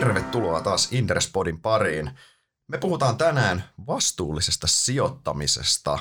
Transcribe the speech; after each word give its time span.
Tervetuloa 0.00 0.60
taas 0.60 0.92
Inderespodin 0.92 1.60
pariin. 1.60 2.10
Me 2.68 2.78
puhutaan 2.78 3.16
tänään 3.16 3.64
vastuullisesta 3.86 4.66
sijoittamisesta. 4.66 5.98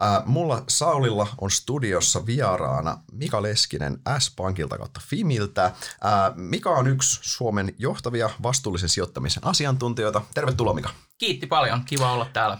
Ää, 0.00 0.22
mulla 0.26 0.64
Saulilla 0.68 1.26
on 1.40 1.50
studiossa 1.50 2.26
vieraana 2.26 2.98
Mika 3.12 3.42
Leskinen 3.42 3.98
S-Pankilta 4.18 4.78
kautta 4.78 5.00
Fimiltä. 5.08 5.72
Ää, 6.00 6.32
Mika 6.36 6.70
on 6.70 6.86
yksi 6.86 7.20
Suomen 7.22 7.74
johtavia 7.78 8.30
vastuullisen 8.42 8.88
sijoittamisen 8.88 9.46
asiantuntijoita. 9.46 10.22
Tervetuloa 10.34 10.74
Mika. 10.74 10.90
Kiitti 11.18 11.46
paljon, 11.46 11.84
kiva 11.84 12.12
olla 12.12 12.26
täällä. 12.32 12.58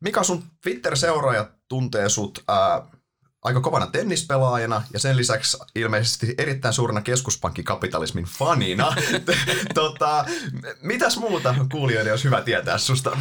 Mika, 0.00 0.22
sun 0.22 0.42
Twitter-seuraajat 0.62 1.48
tuntee 1.68 2.08
sut 2.08 2.44
ää, 2.48 2.82
aika 3.46 3.60
kovana 3.60 3.86
tennispelaajana 3.86 4.82
ja 4.92 4.98
sen 4.98 5.16
lisäksi 5.16 5.56
ilmeisesti 5.74 6.34
erittäin 6.38 6.74
suurena 6.74 7.00
keskuspankkikapitalismin 7.00 8.24
fanina. 8.24 8.96
tota, 9.74 10.24
mitäs 10.82 11.16
muuta 11.16 11.54
kuulijoiden 11.72 12.12
olisi 12.12 12.24
hyvä 12.24 12.42
tietää 12.42 12.78
susta? 12.78 13.18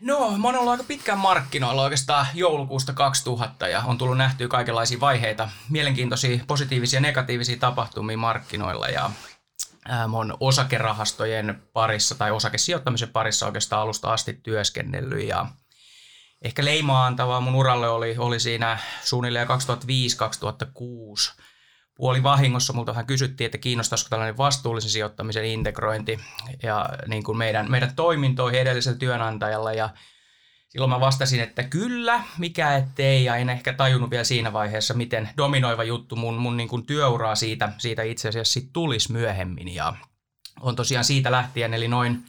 No, 0.00 0.38
mä 0.38 0.48
oon 0.48 0.56
ollut 0.56 0.70
aika 0.70 0.84
pitkään 0.84 1.18
markkinoilla 1.18 1.82
oikeastaan 1.82 2.26
joulukuusta 2.34 2.92
2000 2.92 3.68
ja 3.68 3.82
on 3.86 3.98
tullut 3.98 4.18
nähtyä 4.18 4.48
kaikenlaisia 4.48 5.00
vaiheita, 5.00 5.48
mielenkiintoisia 5.70 6.44
positiivisia 6.46 6.96
ja 6.96 7.00
negatiivisia 7.00 7.56
tapahtumia 7.56 8.18
markkinoilla 8.18 8.88
ja 8.88 9.10
ää, 9.84 10.08
mä 10.08 10.16
oon 10.16 10.36
osakerahastojen 10.40 11.62
parissa 11.72 12.14
tai 12.14 12.30
osakesijoittamisen 12.30 13.08
parissa 13.08 13.46
oikeastaan 13.46 13.82
alusta 13.82 14.12
asti 14.12 14.40
työskennellyt 14.42 15.28
ja 15.28 15.46
ehkä 16.44 16.64
leimaa 16.64 17.06
antavaa 17.06 17.40
mun 17.40 17.54
uralle 17.54 17.88
oli, 17.88 18.14
oli 18.18 18.40
siinä 18.40 18.78
suunnilleen 19.04 19.48
2005-2006. 19.48 19.50
Puoli 21.94 22.22
vahingossa 22.22 22.72
multa 22.72 22.92
vähän 22.92 23.06
kysyttiin, 23.06 23.46
että 23.46 23.58
kiinnostaisiko 23.58 24.08
tällainen 24.10 24.36
vastuullisen 24.36 24.90
sijoittamisen 24.90 25.44
integrointi 25.44 26.20
ja 26.62 26.88
niin 27.06 27.24
kuin 27.24 27.38
meidän, 27.38 27.70
meidän 27.70 27.96
toimintoihin 27.96 28.60
edellisellä 28.60 28.98
työnantajalla 28.98 29.72
ja 29.72 29.90
Silloin 30.68 30.90
mä 30.90 31.00
vastasin, 31.00 31.40
että 31.40 31.62
kyllä, 31.62 32.22
mikä 32.38 32.76
ettei, 32.76 33.24
ja 33.24 33.36
en 33.36 33.50
ehkä 33.50 33.72
tajunnut 33.72 34.10
vielä 34.10 34.24
siinä 34.24 34.52
vaiheessa, 34.52 34.94
miten 34.94 35.30
dominoiva 35.36 35.84
juttu 35.84 36.16
mun, 36.16 36.34
mun 36.34 36.56
niin 36.56 36.68
kuin 36.68 36.86
työuraa 36.86 37.34
siitä, 37.34 37.72
siitä 37.78 38.02
itse 38.02 38.28
asiassa 38.28 38.52
sit 38.52 38.72
tulisi 38.72 39.12
myöhemmin. 39.12 39.74
Ja 39.74 39.96
on 40.60 40.76
tosiaan 40.76 41.04
siitä 41.04 41.30
lähtien, 41.30 41.74
eli 41.74 41.88
noin 41.88 42.24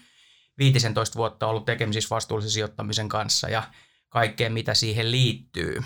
15 0.58 1.18
vuotta 1.18 1.48
ollut 1.48 1.66
tekemisissä 1.66 2.16
vastuullisen 2.16 2.52
sijoittamisen 2.52 3.10
kanssa, 3.10 3.50
ja 3.50 3.64
kaikkeen, 4.10 4.54
mitä 4.54 4.74
siihen 4.74 5.12
liittyy. 5.12 5.84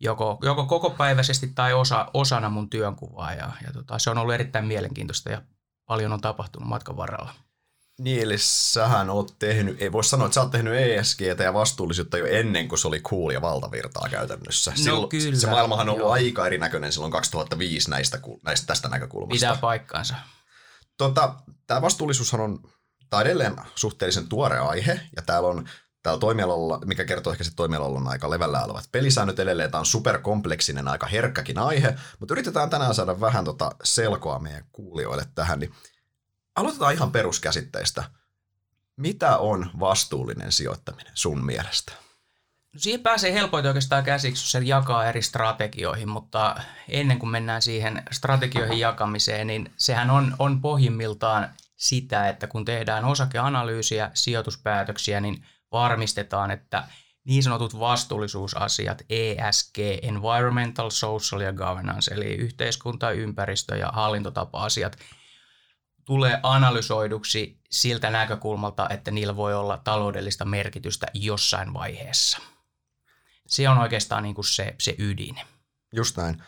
Joko, 0.00 0.38
joko 0.42 0.66
kokopäiväisesti 0.66 1.46
tai 1.54 1.72
osa, 1.72 2.10
osana 2.14 2.48
mun 2.48 2.70
työnkuvaa. 2.70 3.34
Ja, 3.34 3.52
ja 3.66 3.72
tota, 3.72 3.98
se 3.98 4.10
on 4.10 4.18
ollut 4.18 4.34
erittäin 4.34 4.64
mielenkiintoista 4.64 5.30
ja 5.30 5.42
paljon 5.86 6.12
on 6.12 6.20
tapahtunut 6.20 6.68
matkan 6.68 6.96
varrella. 6.96 7.34
Niin, 7.98 8.22
eli 8.22 8.38
sähän 8.38 9.10
oot 9.10 9.38
tehnyt, 9.38 9.82
ei 9.82 9.92
voi 9.92 10.04
sanoa, 10.04 10.26
että 10.26 10.34
sä 10.34 10.40
oot 10.40 10.50
tehnyt 10.50 10.74
ESGtä 10.74 11.42
ja 11.42 11.54
vastuullisuutta 11.54 12.18
jo 12.18 12.26
ennen 12.26 12.68
kuin 12.68 12.78
se 12.78 12.88
oli 12.88 13.00
cool 13.00 13.30
ja 13.30 13.40
valtavirtaa 13.40 14.08
käytännössä. 14.10 14.70
No 14.70 14.76
Silloin, 14.76 15.08
kyllä, 15.08 15.38
Se 15.38 15.46
maailmahan 15.46 15.88
on 15.88 15.92
ollut 15.92 16.06
joo. 16.06 16.12
aika 16.12 16.46
erinäköinen 16.46 16.92
silloin 16.92 17.12
2005 17.12 17.90
näistä, 17.90 18.20
näistä 18.44 18.66
tästä 18.66 18.88
näkökulmasta. 18.88 19.34
Pitää 19.34 19.56
paikkaansa. 19.60 20.14
Tota, 20.98 21.34
tämä 21.66 21.82
vastuullisuushan 21.82 22.40
on 22.40 22.58
on 23.12 23.22
edelleen 23.22 23.56
suhteellisen 23.74 24.28
tuore 24.28 24.58
aihe, 24.58 25.00
ja 25.16 25.22
täällä 25.22 25.48
on 25.48 25.68
täällä 26.06 26.20
toimialalla, 26.20 26.80
mikä 26.84 27.04
kertoo 27.04 27.32
ehkä 27.32 27.44
se 27.44 27.54
toimialalla 27.56 27.98
on 27.98 28.08
aika 28.08 28.30
levällä 28.30 28.64
olevat 28.64 28.88
pelisäännöt 28.92 29.38
edelleen. 29.38 29.70
Tämä 29.70 29.78
on 29.78 29.86
superkompleksinen, 29.86 30.88
aika 30.88 31.06
herkkäkin 31.06 31.58
aihe, 31.58 31.96
mutta 32.20 32.34
yritetään 32.34 32.70
tänään 32.70 32.94
saada 32.94 33.20
vähän 33.20 33.44
tota 33.44 33.70
selkoa 33.84 34.38
meidän 34.38 34.64
kuulijoille 34.72 35.24
tähän. 35.34 35.60
Niin 35.60 35.72
aloitetaan 36.56 36.94
ihan 36.94 37.12
peruskäsitteistä. 37.12 38.04
Mitä 38.96 39.36
on 39.36 39.70
vastuullinen 39.80 40.52
sijoittaminen 40.52 41.12
sun 41.14 41.44
mielestä? 41.44 41.92
No 42.72 42.80
siihen 42.80 43.00
pääsee 43.00 43.32
helpoiten 43.32 43.68
oikeastaan 43.68 44.04
käsiksi, 44.04 44.42
jos 44.42 44.52
se 44.52 44.58
jakaa 44.58 45.06
eri 45.06 45.22
strategioihin, 45.22 46.08
mutta 46.08 46.56
ennen 46.88 47.18
kuin 47.18 47.30
mennään 47.30 47.62
siihen 47.62 48.02
strategioihin 48.10 48.78
jakamiseen, 48.78 49.46
niin 49.46 49.72
sehän 49.76 50.10
on, 50.10 50.36
on 50.38 50.60
pohjimmiltaan 50.60 51.50
sitä, 51.76 52.28
että 52.28 52.46
kun 52.46 52.64
tehdään 52.64 53.04
osakeanalyysiä, 53.04 54.10
sijoituspäätöksiä, 54.14 55.20
niin 55.20 55.44
varmistetaan, 55.72 56.50
että 56.50 56.84
niin 57.24 57.42
sanotut 57.42 57.78
vastuullisuusasiat, 57.78 59.02
ESG, 59.10 59.78
Environmental, 60.02 60.90
Social 60.90 61.40
ja 61.40 61.52
Governance, 61.52 62.14
eli 62.14 62.34
yhteiskunta, 62.34 63.10
ympäristö 63.10 63.76
ja 63.76 63.88
hallintotapa-asiat, 63.88 64.98
tulee 66.04 66.40
analysoiduksi 66.42 67.60
siltä 67.70 68.10
näkökulmalta, 68.10 68.88
että 68.88 69.10
niillä 69.10 69.36
voi 69.36 69.54
olla 69.54 69.76
taloudellista 69.76 70.44
merkitystä 70.44 71.06
jossain 71.14 71.74
vaiheessa. 71.74 72.38
Se 73.46 73.68
on 73.68 73.78
oikeastaan 73.78 74.22
niin 74.22 74.34
kuin 74.34 74.44
se, 74.44 74.74
se 74.78 74.94
ydin. 74.98 75.40
Just 75.92 76.16
näin. 76.16 76.42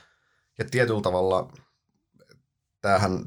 Ja 0.58 0.64
tietyllä 0.64 1.00
tavalla 1.00 1.52
tämähän, 2.80 3.24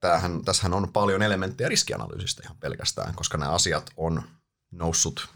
tämähän, 0.00 0.44
tässähän 0.44 0.74
on 0.74 0.92
paljon 0.92 1.22
elementtejä 1.22 1.68
riskianalyysistä 1.68 2.42
ihan 2.44 2.56
pelkästään, 2.56 3.14
koska 3.14 3.38
nämä 3.38 3.52
asiat 3.52 3.90
on 3.96 4.22
noussut 4.74 5.28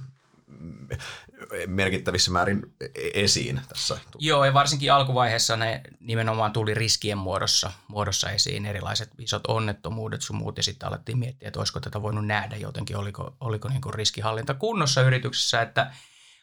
merkittävissä 1.67 2.31
määrin 2.31 2.75
esiin 3.15 3.61
tässä. 3.69 3.99
Joo, 4.19 4.45
ja 4.45 4.55
varsinkin 4.55 4.93
alkuvaiheessa 4.93 5.57
ne 5.57 5.81
nimenomaan 6.01 6.53
tuli 6.53 6.75
riskien 6.75 7.19
muodossa, 7.19 7.73
muodossa 7.89 8.31
esiin, 8.31 8.67
erilaiset 8.67 9.11
isot 9.19 9.47
onnettomuudet 9.47 10.23
sun 10.23 10.37
muut, 10.37 10.57
ja 10.57 10.63
sitten 10.63 10.89
alettiin 10.89 11.19
miettiä, 11.19 11.49
että 11.49 11.61
olisiko 11.61 11.81
tätä 11.81 12.03
voinut 12.03 12.27
nähdä 12.27 12.57
jotenkin, 12.57 12.97
oliko, 12.97 13.37
oliko 13.41 13.69
niin 13.69 13.81
kuin 13.81 13.95
riskihallinta 13.95 14.55
kunnossa 14.55 15.03
yrityksessä, 15.03 15.63
että 15.63 15.93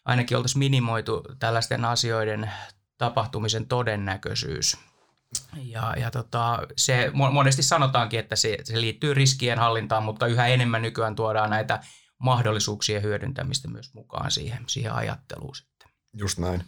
ainakin 0.05 0.37
oltaisiin 0.37 0.59
minimoitu 0.59 1.23
tällaisten 1.39 1.85
asioiden 1.85 2.51
tapahtumisen 2.97 3.67
todennäköisyys. 3.67 4.77
Ja, 5.63 5.93
ja 5.97 6.11
tota, 6.11 6.59
se 6.77 7.11
monesti 7.13 7.63
sanotaankin, 7.63 8.19
että 8.19 8.35
se, 8.35 8.57
se 8.63 8.81
liittyy 8.81 9.13
riskien 9.13 9.59
hallintaan, 9.59 10.03
mutta 10.03 10.27
yhä 10.27 10.47
enemmän 10.47 10.81
nykyään 10.81 11.15
tuodaan 11.15 11.49
näitä 11.49 11.79
mahdollisuuksien 12.19 13.03
hyödyntämistä 13.03 13.67
myös 13.67 13.93
mukaan 13.93 14.31
siihen, 14.31 14.63
siihen 14.67 14.93
ajatteluun 14.93 15.55
sitten. 15.55 15.89
Just 16.13 16.37
näin. 16.37 16.63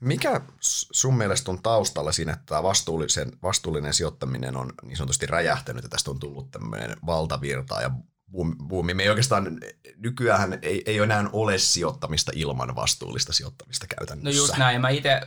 Mikä 0.00 0.40
sun 0.60 1.16
mielestä 1.16 1.50
on 1.50 1.62
taustalla 1.62 2.12
siinä, 2.12 2.32
että 2.32 2.44
tämä 2.46 2.62
vastuullisen, 2.62 3.32
vastuullinen 3.42 3.94
sijoittaminen 3.94 4.56
on 4.56 4.72
niin 4.82 4.96
sanotusti 4.96 5.26
räjähtänyt 5.26 5.82
ja 5.82 5.88
tästä 5.88 6.10
on 6.10 6.18
tullut 6.18 6.50
tämmöinen 6.50 6.96
valtavirta 7.06 7.80
ja 7.80 7.90
buumi. 8.68 8.94
Me 8.94 9.02
ei 9.02 9.08
oikeastaan, 9.08 9.60
nykyään 9.96 10.58
ei, 10.62 10.82
ei 10.86 10.98
enää 10.98 11.24
ole 11.32 11.58
sijoittamista 11.58 12.32
ilman 12.34 12.76
vastuullista 12.76 13.32
sijoittamista 13.32 13.86
käytännössä. 13.86 14.40
No 14.40 14.42
just 14.44 14.56
näin. 14.56 14.80
Mä 14.80 14.88
itse 14.88 15.20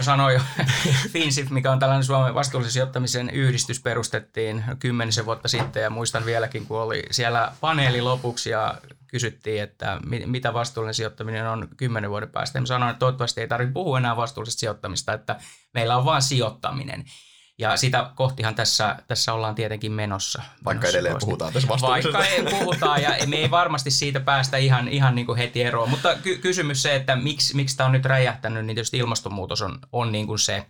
sanoin 0.00 0.34
jo, 0.34 0.40
FinSIF, 1.12 1.50
mikä 1.50 1.72
on 1.72 1.78
tällainen 1.78 2.04
Suomen 2.04 2.34
vastuullisen 2.34 2.72
sijoittamisen 2.72 3.30
yhdistys, 3.30 3.80
perustettiin 3.80 4.64
kymmenisen 4.78 5.26
vuotta 5.26 5.48
sitten 5.48 5.82
ja 5.82 5.90
muistan 5.90 6.24
vieläkin, 6.24 6.66
kun 6.66 6.80
oli 6.80 7.02
siellä 7.10 7.52
paneeli 7.60 8.00
lopuksi 8.00 8.50
ja 8.50 8.74
kysyttiin, 9.06 9.62
että 9.62 10.00
mitä 10.26 10.54
vastuullinen 10.54 10.94
sijoittaminen 10.94 11.46
on 11.46 11.68
kymmenen 11.76 12.10
vuoden 12.10 12.30
päästä. 12.30 12.58
Ja 12.58 12.60
mä 12.60 12.66
sanoin, 12.66 12.90
että 12.90 12.98
toivottavasti 12.98 13.40
ei 13.40 13.48
tarvitse 13.48 13.72
puhua 13.72 13.98
enää 13.98 14.16
vastuullisesta 14.16 14.60
sijoittamista, 14.60 15.12
että 15.12 15.40
meillä 15.74 15.96
on 15.96 16.04
vain 16.04 16.22
sijoittaminen. 16.22 17.04
Ja 17.60 17.76
sitä 17.76 18.10
kohtihan 18.14 18.54
tässä, 18.54 18.96
tässä 19.08 19.32
ollaan 19.32 19.54
tietenkin 19.54 19.92
menossa. 19.92 20.42
Vaikka 20.64 20.88
edelleen 20.88 21.12
kohti. 21.12 21.24
puhutaan 21.26 21.52
tässä 21.52 21.68
vastuullisesta. 21.68 22.18
Vaikka 22.18 22.34
ei 22.34 22.58
puhutaan 22.58 23.02
ja 23.02 23.26
me 23.26 23.36
ei 23.36 23.50
varmasti 23.50 23.90
siitä 23.90 24.20
päästä 24.20 24.56
ihan, 24.56 24.88
ihan 24.88 25.14
niin 25.14 25.26
kuin 25.26 25.38
heti 25.38 25.62
eroon. 25.62 25.90
Mutta 25.90 26.14
ky- 26.14 26.38
kysymys 26.38 26.82
se, 26.82 26.94
että 26.94 27.16
miksi, 27.16 27.56
miksi 27.56 27.76
tämä 27.76 27.86
on 27.86 27.92
nyt 27.92 28.04
räjähtänyt, 28.04 28.66
niin 28.66 28.74
tietysti 28.74 28.98
ilmastonmuutos 28.98 29.62
on, 29.62 29.78
on 29.92 30.12
niin 30.12 30.26
kuin 30.26 30.38
se, 30.38 30.66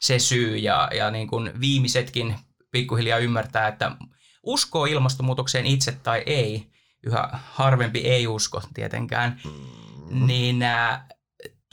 se 0.00 0.18
syy. 0.18 0.56
Ja, 0.56 0.88
ja 0.94 1.10
niin 1.10 1.28
kuin 1.28 1.60
viimeisetkin 1.60 2.34
pikkuhiljaa 2.70 3.18
ymmärtää, 3.18 3.68
että 3.68 3.92
uskoo 4.42 4.84
ilmastonmuutokseen 4.84 5.66
itse 5.66 5.92
tai 5.92 6.22
ei, 6.26 6.70
yhä 7.02 7.28
harvempi 7.32 7.98
ei 7.98 8.26
usko 8.26 8.62
tietenkään, 8.74 9.40
mm-hmm. 9.44 10.26
niin 10.26 10.62
äh, 10.62 11.00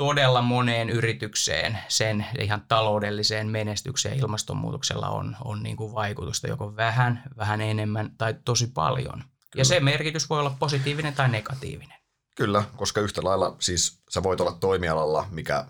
todella 0.03 0.41
moneen 0.41 0.89
yritykseen 0.89 1.79
sen 1.87 2.25
ihan 2.39 2.65
taloudelliseen 2.67 3.47
menestykseen 3.47 4.19
ilmastonmuutoksella 4.19 5.09
on, 5.09 5.37
on 5.43 5.63
niin 5.63 5.77
kuin 5.77 5.93
vaikutusta 5.93 6.47
joko 6.47 6.75
vähän, 6.75 7.23
vähän 7.37 7.61
enemmän 7.61 8.11
tai 8.17 8.35
tosi 8.45 8.67
paljon. 8.67 9.13
Kyllä. 9.13 9.27
Ja 9.55 9.65
se 9.65 9.79
merkitys 9.79 10.29
voi 10.29 10.39
olla 10.39 10.55
positiivinen 10.59 11.13
tai 11.13 11.29
negatiivinen. 11.29 11.97
Kyllä, 12.35 12.63
koska 12.75 13.01
yhtä 13.01 13.21
lailla 13.23 13.55
siis 13.59 13.99
sä 14.09 14.23
voit 14.23 14.41
olla 14.41 14.51
toimialalla, 14.51 15.27
mikä 15.31 15.65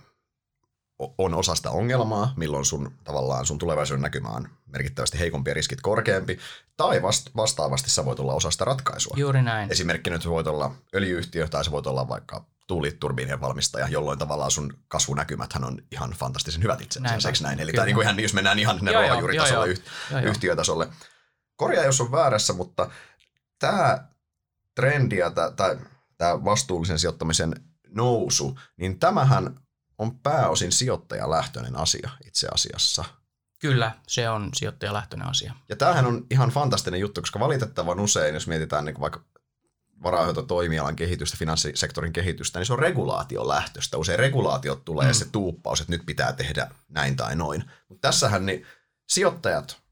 on 1.17 1.33
osa 1.33 1.55
sitä 1.55 1.71
ongelmaa, 1.71 2.33
milloin 2.37 2.65
sun 2.65 2.91
tavallaan 3.03 3.45
sun 3.45 3.57
tulevaisuuden 3.57 4.01
näkymä 4.01 4.29
on 4.29 4.49
merkittävästi 4.65 5.19
heikompi 5.19 5.49
ja 5.49 5.53
riskit 5.53 5.81
korkeampi, 5.81 6.39
tai 6.77 7.01
vast, 7.01 7.29
vastaavasti 7.35 7.89
sä 7.89 8.05
voit 8.05 8.19
olla 8.19 8.33
osa 8.33 8.51
sitä 8.51 8.65
ratkaisua. 8.65 9.13
Juuri 9.17 9.41
näin. 9.41 9.71
Esimerkkinä 9.71 10.19
sä 10.19 10.29
voit 10.29 10.47
olla 10.47 10.75
öljyyhtiö 10.95 11.47
tai 11.47 11.65
sä 11.65 11.71
voit 11.71 11.87
olla 11.87 12.07
vaikka 12.07 12.45
tuuliturbiinien 12.67 13.41
valmistaja, 13.41 13.87
jolloin 13.87 14.19
tavallaan 14.19 14.51
sun 14.51 14.73
kasvunäkymäthän 14.87 15.63
on 15.63 15.77
ihan 15.91 16.11
fantastisen 16.11 16.63
hyvät 16.63 16.81
itse 16.81 16.99
asiassa, 17.05 17.43
näin? 17.43 17.59
Eli 17.59 17.71
tämä 17.71 17.85
niin 17.85 17.95
kuin 17.95 18.03
ihan, 18.03 18.19
jos 18.19 18.33
mennään 18.33 18.59
ihan 18.59 18.79
ruohonjuuritasolle, 18.93 19.67
yht, 19.67 19.83
yhtiötasolle. 20.23 20.89
korjaa 21.55 21.85
jos 21.85 22.01
on 22.01 22.11
väärässä, 22.11 22.53
mutta 22.53 22.89
tämä 23.59 24.07
trendi 24.75 25.17
ja 25.17 25.31
tämä 26.17 26.43
vastuullisen 26.43 26.99
sijoittamisen 26.99 27.55
nousu, 27.89 28.59
niin 28.77 28.99
tämähän 28.99 29.59
on 29.97 30.19
pääosin 30.19 30.71
sijoittajalähtöinen 30.71 31.75
asia 31.75 32.09
itse 32.27 32.47
asiassa. 32.53 33.03
Kyllä, 33.59 33.91
se 34.07 34.29
on 34.29 34.49
sijoittajalähtöinen 34.53 35.27
asia. 35.27 35.53
Ja 35.69 35.75
tämähän 35.75 36.05
on 36.05 36.25
ihan 36.31 36.49
fantastinen 36.49 36.99
juttu, 36.99 37.21
koska 37.21 37.39
valitettavan 37.39 37.99
usein, 37.99 38.33
jos 38.33 38.47
mietitään 38.47 38.85
niin 38.85 38.99
vaikka 38.99 39.23
varainhoitotoimialan 40.03 40.95
kehitystä, 40.95 41.37
finanssisektorin 41.37 42.13
kehitystä, 42.13 42.59
niin 42.59 42.65
se 42.65 42.73
on 42.73 42.79
regulaation 42.79 43.47
lähtöstä. 43.47 43.97
Usein 43.97 44.19
regulaatiot 44.19 44.85
tulee 44.85 45.07
mm. 45.07 45.13
se 45.13 45.25
tuuppaus, 45.31 45.81
että 45.81 45.93
nyt 45.93 46.05
pitää 46.05 46.33
tehdä 46.33 46.71
näin 46.89 47.15
tai 47.15 47.35
noin. 47.35 47.63
Mutta 47.89 48.07
tässähän 48.07 48.45
niin 48.45 48.65
sijoittajat 49.09 49.83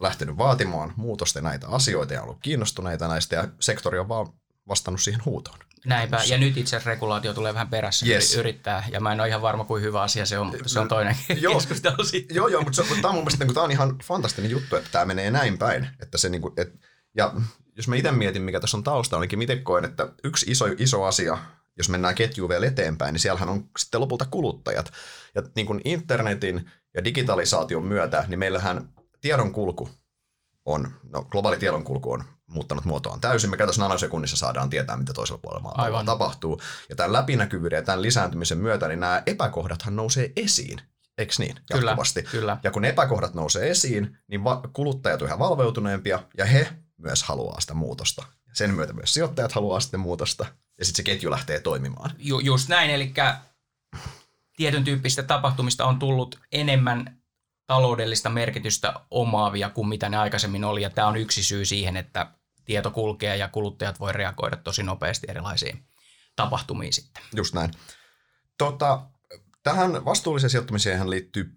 lähtenyt 0.00 0.38
vaatimaan 0.38 0.92
muutosta 0.96 1.40
näitä 1.40 1.68
asioita 1.68 2.14
ja 2.14 2.22
ollut 2.22 2.38
kiinnostuneita 2.42 3.08
näistä 3.08 3.36
ja 3.36 3.48
sektori 3.60 3.98
on 3.98 4.08
vaan 4.08 4.26
vastannut 4.68 5.00
siihen 5.00 5.24
huutoon. 5.24 5.58
Näinpä, 5.86 6.20
ja 6.26 6.38
nyt 6.38 6.56
itse 6.56 6.76
asiassa 6.76 6.90
regulaatio 6.90 7.34
tulee 7.34 7.54
vähän 7.54 7.68
perässä, 7.68 8.06
yes. 8.06 8.34
yrittää, 8.34 8.84
ja 8.90 9.00
mä 9.00 9.12
en 9.12 9.20
ole 9.20 9.28
ihan 9.28 9.42
varma, 9.42 9.64
kuin 9.64 9.82
hyvä 9.82 10.02
asia 10.02 10.26
se 10.26 10.38
on, 10.38 10.46
mutta 10.46 10.68
se 10.68 10.80
on 10.80 10.88
toinen 10.88 11.16
joo, 11.40 11.54
keskustelu 11.54 12.04
sitten. 12.04 12.34
Joo, 12.34 12.48
joo, 12.48 12.62
mutta, 12.62 12.76
se, 12.76 12.82
mutta 12.82 13.02
tämä 13.02 13.08
on 13.08 13.14
mun 13.14 13.24
mielestä 13.24 13.44
niin 13.44 13.54
tämä 13.54 13.64
on 13.64 13.70
ihan 13.70 13.98
fantastinen 14.04 14.50
juttu, 14.50 14.76
että 14.76 14.88
tämä 14.92 15.04
menee 15.04 15.30
näin 15.30 15.58
päin, 15.58 15.88
että 16.02 16.18
se 16.18 16.28
niin 16.28 16.42
kuin, 16.42 16.54
et, 16.56 16.74
ja 17.16 17.34
jos 17.76 17.88
mä 17.88 17.96
itse 17.96 18.12
mietin, 18.12 18.42
mikä 18.42 18.60
tässä 18.60 18.76
on 18.76 18.82
tausta, 18.82 19.20
niin 19.20 19.38
miten 19.38 19.64
koen, 19.64 19.84
että 19.84 20.08
yksi 20.24 20.50
iso, 20.50 20.64
iso 20.78 21.04
asia, 21.04 21.38
jos 21.78 21.88
mennään 21.88 22.14
ketjuun 22.14 22.48
vielä 22.48 22.66
eteenpäin, 22.66 23.12
niin 23.12 23.20
siellähän 23.20 23.48
on 23.48 23.68
sitten 23.78 24.00
lopulta 24.00 24.26
kuluttajat. 24.30 24.92
Ja 25.34 25.42
niin 25.56 25.66
kuin 25.66 25.80
internetin 25.84 26.70
ja 26.94 27.04
digitalisaation 27.04 27.84
myötä, 27.84 28.24
niin 28.28 28.38
meillähän 28.38 28.88
tiedon 29.20 29.52
kulku 29.52 29.88
on, 30.64 30.90
no 31.12 31.24
globaali 31.24 31.58
tiedonkulku 31.58 32.12
on 32.12 32.24
muuttanut 32.46 32.84
muotoaan 32.84 33.20
täysin. 33.20 33.50
Me 33.50 33.56
käytäisiin 33.56 33.82
nanosekunnissa 33.82 34.36
saadaan 34.36 34.70
tietää, 34.70 34.96
mitä 34.96 35.12
toisella 35.12 35.40
puolella 35.42 35.62
maapalloa 35.62 36.04
tapahtuu. 36.04 36.60
Ja 36.88 36.96
tämän 36.96 37.12
läpinäkyvyyden 37.12 37.76
ja 37.76 37.82
tämän 37.82 38.02
lisääntymisen 38.02 38.58
myötä, 38.58 38.88
niin 38.88 39.00
nämä 39.00 39.22
epäkohdathan 39.26 39.96
nousee 39.96 40.32
esiin. 40.36 40.80
Eikö 41.18 41.32
niin? 41.38 41.56
Jatkuvasti. 41.70 42.22
Kyllä, 42.22 42.32
kyllä. 42.32 42.58
Ja 42.62 42.70
kun 42.70 42.84
epäkohdat 42.84 43.34
nousee 43.34 43.70
esiin, 43.70 44.18
niin 44.28 44.40
kuluttajat 44.72 45.22
ovat 45.22 45.28
yhä 45.28 45.38
valveutuneempia 45.38 46.22
ja 46.38 46.44
he 46.44 46.68
myös 46.98 47.22
haluaa 47.22 47.60
sitä 47.60 47.74
muutosta. 47.74 48.26
Sen 48.52 48.74
myötä 48.74 48.92
myös 48.92 49.14
sijoittajat 49.14 49.52
haluaa 49.52 49.80
sitten 49.80 50.00
muutosta 50.00 50.46
ja 50.78 50.84
sitten 50.84 50.96
se 50.96 51.02
ketju 51.02 51.30
lähtee 51.30 51.60
toimimaan. 51.60 52.10
Ju, 52.18 52.38
just 52.38 52.68
näin, 52.68 52.90
eli 52.90 53.14
tietyn 54.56 54.84
tyyppistä 54.84 55.22
tapahtumista 55.22 55.84
on 55.84 55.98
tullut 55.98 56.40
enemmän 56.52 57.20
taloudellista 57.66 58.30
merkitystä 58.30 58.94
omaavia 59.10 59.70
kuin 59.70 59.88
mitä 59.88 60.08
ne 60.08 60.16
aikaisemmin 60.16 60.64
oli. 60.64 60.82
Ja 60.82 60.90
tämä 60.90 61.08
on 61.08 61.16
yksi 61.16 61.44
syy 61.44 61.64
siihen, 61.64 61.96
että 61.96 62.30
tieto 62.64 62.90
kulkee 62.90 63.36
ja 63.36 63.48
kuluttajat 63.48 64.00
voi 64.00 64.12
reagoida 64.12 64.56
tosi 64.56 64.82
nopeasti 64.82 65.26
erilaisiin 65.30 65.86
tapahtumiin 66.36 66.92
sitten. 66.92 67.22
Just 67.36 67.54
näin. 67.54 67.70
Tota, 68.58 69.06
tähän 69.62 70.04
vastuulliseen 70.04 70.50
sijoittamiseen 70.50 71.10
liittyy 71.10 71.55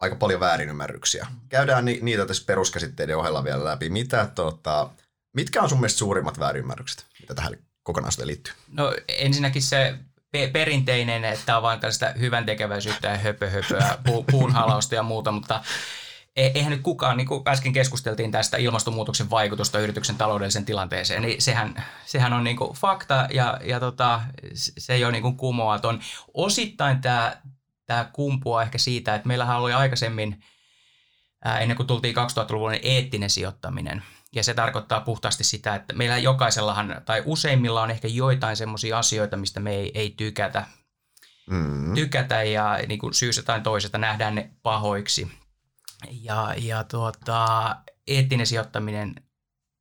aika 0.00 0.16
paljon 0.16 0.40
väärinymmärryksiä. 0.40 1.26
Käydään 1.48 1.84
ni- 1.84 1.98
niitä 2.02 2.26
tässä 2.26 2.44
peruskäsitteiden 2.46 3.16
ohella 3.16 3.44
vielä 3.44 3.64
läpi. 3.64 3.90
Mitä, 3.90 4.28
tota, 4.34 4.90
mitkä 5.32 5.62
on 5.62 5.68
sun 5.68 5.78
mielestä 5.80 5.98
suurimmat 5.98 6.38
väärinymmärrykset, 6.38 7.06
mitä 7.20 7.34
tähän 7.34 7.56
kokonaisuuteen 7.82 8.26
liittyy? 8.26 8.52
No 8.72 8.94
ensinnäkin 9.08 9.62
se 9.62 9.94
pe- 10.30 10.50
perinteinen, 10.52 11.24
että 11.24 11.56
on 11.56 11.62
vain 11.62 11.80
tällaista 11.80 12.06
hyvän 12.18 12.46
tekeväisyyttä 12.46 13.08
ja 13.08 13.16
höpö, 13.18 13.50
höpöä, 13.50 13.98
pu- 14.08 14.24
puunhalausta 14.30 14.94
ja 14.94 15.02
muuta, 15.02 15.32
mutta 15.32 15.62
e, 16.36 16.46
eihän 16.46 16.70
nyt 16.70 16.82
kukaan, 16.82 17.16
niin 17.16 17.26
kuin 17.26 17.42
äsken 17.48 17.72
keskusteltiin 17.72 18.30
tästä 18.30 18.56
ilmastonmuutoksen 18.56 19.30
vaikutusta 19.30 19.78
yrityksen 19.78 20.16
taloudelliseen 20.16 20.64
tilanteeseen, 20.64 21.22
niin 21.22 21.42
sehän, 21.42 21.84
sehän 22.06 22.32
on 22.32 22.44
niin 22.44 22.56
kuin 22.56 22.72
fakta 22.72 23.28
ja, 23.30 23.60
ja 23.64 23.80
tota, 23.80 24.20
se 24.54 24.94
ei 24.94 25.04
ole 25.04 25.12
niin 25.12 25.22
kuin 25.22 25.36
kumoaton. 25.36 26.00
Osittain 26.34 27.00
tämä, 27.00 27.36
tämä 27.88 28.10
kumpuaa 28.12 28.62
ehkä 28.62 28.78
siitä, 28.78 29.14
että 29.14 29.28
meillähän 29.28 29.60
oli 29.60 29.72
aikaisemmin, 29.72 30.44
ää, 31.44 31.60
ennen 31.60 31.76
kuin 31.76 31.86
tultiin 31.86 32.16
2000-luvulle, 32.16 32.72
niin 32.72 32.86
eettinen 32.86 33.30
sijoittaminen– 33.30 34.02
ja 34.32 34.44
se 34.44 34.54
tarkoittaa 34.54 35.00
puhtaasti 35.00 35.44
sitä, 35.44 35.74
että 35.74 35.94
meillä 35.94 36.18
jokaisellahan, 36.18 37.02
tai 37.04 37.22
useimmilla 37.26 37.82
on 37.82 37.90
ehkä 37.90 38.08
joitain 38.08 38.56
semmoisia 38.56 38.98
asioita, 38.98 39.36
mistä 39.36 39.60
me 39.60 39.74
ei, 39.74 39.90
ei 39.94 40.10
tykätä, 40.10 40.66
mm. 41.50 41.94
tykätä 41.94 42.42
ja 42.42 42.78
niin 42.88 42.98
kuin 42.98 43.14
syystä 43.14 43.42
tai 43.42 43.60
toisesta 43.60 43.98
nähdään 43.98 44.34
ne 44.34 44.50
pahoiksi. 44.62 45.32
Ja, 46.10 46.54
ja 46.56 46.84
tuota, 46.84 47.76
eettinen 48.06 48.46
sijoittaminen 48.46 49.14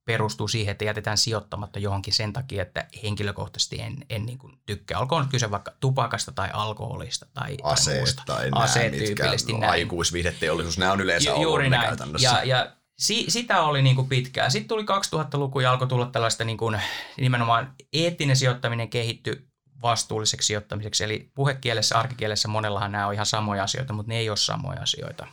perustuu 0.08 0.48
siihen, 0.48 0.72
että 0.72 0.86
jätetään 0.86 1.18
sijoittamatta 1.18 1.80
johonkin 1.80 2.14
sen 2.14 2.34
takia, 2.34 2.62
että 2.62 2.86
henkilökohtaisesti 3.04 3.82
en, 3.82 3.98
en 4.10 4.26
niin 4.26 4.38
kuin 4.38 4.58
tykkää. 4.66 5.00
Olkoon 5.00 5.30
kyse 5.30 5.52
vaikka 5.52 5.74
tupakasta 5.80 6.32
tai 6.32 6.50
alkoholista 6.54 7.26
tai, 7.34 7.58
Aseet 7.64 8.16
tai. 8.26 8.52
Tai 8.52 8.64
Aseet 8.64 8.98
tyypillisesti 8.98 9.54
näin. 9.54 9.72
Aikuisviihdeteollisuus, 9.72 10.78
nämä 10.78 10.92
on 10.92 11.02
yleensä 11.02 11.30
Ju, 11.30 11.42
juuri 11.42 11.70
näin. 11.70 11.88
käytännössä. 11.88 12.28
Ja, 12.28 12.44
ja 12.44 12.72
si, 13.00 13.26
sitä 13.28 13.62
oli 13.62 13.82
niin 13.82 13.96
kuin 13.96 14.08
pitkään. 14.08 14.52
Sitten 14.52 14.68
tuli 14.68 14.84
2000-luku 14.84 15.60
ja 15.60 15.72
alkoi 15.72 15.88
tulla 15.88 16.06
tällaista 16.06 16.44
niin 16.44 16.58
kuin, 16.58 16.82
nimenomaan 17.18 17.74
eettinen 17.94 18.36
sijoittaminen 18.36 18.90
kehittyi 18.90 19.48
vastuulliseksi 19.82 20.48
sijoittamiseksi. 20.48 21.04
Eli 21.04 21.32
puhekielessä, 21.36 22.00
arkikielessä 22.00 22.48
monellahan 22.48 22.92
nämä 22.92 23.08
on 23.08 23.14
ihan 23.14 23.26
samoja 23.26 23.64
asioita, 23.64 23.94
mutta 23.94 24.10
ne 24.10 24.18
ei 24.18 24.30
ole 24.30 24.38
samoja 24.38 24.82
asioita. 24.82 25.28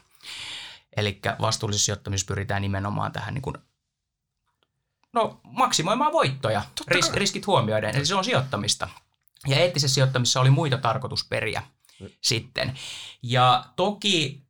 Eli 0.96 1.20
vastuullisessa 1.40 1.84
sijoittamisessa 1.84 2.26
pyritään 2.28 2.62
nimenomaan 2.62 3.12
tähän 3.12 3.34
niin 3.34 3.42
kuin, 3.42 3.56
no, 5.14 5.40
maksimoimaan 5.42 6.12
voittoja, 6.12 6.62
ris, 6.88 7.12
riskit 7.12 7.46
huomioiden. 7.46 7.96
Eli 7.96 8.06
se 8.06 8.14
on 8.14 8.24
sijoittamista. 8.24 8.88
Ja 9.46 9.56
eettisessä 9.56 9.94
sijoittamisessa 9.94 10.40
oli 10.40 10.50
muita 10.50 10.78
tarkoitusperiä 10.78 11.62
mm. 12.00 12.08
sitten. 12.20 12.74
Ja 13.22 13.64
toki 13.76 14.44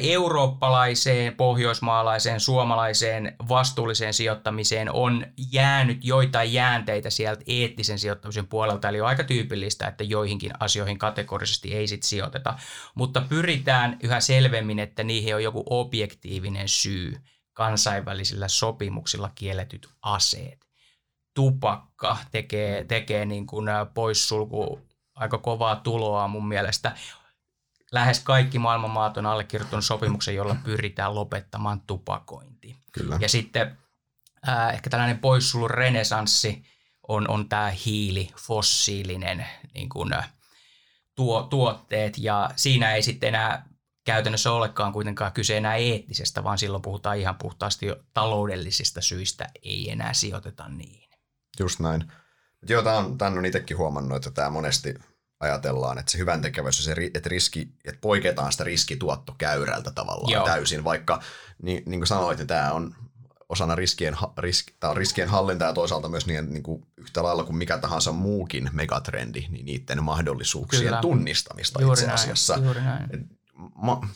eurooppalaiseen, 0.00 1.36
pohjoismaalaiseen, 1.36 2.40
suomalaiseen 2.40 3.36
vastuulliseen 3.48 4.14
sijoittamiseen 4.14 4.92
on 4.92 5.26
jäänyt 5.52 6.04
joitain 6.04 6.52
jäänteitä 6.52 7.10
sieltä 7.10 7.42
eettisen 7.46 7.98
sijoittamisen 7.98 8.46
puolelta. 8.46 8.88
Eli 8.88 9.00
on 9.00 9.08
aika 9.08 9.24
tyypillistä, 9.24 9.86
että 9.86 10.04
joihinkin 10.04 10.52
asioihin 10.60 10.98
kategorisesti 10.98 11.74
ei 11.74 11.86
sit 11.86 12.02
sijoiteta. 12.02 12.58
Mutta 12.94 13.20
pyritään 13.28 13.98
yhä 14.02 14.20
selvemmin, 14.20 14.78
että 14.78 15.02
niihin 15.02 15.34
on 15.34 15.42
joku 15.42 15.64
objektiivinen 15.70 16.68
syy. 16.68 17.16
Kansainvälisillä 17.52 18.48
sopimuksilla 18.48 19.30
kielletyt 19.34 19.88
aseet. 20.02 20.66
Tupakka 21.34 22.16
tekee, 22.30 22.84
tekee 22.84 23.24
niin 23.26 23.46
kuin 23.46 23.66
poissulku 23.94 24.80
aika 25.14 25.38
kovaa 25.38 25.76
tuloa 25.76 26.28
mun 26.28 26.48
mielestä 26.48 26.96
lähes 27.92 28.20
kaikki 28.20 28.58
maailman 28.58 28.90
maat 28.90 29.16
on 29.16 29.26
allekirjoittanut 29.26 29.84
sopimuksen, 29.84 30.34
jolla 30.34 30.56
pyritään 30.64 31.14
lopettamaan 31.14 31.80
tupakointi. 31.80 32.76
Kyllä. 32.92 33.18
Ja 33.20 33.28
sitten 33.28 33.78
äh, 34.48 34.74
ehkä 34.74 34.90
tällainen 34.90 35.18
poissulun 35.18 35.70
renesanssi 35.70 36.62
on, 37.08 37.30
on 37.30 37.48
tämä 37.48 37.70
hiili, 37.70 38.30
fossiilinen 38.36 39.46
niin 39.74 39.88
kuin, 39.88 40.14
tuo, 41.14 41.42
tuotteet, 41.42 42.18
ja 42.18 42.50
siinä 42.56 42.94
ei 42.94 43.02
sitten 43.02 43.28
enää 43.28 43.66
käytännössä 44.04 44.52
olekaan 44.52 44.92
kuitenkaan 44.92 45.32
kyse 45.32 45.56
enää 45.56 45.76
eettisestä, 45.76 46.44
vaan 46.44 46.58
silloin 46.58 46.82
puhutaan 46.82 47.18
ihan 47.18 47.36
puhtaasti 47.36 47.86
jo 47.86 47.96
taloudellisista 48.14 49.00
syistä, 49.00 49.48
ei 49.62 49.90
enää 49.90 50.14
sijoiteta 50.14 50.68
niihin. 50.68 51.08
Just 51.60 51.80
näin. 51.80 52.12
Joo, 52.68 52.82
tämän 53.18 53.38
on 53.38 53.46
itsekin 53.46 53.78
huomannut, 53.78 54.16
että 54.16 54.30
tämä 54.30 54.50
monesti 54.50 54.94
ajatellaan, 55.40 55.98
että 55.98 56.12
se 56.12 56.18
hyvän 56.18 56.42
tekevyys, 56.42 56.84
se, 56.84 56.94
että, 57.14 57.28
riski, 57.28 57.68
että 57.84 58.00
poiketaan 58.00 58.52
sitä 58.52 58.64
riskituottokäyrältä 58.64 59.90
tavallaan 59.90 60.32
Joo. 60.32 60.46
täysin, 60.46 60.84
vaikka 60.84 61.22
niin, 61.62 61.82
niin 61.86 62.00
kuin 62.00 62.06
sanoit, 62.06 62.38
niin 62.38 62.46
tämä 62.46 62.72
on 62.72 62.94
osana 63.48 63.74
riskien, 63.74 64.16
risk, 64.38 64.66
tämä 64.80 64.90
on 64.90 64.96
riskien 64.96 65.28
hallinta 65.28 65.64
ja 65.64 65.72
toisaalta 65.72 66.08
myös 66.08 66.26
niin, 66.26 66.52
niin 66.52 66.62
kuin 66.62 66.86
yhtä 66.96 67.22
lailla 67.22 67.44
kuin 67.44 67.56
mikä 67.56 67.78
tahansa 67.78 68.12
muukin 68.12 68.70
megatrendi, 68.72 69.46
niin 69.48 69.66
niiden 69.66 70.02
mahdollisuuksien 70.02 70.84
Kyllä. 70.84 71.00
tunnistamista 71.00 71.80
juuri 71.80 71.92
itse 71.92 72.06
näin, 72.06 72.14
asiassa. 72.14 72.58
Juuri 72.64 72.80
näin. 72.80 73.28
Ma, 73.74 74.08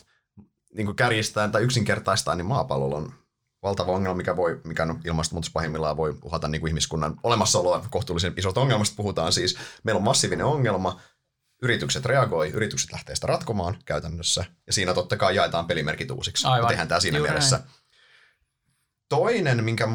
niin 0.73 0.85
kuin 0.85 0.95
kärjistään 0.95 1.51
tai 1.51 1.61
yksinkertaistaan, 1.61 2.37
niin 2.37 2.45
maapallolla 2.45 2.97
on 2.97 3.13
valtava 3.63 3.91
ongelma, 3.91 4.17
mikä, 4.17 4.35
voi, 4.35 4.61
mikä 4.63 4.83
on 4.83 5.01
ilmastonmuutos 5.05 5.51
pahimmillaan 5.51 5.97
voi 5.97 6.17
uhata 6.23 6.47
niin 6.47 6.61
kuin 6.61 6.69
ihmiskunnan 6.69 7.19
olemassaoloa. 7.23 7.85
Kohtuullisen 7.89 8.33
isosta 8.37 8.59
ongelmasta 8.59 8.95
puhutaan 8.95 9.33
siis. 9.33 9.57
Meillä 9.83 9.97
on 9.97 10.03
massiivinen 10.03 10.45
ongelma, 10.45 11.01
yritykset 11.61 12.05
reagoi, 12.05 12.49
yritykset 12.49 12.91
lähtee 12.91 13.15
sitä 13.15 13.27
ratkomaan 13.27 13.77
käytännössä, 13.85 14.45
ja 14.67 14.73
siinä 14.73 14.93
totta 14.93 15.17
kai 15.17 15.35
jaetaan 15.35 15.65
pelimerkit 15.65 16.11
uusiksi. 16.11 16.47
Aivan. 16.47 16.69
tehdään 16.69 16.87
tämä 16.87 16.99
siinä 16.99 17.17
Juuri 17.17 17.31
mielessä. 17.31 17.57
Näin. 17.57 17.69
Toinen, 19.09 19.63
minkä 19.63 19.87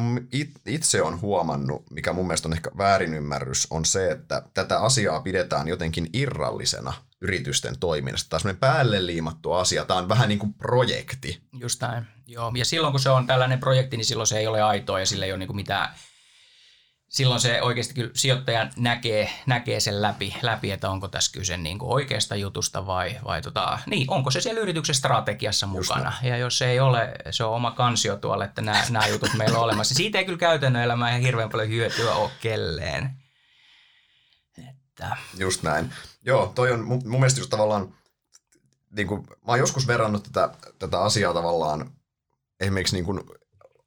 itse 0.65 1.01
on 1.01 1.21
huomannut, 1.21 1.91
mikä 1.91 2.13
mun 2.13 2.27
mielestä 2.27 2.47
on 2.47 2.53
ehkä 2.53 2.71
väärinymmärrys, 2.77 3.67
on 3.69 3.85
se, 3.85 4.11
että 4.11 4.43
tätä 4.53 4.79
asiaa 4.79 5.21
pidetään 5.21 5.67
jotenkin 5.67 6.09
irrallisena 6.13 6.93
yritysten 7.23 7.79
toiminnasta. 7.79 8.39
Tämä 8.39 8.51
on 8.51 8.57
päälle 8.57 9.05
liimattu 9.05 9.51
asia. 9.51 9.85
Tämä 9.85 9.99
on 9.99 10.09
vähän 10.09 10.29
niin 10.29 10.39
kuin 10.39 10.53
projekti. 10.53 11.41
Just 11.59 11.81
näin. 11.81 12.07
Joo. 12.27 12.51
Ja 12.55 12.65
silloin 12.65 12.93
kun 12.93 12.99
se 12.99 13.09
on 13.09 13.27
tällainen 13.27 13.59
projekti, 13.59 13.97
niin 13.97 14.05
silloin 14.05 14.27
se 14.27 14.37
ei 14.37 14.47
ole 14.47 14.61
aitoa 14.61 14.99
ja 14.99 15.05
sillä 15.05 15.25
ei 15.25 15.31
ole 15.31 15.39
niin 15.39 15.47
kuin 15.47 15.55
mitään 15.55 15.89
silloin 17.13 17.41
se 17.41 17.61
oikeasti 17.61 17.93
kyllä 17.93 18.11
sijoittaja 18.15 18.67
näkee, 18.77 19.29
näkee 19.45 19.79
sen 19.79 20.01
läpi, 20.01 20.35
läpi, 20.41 20.71
että 20.71 20.89
onko 20.89 21.07
tässä 21.07 21.31
kyse 21.31 21.57
niin 21.57 21.79
kuin 21.79 21.91
oikeasta 21.91 22.35
jutusta 22.35 22.85
vai, 22.85 23.19
vai 23.25 23.41
tota, 23.41 23.79
niin, 23.85 24.05
onko 24.09 24.31
se 24.31 24.41
siellä 24.41 24.61
yrityksen 24.61 24.95
strategiassa 24.95 25.67
mukana. 25.67 26.13
Ja 26.23 26.37
jos 26.37 26.57
se 26.57 26.69
ei 26.69 26.79
ole, 26.79 27.13
se 27.31 27.43
on 27.43 27.55
oma 27.55 27.71
kansio 27.71 28.15
tuolla, 28.15 28.45
että 28.45 28.61
nämä, 28.61 28.83
nämä 28.89 29.07
jutut 29.07 29.33
meillä 29.33 29.57
on 29.57 29.63
olemassa. 29.63 29.95
Siitä 29.95 30.17
ei 30.17 30.25
kyllä 30.25 30.39
käytännön 30.39 30.83
elämää 30.83 31.09
ihan 31.09 31.21
hirveän 31.21 31.49
paljon 31.49 31.69
hyötyä 31.69 32.13
ole 32.13 32.31
kelleen. 32.41 33.09
Että. 34.69 35.17
Just 35.37 35.63
näin. 35.63 35.93
Joo, 36.25 36.51
toi 36.55 36.71
on 36.71 36.83
mun, 36.83 37.01
mun 37.05 37.19
mielestä 37.19 37.39
just 37.39 37.49
tavallaan, 37.49 37.95
niin 38.95 39.07
kuin, 39.07 39.21
mä 39.21 39.51
oon 39.51 39.59
joskus 39.59 39.87
verrannut 39.87 40.23
tätä, 40.23 40.49
tätä 40.79 41.01
asiaa 41.01 41.33
tavallaan 41.33 41.91
esimerkiksi 42.59 42.95
niin 42.95 43.05
kuin 43.05 43.21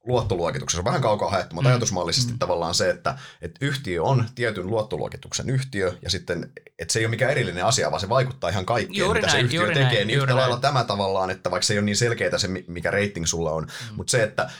luottoluokituksessa. 0.06 0.84
Vähän 0.84 1.00
kaukaa 1.00 1.30
haettu, 1.30 1.54
mutta 1.54 1.68
mm. 1.68 1.72
ajatusmallisesti 1.72 2.32
mm. 2.32 2.38
tavallaan 2.38 2.74
se, 2.74 2.90
että, 2.90 3.18
että 3.42 3.66
yhtiö 3.66 4.02
on 4.02 4.24
tietyn 4.34 4.66
luottoluokituksen 4.66 5.50
yhtiö, 5.50 5.98
ja 6.02 6.10
sitten, 6.10 6.52
että 6.78 6.92
se 6.92 6.98
ei 6.98 7.04
ole 7.04 7.10
mikään 7.10 7.32
erillinen 7.32 7.64
asia, 7.64 7.90
vaan 7.90 8.00
se 8.00 8.08
vaikuttaa 8.08 8.50
ihan 8.50 8.66
kaikkeen, 8.66 8.98
juuri 8.98 9.20
mitä 9.20 9.32
näin, 9.32 9.38
se 9.38 9.44
yhtiö 9.44 9.66
tekee. 9.66 9.82
Näin, 9.82 10.06
niin 10.06 10.18
yhtä 10.18 10.26
näin. 10.26 10.38
lailla 10.38 10.56
tämä 10.60 10.84
tavallaan, 10.84 11.30
että 11.30 11.50
vaikka 11.50 11.66
se 11.66 11.74
ei 11.74 11.78
ole 11.78 11.84
niin 11.84 11.96
selkeää 11.96 12.38
se, 12.38 12.48
mikä 12.66 12.90
rating 12.90 13.26
sulla 13.26 13.52
on, 13.52 13.62
mm. 13.62 13.96
mutta 13.96 14.10
se, 14.10 14.22
että 14.22 14.50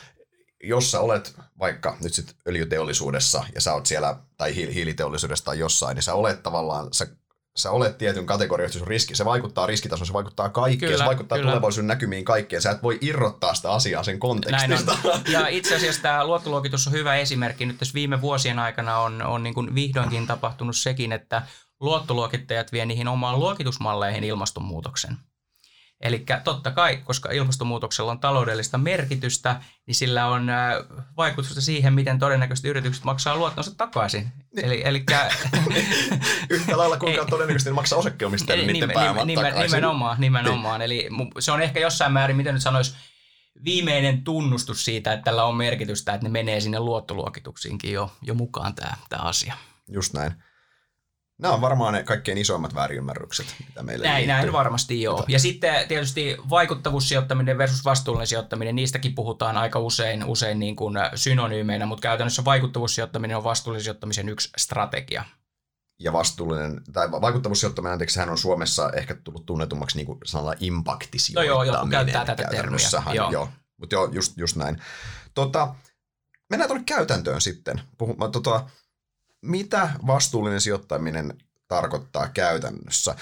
jos 0.64 0.90
sä 0.90 1.00
olet 1.00 1.34
vaikka 1.58 1.96
nyt 2.02 2.14
sitten 2.14 2.36
öljyteollisuudessa 2.48 3.44
ja 3.54 3.60
sä 3.60 3.74
oot 3.74 3.86
siellä, 3.86 4.16
tai 4.36 4.54
hiiliteollisuudessa 4.54 5.44
tai 5.44 5.58
jossain, 5.58 5.94
niin 5.94 6.02
sä 6.02 6.14
olet 6.14 6.42
tavallaan, 6.42 6.88
sä 6.92 7.06
sä 7.56 7.70
olet 7.70 7.98
tietyn 7.98 8.26
kategoriassa 8.26 8.78
sun 8.78 8.88
riski, 8.88 9.16
se 9.16 9.24
vaikuttaa 9.24 9.66
riskitasoon, 9.66 10.06
se 10.06 10.12
vaikuttaa 10.12 10.48
kaikkeen, 10.48 10.90
kyllä, 10.90 11.04
se 11.04 11.08
vaikuttaa 11.08 11.38
kyllä. 11.38 11.50
tulevaisuuden 11.50 11.86
näkymiin 11.86 12.24
kaikkeen. 12.24 12.62
Sä 12.62 12.70
et 12.70 12.82
voi 12.82 12.98
irrottaa 13.00 13.54
sitä 13.54 13.72
asiaa 13.72 14.02
sen 14.02 14.18
kontekstista. 14.18 14.92
Näin 15.04 15.16
on. 15.16 15.20
Ja 15.32 15.48
itse 15.48 15.76
asiassa 15.76 16.02
tämä 16.02 16.26
luottoluokitus 16.26 16.86
on 16.86 16.92
hyvä 16.92 17.16
esimerkki. 17.16 17.66
Nyt 17.66 17.78
tässä 17.78 17.94
viime 17.94 18.20
vuosien 18.20 18.58
aikana 18.58 18.98
on, 18.98 19.22
on 19.22 19.42
niin 19.42 19.54
kuin 19.54 19.74
vihdoinkin 19.74 20.26
tapahtunut 20.26 20.76
sekin, 20.76 21.12
että 21.12 21.42
luottoluokittajat 21.80 22.72
vie 22.72 22.86
niihin 22.86 23.08
omaan 23.08 23.38
luokitusmalleihin 23.38 24.24
ilmastonmuutoksen. 24.24 25.16
Eli 26.00 26.24
totta 26.44 26.70
kai, 26.70 26.96
koska 26.96 27.30
ilmastonmuutoksella 27.30 28.10
on 28.10 28.20
taloudellista 28.20 28.78
merkitystä, 28.78 29.60
niin 29.86 29.94
sillä 29.94 30.26
on 30.26 30.50
äh, 30.50 30.74
vaikutusta 31.16 31.60
siihen, 31.60 31.94
miten 31.94 32.18
todennäköisesti 32.18 32.68
yritykset 32.68 33.04
maksaa 33.04 33.36
luottonsa 33.36 33.74
takaisin. 33.76 34.32
Niin. 34.56 34.66
Eli, 34.66 34.82
eli... 34.84 35.04
Yhtä 36.50 36.78
lailla 36.78 36.96
kuinka 36.96 37.24
todennäköisesti 37.24 37.70
maksaa 37.70 37.98
osakkeomistajille 37.98 38.72
niiden 38.72 38.90
pääomat 38.94 39.26
nimen, 39.26 39.44
takaisin. 39.44 39.76
Nimenomaan, 39.76 40.20
nimenomaan. 40.20 40.80
Niin. 40.80 40.84
Eli 40.84 41.08
se 41.38 41.52
on 41.52 41.62
ehkä 41.62 41.80
jossain 41.80 42.12
määrin, 42.12 42.36
miten 42.36 42.54
nyt 42.54 42.62
sanoisi, 42.62 42.96
viimeinen 43.64 44.24
tunnustus 44.24 44.84
siitä, 44.84 45.12
että 45.12 45.24
tällä 45.24 45.44
on 45.44 45.56
merkitystä, 45.56 46.14
että 46.14 46.26
ne 46.26 46.30
menee 46.30 46.60
sinne 46.60 46.80
luottoluokituksiinkin 46.80 47.92
jo, 47.92 48.12
jo 48.22 48.34
mukaan 48.34 48.74
tämä, 48.74 48.96
tämä 49.08 49.22
asia. 49.22 49.54
Just 49.88 50.14
näin. 50.14 50.32
Nämä 51.38 51.54
on 51.54 51.60
varmaan 51.60 51.94
ne 51.94 52.02
kaikkein 52.02 52.38
isoimmat 52.38 52.74
väärinymmärrykset, 52.74 53.46
mitä 53.68 53.82
meille 53.82 54.06
näin, 54.06 54.28
näin 54.28 54.52
varmasti 54.52 55.02
joo. 55.02 55.24
Ja 55.28 55.38
sitten 55.38 55.88
tietysti 55.88 56.36
vaikuttavuussijoittaminen 56.50 57.58
versus 57.58 57.84
vastuullinen 57.84 58.26
sijoittaminen, 58.26 58.76
niistäkin 58.76 59.14
puhutaan 59.14 59.56
aika 59.56 59.78
usein, 59.78 60.24
usein 60.24 60.58
niin 60.58 60.76
kuin 60.76 60.94
synonyymeinä, 61.14 61.86
mutta 61.86 62.02
käytännössä 62.02 62.44
vaikuttavuussijoittaminen 62.44 63.36
on 63.36 63.44
vastuullisen 63.44 63.84
sijoittamisen 63.84 64.28
yksi 64.28 64.50
strategia. 64.56 65.24
Ja 66.00 66.12
vastuullinen, 66.12 66.80
tai 66.92 67.10
vaikuttavuussijoittaminen, 67.10 67.92
anteeksi, 67.92 68.14
sehän 68.14 68.30
on 68.30 68.38
Suomessa 68.38 68.90
ehkä 68.90 69.14
tullut 69.14 69.46
tunnetummaksi 69.46 69.96
niin 69.96 70.06
kuin 70.06 70.18
sanalla 70.24 70.54
impaktisijoittaminen. 70.60 71.56
No 71.56 71.64
joo, 71.64 71.74
joku 71.74 71.90
käyttää 71.90 72.24
tätä 72.24 72.48
termiä. 72.50 73.14
Joo. 73.14 73.30
joo. 73.30 73.48
Mutta 73.76 73.94
joo, 73.94 74.08
just, 74.12 74.32
just 74.36 74.56
näin. 74.56 74.82
Tota, 75.34 75.74
mennään 76.50 76.68
tuonne 76.68 76.84
käytäntöön 76.86 77.40
sitten. 77.40 77.80
Puhu, 77.98 78.16
tota, 78.32 78.70
mitä 79.46 79.90
vastuullinen 80.06 80.60
sijoittaminen 80.60 81.38
tarkoittaa 81.68 82.28
käytännössä? 82.28 83.14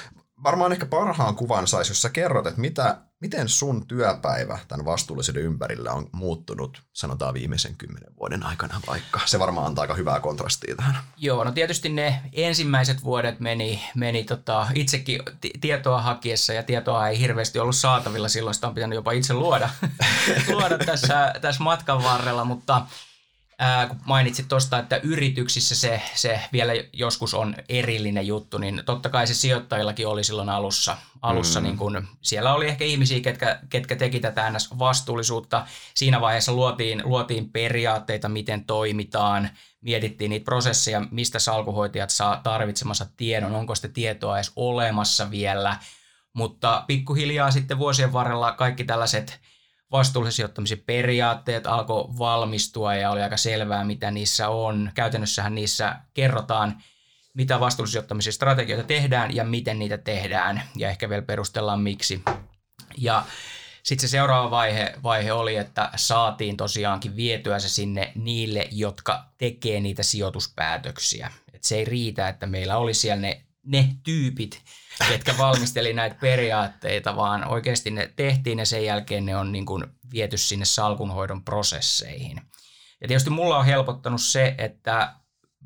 Varmaan 0.42 0.72
ehkä 0.72 0.86
parhaan 0.86 1.36
kuvan 1.36 1.66
saisi, 1.66 1.90
jos 1.90 2.02
sä 2.02 2.10
kerrot, 2.10 2.46
että 2.46 2.60
mitä, 2.60 2.98
miten 3.20 3.48
sun 3.48 3.86
työpäivä 3.86 4.58
tämän 4.68 4.86
vastuullisuuden 4.86 5.42
ympärillä 5.42 5.92
on 5.92 6.08
muuttunut, 6.12 6.82
sanotaan 6.92 7.34
viimeisen 7.34 7.76
kymmenen 7.76 8.16
vuoden 8.20 8.42
aikana 8.42 8.80
vaikka. 8.86 9.20
Se 9.24 9.38
varmaan 9.38 9.66
antaa 9.66 9.82
aika 9.82 9.94
hyvää 9.94 10.20
kontrastia 10.20 10.76
tähän. 10.76 10.96
Joo, 11.16 11.44
no 11.44 11.52
tietysti 11.52 11.88
ne 11.88 12.20
ensimmäiset 12.32 13.04
vuodet 13.04 13.40
meni, 13.40 13.82
meni 13.94 14.24
tota, 14.24 14.66
itsekin 14.74 15.20
tietoa 15.60 16.02
hakiessa 16.02 16.52
ja 16.52 16.62
tietoa 16.62 17.08
ei 17.08 17.18
hirveästi 17.18 17.58
ollut 17.58 17.76
saatavilla 17.76 18.28
silloin, 18.28 18.54
sitä 18.54 18.68
on 18.68 18.74
pitänyt 18.74 18.96
jopa 18.96 19.12
itse 19.12 19.34
luoda, 19.34 19.70
luoda 20.52 20.78
tässä, 20.78 21.34
tässä 21.40 21.62
matkan 21.62 22.02
varrella, 22.02 22.44
mutta 22.44 22.86
Ää, 23.58 23.86
kun 23.86 24.00
mainitsit 24.04 24.48
tuosta, 24.48 24.78
että 24.78 24.96
yrityksissä 24.96 25.74
se, 25.74 26.02
se 26.14 26.40
vielä 26.52 26.72
joskus 26.92 27.34
on 27.34 27.56
erillinen 27.68 28.26
juttu, 28.26 28.58
niin 28.58 28.82
totta 28.86 29.08
kai 29.08 29.26
se 29.26 29.34
sijoittajillakin 29.34 30.06
oli 30.06 30.24
silloin 30.24 30.48
alussa. 30.48 30.96
alussa 31.22 31.60
mm. 31.60 31.64
niin 31.64 31.76
kun, 31.76 32.08
siellä 32.22 32.54
oli 32.54 32.68
ehkä 32.68 32.84
ihmisiä, 32.84 33.20
ketkä, 33.20 33.60
ketkä 33.68 33.96
teki 33.96 34.20
tätä 34.20 34.52
vastuullisuutta. 34.78 35.66
Siinä 35.94 36.20
vaiheessa 36.20 36.52
luotiin, 36.52 37.02
luotiin 37.04 37.50
periaatteita, 37.50 38.28
miten 38.28 38.64
toimitaan, 38.64 39.50
mietittiin 39.80 40.28
niitä 40.28 40.44
prosesseja, 40.44 41.06
mistä 41.10 41.38
salkuhoitajat 41.38 42.10
saa 42.10 42.40
tarvitsemansa 42.42 43.06
tiedon, 43.16 43.54
onko 43.54 43.74
sitä 43.74 43.88
tietoa 43.88 44.36
edes 44.36 44.52
olemassa 44.56 45.30
vielä. 45.30 45.76
Mutta 46.32 46.84
pikkuhiljaa 46.86 47.50
sitten 47.50 47.78
vuosien 47.78 48.12
varrella 48.12 48.52
kaikki 48.52 48.84
tällaiset– 48.84 49.40
vastuullisen 49.94 50.32
sijoittamisen 50.32 50.82
periaatteet 50.86 51.66
alkoi 51.66 52.04
valmistua 52.18 52.94
ja 52.94 53.10
oli 53.10 53.22
aika 53.22 53.36
selvää, 53.36 53.84
mitä 53.84 54.10
niissä 54.10 54.48
on. 54.48 54.90
Käytännössähän 54.94 55.54
niissä 55.54 55.96
kerrotaan, 56.14 56.82
mitä 57.34 57.60
vastuullisen 57.60 57.92
sijoittamisen 57.92 58.32
strategioita 58.32 58.86
tehdään 58.86 59.34
ja 59.34 59.44
miten 59.44 59.78
niitä 59.78 59.98
tehdään 59.98 60.62
ja 60.76 60.88
ehkä 60.90 61.08
vielä 61.08 61.22
perustellaan 61.22 61.80
miksi. 61.80 62.22
Ja 62.98 63.24
sitten 63.82 64.08
se 64.08 64.10
seuraava 64.10 64.50
vaihe, 64.50 64.94
vaihe 65.02 65.32
oli, 65.32 65.56
että 65.56 65.90
saatiin 65.96 66.56
tosiaankin 66.56 67.16
vietyä 67.16 67.58
se 67.58 67.68
sinne 67.68 68.12
niille, 68.14 68.68
jotka 68.70 69.24
tekee 69.38 69.80
niitä 69.80 70.02
sijoituspäätöksiä. 70.02 71.30
Et 71.52 71.64
se 71.64 71.76
ei 71.76 71.84
riitä, 71.84 72.28
että 72.28 72.46
meillä 72.46 72.76
oli 72.76 72.94
siellä 72.94 73.20
ne, 73.20 73.42
ne 73.66 73.88
tyypit, 74.02 74.62
ketkä 75.08 75.38
valmisteli 75.38 75.92
näitä 75.92 76.16
periaatteita, 76.20 77.16
vaan 77.16 77.48
oikeasti 77.48 77.90
ne 77.90 78.12
tehtiin 78.16 78.58
ja 78.58 78.66
sen 78.66 78.84
jälkeen 78.84 79.26
ne 79.26 79.36
on 79.36 79.52
niin 79.52 79.66
kuin 79.66 79.84
viety 80.12 80.38
sinne 80.38 80.64
salkunhoidon 80.64 81.44
prosesseihin. 81.44 82.40
Ja 83.00 83.08
tietysti 83.08 83.30
mulla 83.30 83.58
on 83.58 83.66
helpottanut 83.66 84.20
se, 84.20 84.54
että 84.58 85.14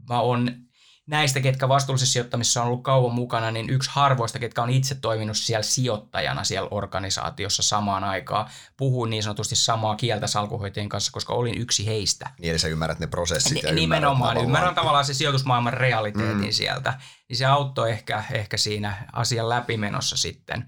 mä 0.08 0.20
oon 0.20 0.67
näistä, 1.08 1.40
ketkä 1.40 1.68
vastuullisessa 1.68 2.12
sijoittamisessa 2.12 2.62
on 2.62 2.66
ollut 2.66 2.82
kauan 2.82 3.14
mukana, 3.14 3.50
niin 3.50 3.70
yksi 3.70 3.90
harvoista, 3.92 4.38
ketkä 4.38 4.62
on 4.62 4.70
itse 4.70 4.94
toiminut 4.94 5.36
siellä 5.36 5.62
sijoittajana 5.62 6.44
siellä 6.44 6.68
organisaatiossa 6.70 7.62
samaan 7.62 8.04
aikaan. 8.04 8.50
Puhuin 8.76 9.10
niin 9.10 9.22
sanotusti 9.22 9.56
samaa 9.56 9.96
kieltä 9.96 10.26
salkuhoitajien 10.26 10.88
kanssa, 10.88 11.12
koska 11.12 11.32
olin 11.32 11.58
yksi 11.58 11.86
heistä. 11.86 12.30
Niin, 12.38 12.50
eli 12.50 12.58
sä 12.58 12.68
ymmärrät 12.68 12.98
ne 12.98 13.06
prosessit 13.06 13.62
ja 13.62 13.72
Nimenomaan, 13.72 14.30
ymmärrät 14.30 14.44
ymmärrän 14.44 14.74
tavallaan 14.74 15.04
se 15.04 15.14
sijoitusmaailman 15.14 15.72
realiteetin 15.72 16.44
mm. 16.44 16.52
sieltä. 16.52 16.94
Niin 17.28 17.36
se 17.36 17.44
auttoi 17.44 17.90
ehkä, 17.90 18.24
ehkä 18.32 18.56
siinä 18.56 19.08
asian 19.12 19.48
läpimenossa 19.48 20.16
sitten. 20.16 20.66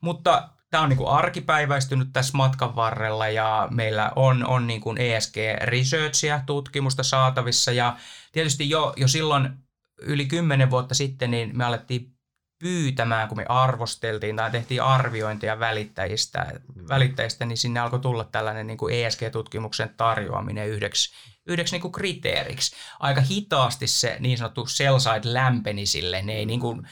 Mutta 0.00 0.48
tämä 0.70 0.82
on 0.82 0.88
niin 0.88 0.96
kuin 0.96 1.10
arkipäiväistynyt 1.10 2.08
tässä 2.12 2.36
matkan 2.36 2.76
varrella 2.76 3.28
ja 3.28 3.68
meillä 3.70 4.12
on, 4.16 4.46
on 4.46 4.66
niin 4.66 4.80
kuin 4.80 4.98
ESG-researchia, 4.98 6.40
tutkimusta 6.46 7.02
saatavissa 7.02 7.72
ja 7.72 7.96
tietysti 8.32 8.70
jo, 8.70 8.92
jo 8.96 9.08
silloin 9.08 9.67
yli 10.02 10.26
kymmenen 10.26 10.70
vuotta 10.70 10.94
sitten 10.94 11.30
niin 11.30 11.58
me 11.58 11.64
alettiin 11.64 12.18
pyytämään, 12.58 13.28
kun 13.28 13.38
me 13.38 13.44
arvosteltiin 13.48 14.36
tai 14.36 14.50
tehtiin 14.50 14.82
arviointia 14.82 15.58
välittäjistä, 15.58 16.52
välittäjistä 16.88 17.44
niin 17.44 17.58
sinne 17.58 17.80
alkoi 17.80 18.00
tulla 18.00 18.24
tällainen 18.24 18.66
niin 18.66 18.78
kuin 18.78 18.94
ESG-tutkimuksen 18.94 19.94
tarjoaminen 19.96 20.68
yhdeksi, 20.68 21.14
yhdeksi 21.46 21.74
niin 21.74 21.82
kuin 21.82 21.92
kriteeriksi. 21.92 22.76
Aika 23.00 23.20
hitaasti 23.20 23.86
se 23.86 24.16
niin 24.20 24.38
sanottu 24.38 24.66
sell 24.66 24.98
side 24.98 25.20
lämpeni 25.24 25.86
sille. 25.86 26.22
Ne 26.22 26.32
ei 26.32 26.46
niin 26.46 26.60
kuin 26.60 26.88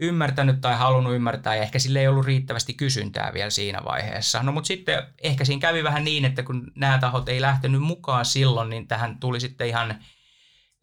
ymmärtänyt 0.00 0.60
tai 0.60 0.74
halunnut 0.74 1.14
ymmärtää 1.14 1.56
ja 1.56 1.62
ehkä 1.62 1.78
sille 1.78 2.00
ei 2.00 2.08
ollut 2.08 2.26
riittävästi 2.26 2.74
kysyntää 2.74 3.30
vielä 3.34 3.50
siinä 3.50 3.80
vaiheessa. 3.84 4.42
No 4.42 4.52
mutta 4.52 4.68
sitten 4.68 5.02
ehkä 5.22 5.44
siinä 5.44 5.60
kävi 5.60 5.84
vähän 5.84 6.04
niin, 6.04 6.24
että 6.24 6.42
kun 6.42 6.72
nämä 6.74 6.98
tahot 6.98 7.28
ei 7.28 7.40
lähtenyt 7.40 7.82
mukaan 7.82 8.24
silloin, 8.24 8.70
niin 8.70 8.88
tähän 8.88 9.20
tuli 9.20 9.40
sitten 9.40 9.68
ihan– 9.68 9.94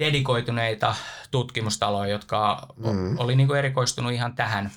dedikoituneita 0.01 0.95
tutkimustaloja, 1.31 2.11
jotka 2.11 2.67
mm. 2.77 3.19
oli 3.19 3.35
niin 3.35 3.47
kuin 3.47 3.59
erikoistunut 3.59 4.11
ihan 4.11 4.35
tähän, 4.35 4.71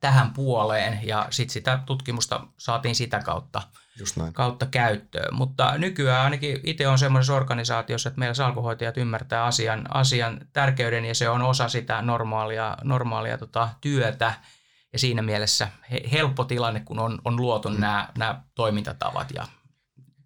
tähän 0.00 0.30
puoleen 0.30 1.00
ja 1.02 1.26
sitten 1.30 1.52
sitä 1.52 1.78
tutkimusta 1.86 2.46
saatiin 2.58 2.94
sitä 2.94 3.20
kautta, 3.20 3.62
Just 3.98 4.16
näin. 4.16 4.32
kautta 4.32 4.66
käyttöön. 4.66 5.34
Mutta 5.34 5.78
nykyään 5.78 6.24
ainakin 6.24 6.60
itse 6.64 6.88
on 6.88 6.98
semmoisessa 6.98 7.34
organisaatiossa, 7.34 8.08
että 8.08 8.18
meillä 8.18 8.34
salkuhoitajat 8.34 8.96
ymmärtää 8.96 9.44
asian, 9.44 9.94
asian 9.94 10.40
tärkeyden 10.52 11.04
ja 11.04 11.14
se 11.14 11.28
on 11.28 11.42
osa 11.42 11.68
sitä 11.68 12.02
normaalia, 12.02 12.76
normaalia 12.84 13.38
tota, 13.38 13.68
työtä. 13.80 14.34
Ja 14.92 14.98
siinä 14.98 15.22
mielessä 15.22 15.68
he, 15.90 16.00
helppo 16.12 16.44
tilanne, 16.44 16.80
kun 16.80 16.98
on, 16.98 17.18
on 17.24 17.36
luotu 17.36 17.68
mm. 17.68 17.80
nämä, 17.80 18.08
nämä 18.18 18.42
toimintatavat 18.54 19.30
ja 19.34 19.46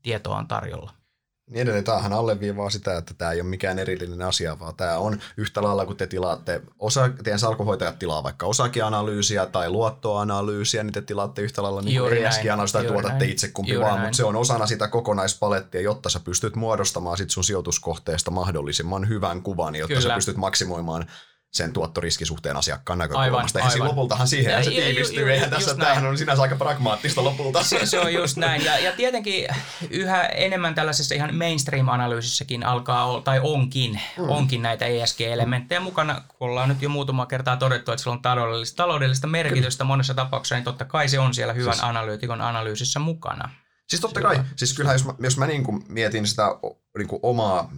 tietoa 0.02 0.37
on 0.37 0.49
tarjolla. 0.49 1.05
Niin 1.50 1.62
edelleen 1.62 1.85
tämähän 1.85 2.12
alleviivaa 2.12 2.71
sitä, 2.71 2.97
että 2.97 3.15
tämä 3.15 3.33
ei 3.33 3.41
ole 3.41 3.49
mikään 3.49 3.79
erillinen 3.79 4.23
asia, 4.23 4.59
vaan 4.59 4.75
tämä 4.76 4.99
on 4.99 5.21
yhtä 5.37 5.62
lailla, 5.62 5.87
kun 5.87 5.97
te 5.97 6.07
tilaatte, 6.07 6.62
osa, 6.79 7.09
teidän 7.25 7.38
salkuhoitajat 7.38 7.99
tilaa 7.99 8.23
vaikka 8.23 8.47
osakeanalyysiä 8.47 9.47
tai 9.47 9.71
luottoanalyysiä, 9.71 10.83
niin 10.85 10.93
te 10.93 11.03
tilaatte 11.03 11.43
yhtä 11.43 11.62
lailla 11.62 11.83
niin 11.83 12.00
ESG-analyysiä 12.12 12.73
tai 12.73 12.85
tuotatte 12.85 13.19
näin. 13.19 13.31
itse 13.31 13.49
kumpi 13.49 13.73
Juuri 13.73 13.85
vaan, 13.85 13.95
näin. 13.97 14.07
mutta 14.07 14.17
se 14.17 14.25
on 14.25 14.37
osana 14.37 14.67
sitä 14.67 14.88
kokonaispalettia, 14.88 15.81
jotta 15.81 16.09
sä 16.09 16.21
pystyt 16.21 16.57
muodostamaan 16.57 17.17
sit 17.17 17.31
sun 17.31 17.45
sijoituskohteesta 17.45 18.31
mahdollisimman 18.31 19.09
hyvän 19.09 19.43
kuvan, 19.43 19.75
jotta 19.75 19.95
Kyllä. 19.95 20.09
sä 20.09 20.15
pystyt 20.15 20.37
maksimoimaan 20.37 21.07
sen 21.53 21.73
tuottoriskisuhteen 21.73 22.57
asiakkaan 22.57 22.99
näkökulmasta. 22.99 23.59
Aivan, 23.59 23.73
aivan. 23.73 23.88
lopultahan 23.88 24.29
siihen 24.29 24.53
ja, 24.53 24.65
se 24.65 24.71
tiivistyy. 24.71 25.21
Ju, 25.21 25.26
ju, 25.26 25.33
Eihän 25.33 25.50
tässä, 25.50 25.75
tämähän 25.75 26.07
on 26.07 26.19
sinänsä 26.19 26.43
aika 26.43 26.57
pragmaattista 26.57 27.25
lopulta. 27.25 27.62
Se, 27.62 27.87
se 27.87 28.00
on 28.00 28.15
just 28.15 28.37
näin. 28.37 28.65
Ja, 28.65 28.79
ja 28.79 28.93
tietenkin 28.93 29.49
yhä 29.91 30.26
enemmän 30.26 30.75
tällaisessa 30.75 31.15
ihan 31.15 31.35
mainstream-analyysissäkin 31.35 32.67
alkaa 32.67 33.05
olla, 33.05 33.21
tai 33.21 33.41
onkin, 33.43 34.00
mm. 34.19 34.29
onkin 34.29 34.62
näitä 34.62 34.87
ESG-elementtejä 34.87 35.81
mukana. 35.81 36.23
Kun 36.29 36.49
ollaan 36.49 36.69
nyt 36.69 36.83
jo 36.83 36.88
muutama 36.88 37.26
kertaa 37.26 37.57
todettu, 37.57 37.93
että 37.93 38.03
sillä 38.03 38.15
on 38.15 38.23
taloudellista, 38.23 38.76
taloudellista 38.76 39.26
merkitystä 39.26 39.85
Kyllä. 39.85 39.88
monessa 39.88 40.15
tapauksessa, 40.15 40.55
niin 40.55 40.65
totta 40.65 40.85
kai 40.85 41.09
se 41.09 41.19
on 41.19 41.35
siellä 41.35 41.53
hyvän 41.53 41.75
siis, 41.75 41.85
analyytikon 41.85 42.41
analyysissä 42.41 42.99
mukana. 42.99 43.50
Siis 43.88 44.00
totta 44.00 44.21
kai, 44.21 44.41
siis 44.57 44.75
kyllähän 44.75 44.95
jos 44.95 45.05
mä, 45.05 45.15
jos 45.19 45.38
mä 45.38 45.47
niin 45.47 45.65
kuin 45.65 45.85
mietin 45.88 46.26
sitä 46.26 46.43
niin 46.99 47.09
kuin 47.09 47.21
omaa 47.23 47.71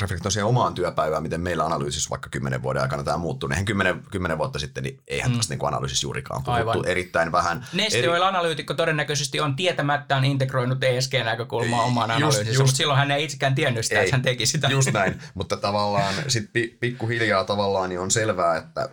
reflektoin 0.00 0.32
siihen 0.32 0.46
omaan 0.46 0.74
työpäivään, 0.74 1.22
miten 1.22 1.40
meillä 1.40 1.64
analyysissä 1.64 2.10
vaikka 2.10 2.28
kymmenen 2.30 2.62
vuoden 2.62 2.82
aikana 2.82 3.02
tämä 3.02 3.16
muuttuu. 3.16 3.48
Eihän 3.50 3.64
kymmenen, 3.64 4.02
kymmenen 4.10 4.38
vuotta 4.38 4.58
sitten, 4.58 4.82
niin 4.82 5.00
eihän 5.08 5.30
mm. 5.30 5.36
tästä 5.36 5.54
niin 5.54 5.66
analyysissä 5.66 6.06
juurikaan 6.06 6.44
puhuttu 6.44 6.70
Aivan. 6.70 6.86
erittäin 6.86 7.32
vähän. 7.32 7.66
Neste 7.72 7.98
eri... 7.98 8.08
analyytikko 8.08 8.74
todennäköisesti 8.74 9.40
on 9.40 9.56
tietämättään 9.56 10.24
integroinut 10.24 10.84
ESG-näkökulmaa 10.84 11.82
omaan 11.82 12.10
analyysissä, 12.10 12.62
mutta 12.62 12.76
silloin 12.76 12.98
hän 12.98 13.10
ei 13.10 13.24
itsekään 13.24 13.54
tiennyt 13.54 13.84
sitä, 13.84 14.00
ei, 14.00 14.04
että 14.04 14.16
hän 14.16 14.22
teki 14.22 14.46
sitä. 14.46 14.68
Just 14.68 14.92
näin, 14.92 15.22
mutta 15.34 15.56
tavallaan 15.56 16.14
sitten 16.28 16.62
pikkuhiljaa 16.80 17.44
tavallaan 17.44 17.88
niin 17.88 18.00
on 18.00 18.10
selvää, 18.10 18.56
että 18.56 18.88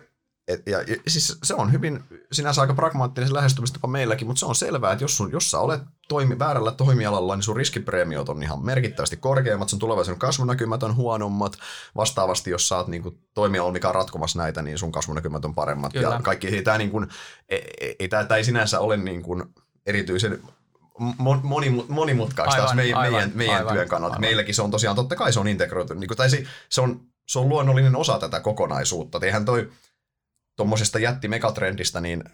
et, 0.48 0.62
ja, 0.66 0.82
ja, 0.82 0.96
siis 1.08 1.38
se 1.42 1.54
on 1.54 1.72
hyvin 1.72 2.04
sinänsä 2.32 2.60
aika 2.60 2.74
pragmaattinen 2.74 3.34
lähestymistapa 3.34 3.88
meilläkin, 3.88 4.26
mutta 4.26 4.40
se 4.40 4.46
on 4.46 4.54
selvää, 4.54 4.92
että 4.92 5.04
jos, 5.04 5.16
sun, 5.16 5.32
jos 5.32 5.50
sä 5.50 5.58
olet 5.58 5.82
toimi, 6.08 6.38
väärällä 6.38 6.72
toimialalla, 6.72 7.36
niin 7.36 7.42
sun 7.42 7.56
riskipreemiot 7.56 8.28
on 8.28 8.42
ihan 8.42 8.64
merkittävästi 8.64 9.16
korkeammat, 9.16 9.68
sun 9.68 9.78
tulevaisuuden 9.78 10.18
kasvunäkymät 10.18 10.82
on 10.82 10.96
huonommat. 10.96 11.58
Vastaavasti, 11.96 12.50
jos 12.50 12.68
sä 12.68 12.76
oot 12.76 12.88
niin 12.88 13.02
kuin, 13.02 13.18
toimialalla, 13.34 13.72
mikä 13.72 13.88
on 13.88 13.94
ratkomassa 13.94 14.38
näitä, 14.38 14.62
niin 14.62 14.78
sun 14.78 14.92
kasvunäkymät 14.92 15.44
on 15.44 15.54
paremmat. 15.54 15.92
Kyllä. 15.92 16.08
Ja 16.14 16.20
kaikki, 16.22 16.48
ei 16.48 16.62
tämä 16.62 16.78
niin 16.78 16.90
kuin, 16.90 17.08
ei, 17.48 17.64
ei, 17.80 17.96
ei, 17.98 18.08
ei 18.36 18.44
sinänsä 18.44 18.80
ole 18.80 18.96
niin 18.96 19.22
kuin, 19.22 19.44
erityisen 19.86 20.42
moni, 21.42 21.70
monimutkaista 21.88 22.62
aivan, 22.62 22.76
meidän, 22.76 22.98
aivan, 22.98 23.12
meidän, 23.12 23.32
meidän 23.34 23.56
aivan, 23.56 23.72
työn 23.72 23.88
kannalta. 23.88 24.14
Aivan. 24.14 24.20
Meilläkin 24.20 24.54
se 24.54 24.62
on 24.62 24.70
tosiaan, 24.70 24.96
totta 24.96 25.16
kai 25.16 25.32
se 25.32 25.40
on 25.40 25.48
integroitu, 25.48 25.94
niin 25.94 26.08
kuin, 26.08 26.16
tai 26.16 26.30
se, 26.30 26.44
se, 26.68 26.80
on, 26.80 27.00
se 27.26 27.38
on 27.38 27.48
luonnollinen 27.48 27.96
osa 27.96 28.18
tätä 28.18 28.40
kokonaisuutta. 28.40 29.20
Eihän 29.22 29.44
toi, 29.44 29.70
tuommoisesta 30.56 30.98
jätti-megatrendistä, 30.98 32.00
niin 32.00 32.24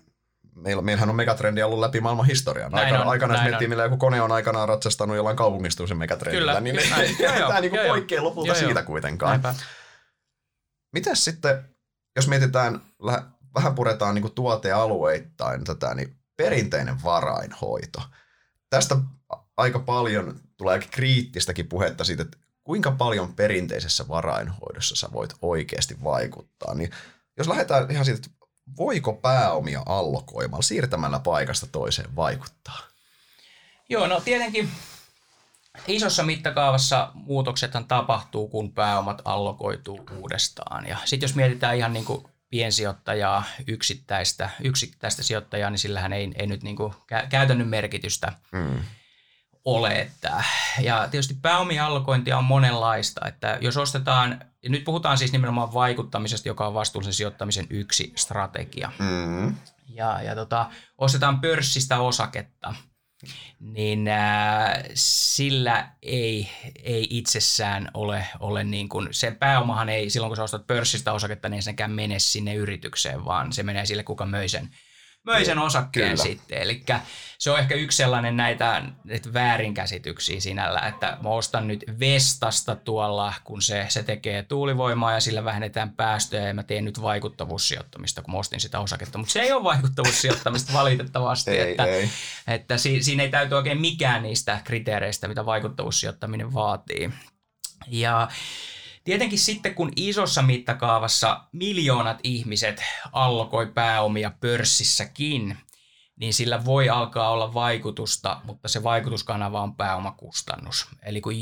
meillä, 0.54 0.82
meillähän 0.82 1.08
on 1.08 1.16
megatrendi 1.16 1.62
ollut 1.62 1.78
läpi 1.78 2.00
maailman 2.00 2.26
historian. 2.26 2.72
Näin 2.72 2.84
aikana, 2.84 3.02
on, 3.02 3.10
aikana 3.10 3.34
jos 3.34 3.42
miettii, 3.42 3.68
millä 3.68 3.82
joku 3.82 3.96
kone 3.96 4.22
on 4.22 4.32
aikanaan 4.32 4.68
ratsastanut 4.68 5.16
jollain 5.16 5.36
kaupungistuisen 5.36 5.96
megatrendillä, 5.96 6.52
Kyllä, 6.52 6.60
niin 6.60 6.76
tämä 7.48 7.60
niin 7.60 7.72
poikkeaa 7.86 8.24
lopulta 8.24 8.48
joo, 8.48 8.56
siitä 8.56 8.80
joo. 8.80 8.86
kuitenkaan. 8.86 9.30
Näinpä. 9.30 9.54
Mitäs 10.92 11.24
sitten, 11.24 11.64
jos 12.16 12.28
mietitään, 12.28 12.80
vähän 13.54 13.74
puretaan 13.74 14.14
niin 14.14 14.32
tuotealueittain 14.34 15.64
tätä, 15.64 15.94
niin 15.94 16.16
perinteinen 16.36 17.02
varainhoito. 17.04 18.02
Tästä 18.70 18.96
aika 19.56 19.78
paljon 19.78 20.40
tulee 20.56 20.78
kriittistäkin 20.78 21.68
puhetta 21.68 22.04
siitä, 22.04 22.22
että 22.22 22.38
kuinka 22.64 22.90
paljon 22.90 23.34
perinteisessä 23.34 24.08
varainhoidossa 24.08 24.96
sä 24.96 25.08
voit 25.12 25.34
oikeasti 25.42 25.96
vaikuttaa. 26.04 26.74
Niin 26.74 26.90
jos 27.38 27.48
lähdetään 27.48 27.90
ihan 27.90 28.04
siitä, 28.04 28.20
että 28.26 28.41
voiko 28.76 29.12
pääomia 29.12 29.82
allokoimalla 29.86 30.62
siirtämällä 30.62 31.18
paikasta 31.18 31.66
toiseen 31.66 32.16
vaikuttaa? 32.16 32.78
Joo, 33.88 34.06
no 34.06 34.20
tietenkin 34.20 34.68
isossa 35.86 36.22
mittakaavassa 36.22 37.10
muutoksethan 37.14 37.84
tapahtuu, 37.84 38.48
kun 38.48 38.72
pääomat 38.72 39.22
allokoituu 39.24 40.00
uudestaan. 40.18 40.86
Ja 40.86 40.96
sitten 41.04 41.26
jos 41.26 41.36
mietitään 41.36 41.76
ihan 41.76 41.92
niin 41.92 42.04
kuin 42.04 42.24
piensijoittajaa, 42.50 43.44
yksittäistä, 43.66 44.50
yksittäistä 44.64 45.22
sijoittajaa, 45.22 45.70
niin 45.70 45.78
sillähän 45.78 46.12
ei, 46.12 46.32
ei 46.34 46.46
nyt 46.46 46.62
niin 46.62 46.76
kuin 46.76 46.94
käytännön 47.30 47.68
merkitystä. 47.68 48.32
Mm 48.52 48.80
ole. 49.64 50.00
Että, 50.00 50.44
ja 50.80 51.08
tietysti 51.10 51.34
pääomien 51.42 51.84
allokointia 51.84 52.38
on 52.38 52.44
monenlaista, 52.44 53.28
että 53.28 53.58
jos 53.60 53.76
ostetaan, 53.76 54.40
ja 54.62 54.70
nyt 54.70 54.84
puhutaan 54.84 55.18
siis 55.18 55.32
nimenomaan 55.32 55.74
vaikuttamisesta, 55.74 56.48
joka 56.48 56.66
on 56.66 56.74
vastuullisen 56.74 57.14
sijoittamisen 57.14 57.66
yksi 57.70 58.12
strategia. 58.16 58.92
Mm. 58.98 59.54
Ja, 59.88 60.22
ja 60.22 60.34
tota, 60.34 60.70
ostetaan 60.98 61.40
pörssistä 61.40 62.00
osaketta, 62.00 62.74
niin 63.60 64.08
ää, 64.08 64.82
sillä 64.94 65.90
ei, 66.02 66.48
ei 66.82 67.06
itsessään 67.10 67.88
ole, 67.94 68.26
ole 68.40 68.64
niin 68.64 68.88
kuin, 68.88 69.08
se 69.10 69.30
pääomahan 69.30 69.88
ei, 69.88 70.10
silloin 70.10 70.30
kun 70.30 70.36
sä 70.36 70.42
ostat 70.42 70.66
pörssistä 70.66 71.12
osaketta, 71.12 71.48
niin 71.48 71.62
senkään 71.62 71.90
mene 71.90 72.18
sinne 72.18 72.54
yritykseen, 72.54 73.24
vaan 73.24 73.52
se 73.52 73.62
menee 73.62 73.86
sille, 73.86 74.02
kuka 74.02 74.26
möi 74.26 74.48
sen 74.48 74.70
möi 75.24 75.44
sen 75.44 75.58
osakkeen 75.58 76.10
Kyllä. 76.10 76.22
sitten. 76.22 76.58
Eli 76.58 76.84
se 77.38 77.50
on 77.50 77.58
ehkä 77.58 77.74
yksi 77.74 77.96
sellainen 77.96 78.36
näitä 78.36 78.82
että 79.08 79.32
väärinkäsityksiä 79.32 80.40
sinällä, 80.40 80.80
että 80.80 81.18
mä 81.22 81.28
ostan 81.28 81.68
nyt 81.68 81.84
Vestasta 82.00 82.76
tuolla, 82.76 83.34
kun 83.44 83.62
se, 83.62 83.86
se 83.88 84.02
tekee 84.02 84.42
tuulivoimaa 84.42 85.12
ja 85.12 85.20
sillä 85.20 85.44
vähennetään 85.44 85.90
päästöjä 85.90 86.48
ja 86.48 86.54
mä 86.54 86.62
teen 86.62 86.84
nyt 86.84 87.02
vaikuttavuussijoittamista, 87.02 88.22
kun 88.22 88.34
mä 88.34 88.38
ostin 88.38 88.60
sitä 88.60 88.80
osaketta. 88.80 89.18
Mutta 89.18 89.32
se 89.32 89.40
ei 89.40 89.52
ole 89.52 89.64
vaikuttavuussijoittamista 89.64 90.72
valitettavasti, 90.80 91.50
ei, 91.50 91.70
että, 91.70 91.84
ei. 91.84 92.08
että 92.46 92.78
si, 92.78 93.02
siinä 93.02 93.22
ei 93.22 93.28
täyty 93.28 93.54
oikein 93.54 93.80
mikään 93.80 94.22
niistä 94.22 94.60
kriteereistä, 94.64 95.28
mitä 95.28 95.46
vaikuttavuussijoittaminen 95.46 96.54
vaatii. 96.54 97.10
Ja 97.88 98.28
Tietenkin 99.04 99.38
sitten 99.38 99.74
kun 99.74 99.92
isossa 99.96 100.42
mittakaavassa 100.42 101.40
miljoonat 101.52 102.18
ihmiset 102.22 102.82
allokoi 103.12 103.66
pääomia 103.66 104.32
pörssissäkin, 104.40 105.56
niin 106.16 106.34
sillä 106.34 106.64
voi 106.64 106.88
alkaa 106.88 107.30
olla 107.30 107.54
vaikutusta, 107.54 108.40
mutta 108.44 108.68
se 108.68 108.82
vaikutuskanava 108.82 109.62
on 109.62 109.76
pääomakustannus. 109.76 110.88
Eli 111.02 111.20
kun 111.20 111.32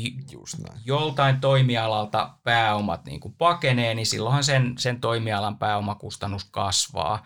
joltain 0.85 1.41
toimialalta 1.41 2.33
pääomat 2.43 3.05
niin 3.05 3.19
kuin 3.19 3.33
pakenee, 3.33 3.93
niin 3.95 4.07
silloinhan 4.07 4.43
sen, 4.43 4.75
sen 4.77 5.01
toimialan 5.01 5.57
pääomakustannus 5.57 6.43
kasvaa. 6.43 7.25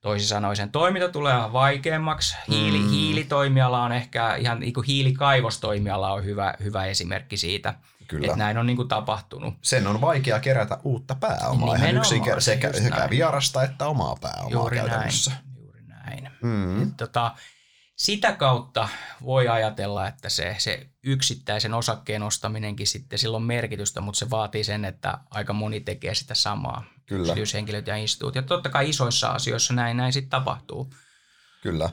Toisin 0.00 0.28
sanoen 0.28 0.56
sen 0.56 0.72
toiminta 0.72 1.08
tulee 1.08 1.52
vaikeammaksi. 1.52 2.36
Hiili, 2.48 2.78
mm. 2.78 2.90
Hiilitoimiala 2.90 3.82
on 3.82 3.92
ehkä 3.92 4.34
ihan 4.34 4.60
niin 4.60 4.72
kuin 4.72 4.86
hiilikaivostoimiala 4.86 6.12
on 6.12 6.24
hyvä, 6.24 6.54
hyvä 6.64 6.84
esimerkki 6.84 7.36
siitä– 7.36 7.74
Kyllä. 8.08 8.26
Että 8.26 8.36
näin 8.36 8.58
on 8.58 8.66
niin 8.66 8.76
kuin 8.76 8.88
tapahtunut. 8.88 9.54
Sen 9.62 9.86
on 9.86 10.00
vaikea 10.00 10.40
kerätä 10.40 10.78
uutta 10.84 11.14
pääomaa 11.14 11.76
ihan 11.76 11.96
yksinkertaisesti 11.96 12.66
sekä, 12.66 12.80
sekä 12.80 13.10
vierasta 13.10 13.62
että 13.62 13.86
omaa 13.86 14.16
pääomaa 14.20 14.50
Juuri 14.50 14.76
käytännössä. 14.76 15.30
Näin. 15.30 15.56
Juuri 15.56 15.82
näin. 15.86 16.30
Mm. 16.42 16.82
Et, 16.82 16.96
tota, 16.96 17.34
sitä 17.96 18.32
kautta 18.32 18.88
voi 19.24 19.48
ajatella, 19.48 20.08
että 20.08 20.28
se, 20.28 20.56
se 20.58 20.86
yksittäisen 21.02 21.74
osakkeen 21.74 22.22
ostaminenkin 22.22 22.86
sitten 22.86 23.18
silloin 23.18 23.42
merkitystä, 23.42 24.00
mutta 24.00 24.18
se 24.18 24.30
vaatii 24.30 24.64
sen, 24.64 24.84
että 24.84 25.18
aika 25.30 25.52
moni 25.52 25.80
tekee 25.80 26.14
sitä 26.14 26.34
samaa. 26.34 26.84
Kyllä. 27.06 27.22
Yksityishenkilöt 27.22 27.86
ja 27.86 27.96
instituut. 27.96 28.34
Ja 28.34 28.42
totta 28.42 28.68
kai 28.68 28.88
isoissa 28.88 29.28
asioissa 29.28 29.74
näin, 29.74 29.96
näin 29.96 30.12
sitten 30.12 30.30
tapahtuu. 30.30 30.90
Kyllä. 31.62 31.90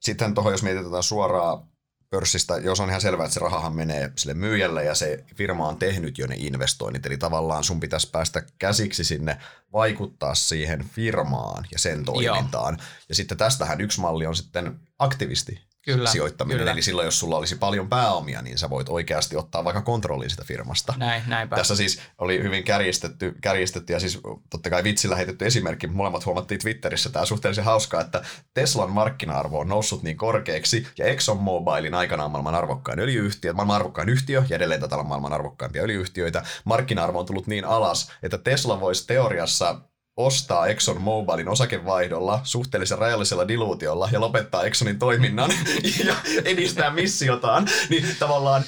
Sitten 0.00 0.34
tuohon, 0.34 0.52
jos 0.52 0.62
mietitään 0.62 1.02
suoraan 1.02 1.71
pörssistä, 2.12 2.56
jos 2.56 2.80
on 2.80 2.88
ihan 2.88 3.00
selvää, 3.00 3.24
että 3.24 3.34
se 3.34 3.40
rahahan 3.40 3.76
menee 3.76 4.12
sille 4.16 4.34
myyjälle 4.34 4.84
ja 4.84 4.94
se 4.94 5.24
firma 5.36 5.68
on 5.68 5.76
tehnyt 5.76 6.18
jo 6.18 6.26
ne 6.26 6.34
investoinnit, 6.38 7.06
eli 7.06 7.18
tavallaan 7.18 7.64
sun 7.64 7.80
pitäisi 7.80 8.10
päästä 8.10 8.42
käsiksi 8.58 9.04
sinne 9.04 9.38
vaikuttaa 9.72 10.34
siihen 10.34 10.84
firmaan 10.88 11.64
ja 11.72 11.78
sen 11.78 12.04
toimintaan. 12.04 12.74
Joo. 12.78 12.86
Ja 13.08 13.14
sitten 13.14 13.38
tästähän 13.38 13.80
yksi 13.80 14.00
malli 14.00 14.26
on 14.26 14.36
sitten 14.36 14.80
aktivisti 14.98 15.71
kyllä, 15.84 16.10
sijoittaminen. 16.10 16.58
Kyllä. 16.58 16.72
Eli 16.72 16.82
silloin, 16.82 17.04
jos 17.04 17.18
sulla 17.18 17.36
olisi 17.36 17.56
paljon 17.56 17.88
pääomia, 17.88 18.42
niin 18.42 18.58
sä 18.58 18.70
voit 18.70 18.88
oikeasti 18.88 19.36
ottaa 19.36 19.64
vaikka 19.64 19.82
kontrollin 19.82 20.30
sitä 20.30 20.44
firmasta. 20.44 20.94
Näin, 20.96 21.22
näinpä. 21.26 21.56
Tässä 21.56 21.76
siis 21.76 22.00
oli 22.18 22.42
hyvin 22.42 22.64
kärjistetty, 22.64 23.34
kärjistetty 23.40 23.92
ja 23.92 24.00
siis 24.00 24.20
totta 24.50 24.70
kai 24.70 24.84
vitsillä 24.84 25.16
heitetty 25.16 25.46
esimerkki. 25.46 25.86
Molemmat 25.86 26.26
huomattiin 26.26 26.60
Twitterissä. 26.60 27.10
Tämä 27.10 27.24
suhteellisen 27.24 27.64
hauskaa, 27.64 28.00
että 28.00 28.22
Teslan 28.54 28.90
markkina-arvo 28.90 29.60
on 29.60 29.68
noussut 29.68 30.02
niin 30.02 30.16
korkeaksi 30.16 30.86
ja 30.98 31.06
ExxonMobilin 31.06 31.94
aikanaan 31.94 32.30
maailman 32.30 32.54
arvokkain 32.54 33.00
öljyyhtiö, 33.00 33.52
maailman 33.52 33.76
arvokkain 33.76 34.08
yhtiö 34.08 34.44
ja 34.48 34.56
edelleen 34.56 34.80
tätä 34.80 35.02
maailman 35.02 35.32
arvokkaimpia 35.32 35.82
öljyyhtiöitä. 35.82 36.42
Markkina-arvo 36.64 37.20
on 37.20 37.26
tullut 37.26 37.46
niin 37.46 37.64
alas, 37.64 38.12
että 38.22 38.38
Tesla 38.38 38.80
voisi 38.80 39.06
teoriassa 39.06 39.80
ostaa 40.16 40.66
Exxon 40.66 41.00
Mobilin 41.00 41.48
osakevaihdolla 41.48 42.40
suhteellisen 42.44 42.98
rajallisella 42.98 43.48
diluutiolla 43.48 44.08
ja 44.12 44.20
lopettaa 44.20 44.64
Exxonin 44.64 44.98
toiminnan 44.98 45.50
ja 46.06 46.14
edistää 46.44 46.90
missiotaan, 46.90 47.68
niin 47.88 48.16
tavallaan, 48.18 48.64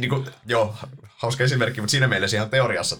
niin 0.00 0.10
kuin, 0.10 0.26
joo, 0.46 0.74
hauska 1.16 1.44
esimerkki, 1.44 1.80
mutta 1.80 1.90
siinä 1.90 2.08
mielessä 2.08 2.36
ihan 2.36 2.50
teoriassa 2.50 2.96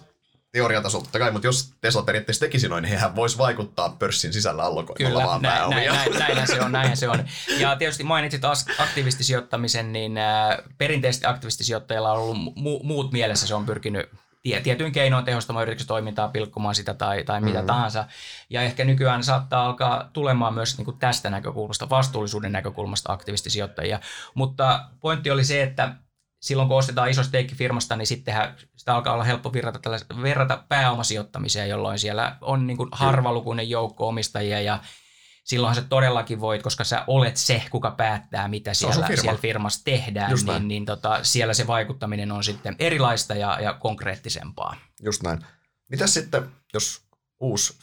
teoriatasolla 0.53 1.05
totta 1.05 1.18
kai, 1.18 1.31
mutta 1.31 1.48
jos 1.48 1.72
Tesla 1.81 2.03
periaatteessa 2.03 2.40
tekisi 2.40 2.68
noin, 2.68 2.83
niin 2.83 2.90
hehän 2.90 3.16
voisi 3.16 3.38
vaikuttaa 3.38 3.96
pörssin 3.98 4.33
sisällä 4.33 4.62
allokoimalla 4.62 5.18
Kyllä, 5.18 5.27
vaan 5.27 5.42
näin, 5.42 5.70
näin, 5.70 5.92
näin, 5.92 6.18
näinhän 6.18 6.46
se 6.46 6.61
on, 6.61 6.72
näinhän 6.72 6.96
se 6.96 7.09
on. 7.09 7.25
Ja 7.59 7.77
tietysti 7.77 8.05
mainitsit 8.05 8.42
aktivistisijoittamisen, 8.79 9.92
niin 9.92 10.18
äh, 10.18 10.59
perinteisesti 10.79 11.27
aktivistisijoittajilla 11.27 12.12
on 12.12 12.18
ollut 12.18 12.37
mu- 12.37 12.83
muut 12.83 13.12
mielessä, 13.12 13.46
se 13.46 13.55
on 13.55 13.66
pyrkinyt 13.66 14.11
tietyin 14.42 14.92
keinoin 14.92 15.24
tehostamaan 15.24 15.62
yrityksen 15.62 15.88
toimintaa, 15.88 16.28
pilkkumaan 16.28 16.74
sitä 16.74 16.94
tai, 16.94 17.24
tai 17.24 17.40
mitä 17.40 17.61
mm. 17.61 17.66
tahansa. 17.66 18.05
Ja 18.50 18.62
ehkä 18.62 18.85
nykyään 18.85 19.24
saattaa 19.24 19.66
alkaa 19.66 20.11
tulemaan 20.12 20.55
myös 20.55 20.76
niin 20.78 20.85
kuin 20.85 20.98
tästä 20.98 21.31
näkökulmasta, 21.31 21.90
vastuullisuuden 21.90 22.52
näkökulmasta 22.52 23.12
aktivistisijoittajia. 23.12 24.00
Mutta 24.35 24.85
pointti 25.00 25.31
oli 25.31 25.44
se, 25.44 25.62
että 25.62 25.94
silloin 26.42 26.68
kun 26.68 26.78
ostetaan 26.78 27.11
iso 27.11 27.22
steikki 27.22 27.55
firmasta, 27.55 27.96
niin 27.96 28.07
sittenhän 28.07 28.55
sitä 28.76 28.94
alkaa 28.94 29.14
olla 29.14 29.24
helppo 29.24 29.52
virrata, 29.52 29.90
verrata 30.22 30.64
pääomasijoittamiseen, 30.68 31.68
jolloin 31.68 31.98
siellä 31.98 32.37
on 32.40 32.66
niin 32.66 32.76
kuin 32.76 32.88
harvalukuinen 32.92 33.70
joukko 33.70 34.09
omistajia 34.09 34.61
ja 34.61 34.78
silloinhan 35.44 35.83
se 35.83 35.88
todellakin 35.88 36.40
voit, 36.40 36.62
koska 36.62 36.85
sä 36.85 37.05
olet 37.07 37.37
se, 37.37 37.62
kuka 37.70 37.90
päättää, 37.90 38.48
mitä 38.48 38.74
siellä, 38.74 39.07
firma. 39.07 39.22
siellä 39.22 39.40
firmassa 39.40 39.85
tehdään, 39.85 40.31
Just 40.31 40.46
niin, 40.46 40.68
niin 40.68 40.85
tota, 40.85 41.18
siellä 41.22 41.55
se 41.55 41.66
vaikuttaminen 41.66 42.33
on 42.33 42.44
sitten 42.44 42.76
erilaista 42.78 43.35
ja, 43.35 43.61
ja 43.61 43.72
konkreettisempaa. 43.72 44.76
Just 45.02 45.22
näin. 45.22 45.46
Mitäs 45.88 46.14
sitten, 46.14 46.48
jos 46.74 47.02
uusi 47.40 47.78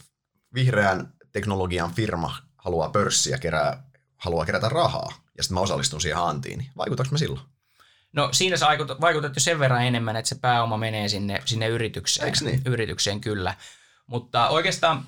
vihreän 0.54 1.14
teknologian 1.32 1.94
firma 1.94 2.38
haluaa 2.58 2.90
pörssiä, 2.90 3.38
kerää, 3.38 3.84
haluaa 4.18 4.46
kerätä 4.46 4.70
rahaa, 4.70 5.14
ja 5.38 5.44
sitten 5.44 5.54
mä 5.54 5.60
osallistun 5.60 6.02
siihen 6.02 6.18
antiin, 6.18 6.58
niin 6.58 6.72
vaikutaanko 6.78 7.12
mä 7.12 7.18
silloin? 7.18 7.46
No 8.14 8.30
siinä 8.32 8.58
sä 8.58 8.68
vaikutat 9.02 9.36
jo 9.36 9.40
sen 9.40 9.60
verran 9.60 9.86
enemmän, 9.86 10.16
että 10.16 10.30
se 10.30 10.36
pääoma 10.36 10.78
menee 10.78 11.08
sinne, 11.08 11.42
sinne 11.46 11.68
yritykseen. 11.68 12.26
Eikö 12.26 12.38
niin? 12.42 12.62
Yritykseen 12.66 13.22
kyllä. 13.22 13.56
Mutta 14.08 14.50
oikeastaan, 14.50 15.06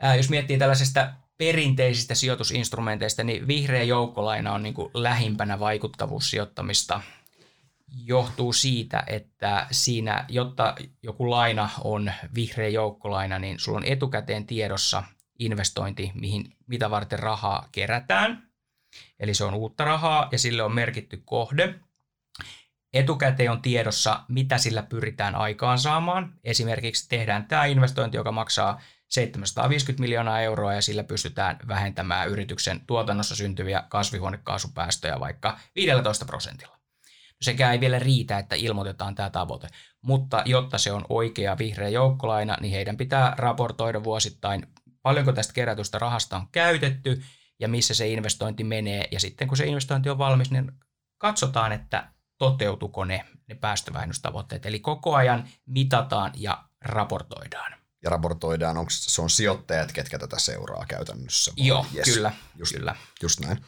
ää, 0.00 0.14
jos 0.14 0.30
miettii 0.30 0.58
tällaisesta 0.58 1.12
perinteisistä 1.38 2.14
sijoitusinstrumenteista, 2.14 3.24
niin 3.24 3.46
vihreä 3.46 3.82
joukkolaina 3.82 4.52
on 4.52 4.62
niin 4.62 4.74
kuin 4.74 4.90
lähimpänä 4.94 5.60
vaikuttavuussijoittamista. 5.60 7.00
Johtuu 8.04 8.52
siitä, 8.52 9.02
että 9.06 9.66
siinä, 9.70 10.24
jotta 10.28 10.74
joku 11.02 11.30
laina 11.30 11.70
on 11.84 12.12
vihreä 12.34 12.68
joukkolaina, 12.68 13.38
niin 13.38 13.58
sulla 13.58 13.78
on 13.78 13.84
etukäteen 13.84 14.46
tiedossa 14.46 15.02
investointi, 15.38 16.12
mihin, 16.14 16.52
mitä 16.66 16.90
varten 16.90 17.18
rahaa 17.18 17.68
kerätään. 17.72 18.48
Eli 19.20 19.34
se 19.34 19.44
on 19.44 19.54
uutta 19.54 19.84
rahaa 19.84 20.28
ja 20.32 20.38
sille 20.38 20.62
on 20.62 20.74
merkitty 20.74 21.22
kohde. 21.24 21.74
Etukäteen 22.92 23.50
on 23.50 23.62
tiedossa, 23.62 24.24
mitä 24.28 24.58
sillä 24.58 24.82
pyritään 24.82 25.34
aikaansaamaan. 25.34 26.32
Esimerkiksi 26.44 27.08
tehdään 27.08 27.44
tämä 27.44 27.64
investointi, 27.64 28.16
joka 28.16 28.32
maksaa 28.32 28.80
750 29.08 30.00
miljoonaa 30.00 30.40
euroa 30.40 30.74
ja 30.74 30.82
sillä 30.82 31.04
pystytään 31.04 31.56
vähentämään 31.68 32.28
yrityksen 32.28 32.80
tuotannossa 32.86 33.36
syntyviä 33.36 33.84
kasvihuonekaasupäästöjä 33.88 35.20
vaikka 35.20 35.58
15 35.74 36.24
prosentilla. 36.24 36.78
No 37.06 37.42
sekään 37.42 37.72
ei 37.72 37.80
vielä 37.80 37.98
riitä, 37.98 38.38
että 38.38 38.56
ilmoitetaan 38.56 39.14
tämä 39.14 39.30
tavoite, 39.30 39.68
mutta 40.02 40.42
jotta 40.46 40.78
se 40.78 40.92
on 40.92 41.04
oikea 41.08 41.58
vihreä 41.58 41.88
joukkolaina, 41.88 42.56
niin 42.60 42.72
heidän 42.72 42.96
pitää 42.96 43.34
raportoida 43.38 44.04
vuosittain, 44.04 44.66
paljonko 45.02 45.32
tästä 45.32 45.52
kerätystä 45.52 45.98
rahasta 45.98 46.36
on 46.36 46.48
käytetty 46.52 47.22
ja 47.60 47.68
missä 47.68 47.94
se 47.94 48.08
investointi 48.08 48.64
menee. 48.64 49.08
Ja 49.10 49.20
sitten 49.20 49.48
kun 49.48 49.56
se 49.56 49.66
investointi 49.66 50.10
on 50.10 50.18
valmis, 50.18 50.50
niin 50.50 50.72
katsotaan, 51.18 51.72
että 51.72 52.12
toteutuko 52.38 53.04
ne, 53.04 53.24
ne 53.48 53.54
päästövähennystavoitteet. 53.54 54.66
Eli 54.66 54.80
koko 54.80 55.14
ajan 55.14 55.48
mitataan 55.66 56.32
ja 56.36 56.64
raportoidaan 56.84 57.77
ja 58.02 58.10
raportoidaan, 58.10 58.76
onko 58.76 58.90
se 58.90 59.22
on 59.22 59.30
sijoittajat, 59.30 59.92
ketkä 59.92 60.18
tätä 60.18 60.38
seuraa 60.38 60.86
käytännössä. 60.88 61.52
Joo, 61.56 61.86
yes. 61.94 62.14
kyllä, 62.14 62.32
just, 62.56 62.72
kyllä. 62.72 62.96
Just 63.22 63.40
näin. 63.40 63.64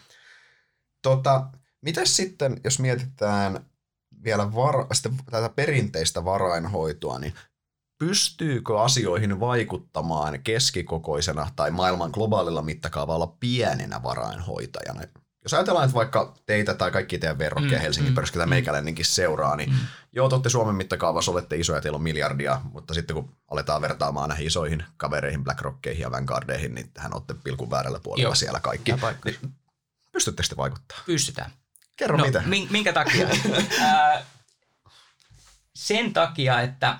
Tota, 1.02 1.46
mitäs 1.80 2.16
sitten, 2.16 2.60
jos 2.64 2.78
mietitään 2.78 3.66
vielä 4.24 4.54
var, 4.54 4.86
sitten 4.92 5.18
tätä 5.30 5.48
perinteistä 5.48 6.24
varainhoitoa, 6.24 7.18
niin 7.18 7.34
pystyykö 7.98 8.80
asioihin 8.80 9.40
vaikuttamaan 9.40 10.42
keskikokoisena 10.42 11.50
tai 11.56 11.70
maailman 11.70 12.10
globaalilla 12.10 12.62
mittakaavalla 12.62 13.36
pienenä 13.40 14.02
varainhoitajana? 14.02 15.02
Jos 15.42 15.54
ajatellaan, 15.54 15.84
että 15.84 15.94
vaikka 15.94 16.34
teitä 16.46 16.74
tai 16.74 16.90
kaikki 16.90 17.18
teidän 17.18 17.38
verrokkeja 17.38 17.78
mm, 17.78 17.82
Helsingin 17.82 18.12
mm, 18.12 18.14
pörskytä 18.14 18.46
mm. 18.46 18.50
meikäläinenkin 18.50 19.04
seuraa, 19.04 19.56
niin 19.56 19.70
mm. 19.70 19.78
joo, 20.12 20.28
te 20.28 20.34
olette 20.34 20.48
Suomen 20.48 20.74
mittakaavassa, 20.74 21.30
olette 21.30 21.56
isoja, 21.56 21.80
teillä 21.80 21.96
on 21.96 22.02
miljardia, 22.02 22.60
mutta 22.72 22.94
sitten 22.94 23.14
kun 23.14 23.36
aletaan 23.50 23.82
vertaamaan 23.82 24.28
näihin 24.28 24.46
isoihin 24.46 24.84
kavereihin, 24.96 25.44
BlackRockeihin 25.44 26.02
ja 26.02 26.10
Vanguardeihin, 26.10 26.74
niin 26.74 26.90
hän 26.98 27.14
olette 27.14 27.34
pilkun 27.34 27.70
väärällä 27.70 28.00
puolella 28.02 28.22
joo, 28.22 28.34
siellä 28.34 28.60
kaikki. 28.60 28.92
Niin, 29.24 29.54
pystytte 30.12 30.42
sitten 30.42 30.56
vaikuttaa? 30.56 30.98
Pystytään. 31.06 31.50
Kerro 31.96 32.16
no, 32.16 32.24
mitä. 32.24 32.42
Minkä 32.70 32.92
takia? 32.92 33.28
sen 35.74 36.12
takia, 36.12 36.60
että 36.60 36.98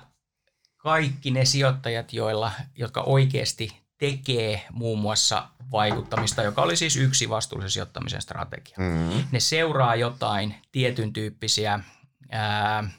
kaikki 0.77 1.31
ne 1.31 1.45
sijoittajat, 1.45 2.13
joilla, 2.13 2.51
jotka 2.75 3.01
oikeasti 3.01 3.80
tekee 4.01 4.65
muun 4.71 4.99
muassa 4.99 5.47
vaikuttamista, 5.71 6.43
joka 6.43 6.61
oli 6.61 6.75
siis 6.75 6.97
yksi 6.97 7.29
vastuullisen 7.29 7.71
sijoittamisen 7.71 8.21
strategia. 8.21 8.75
Mm-hmm. 8.79 9.23
Ne 9.31 9.39
seuraa 9.39 9.95
jotain 9.95 10.55
tietyn 10.71 11.13
tyyppisiä, 11.13 11.79
ää, 12.31 12.89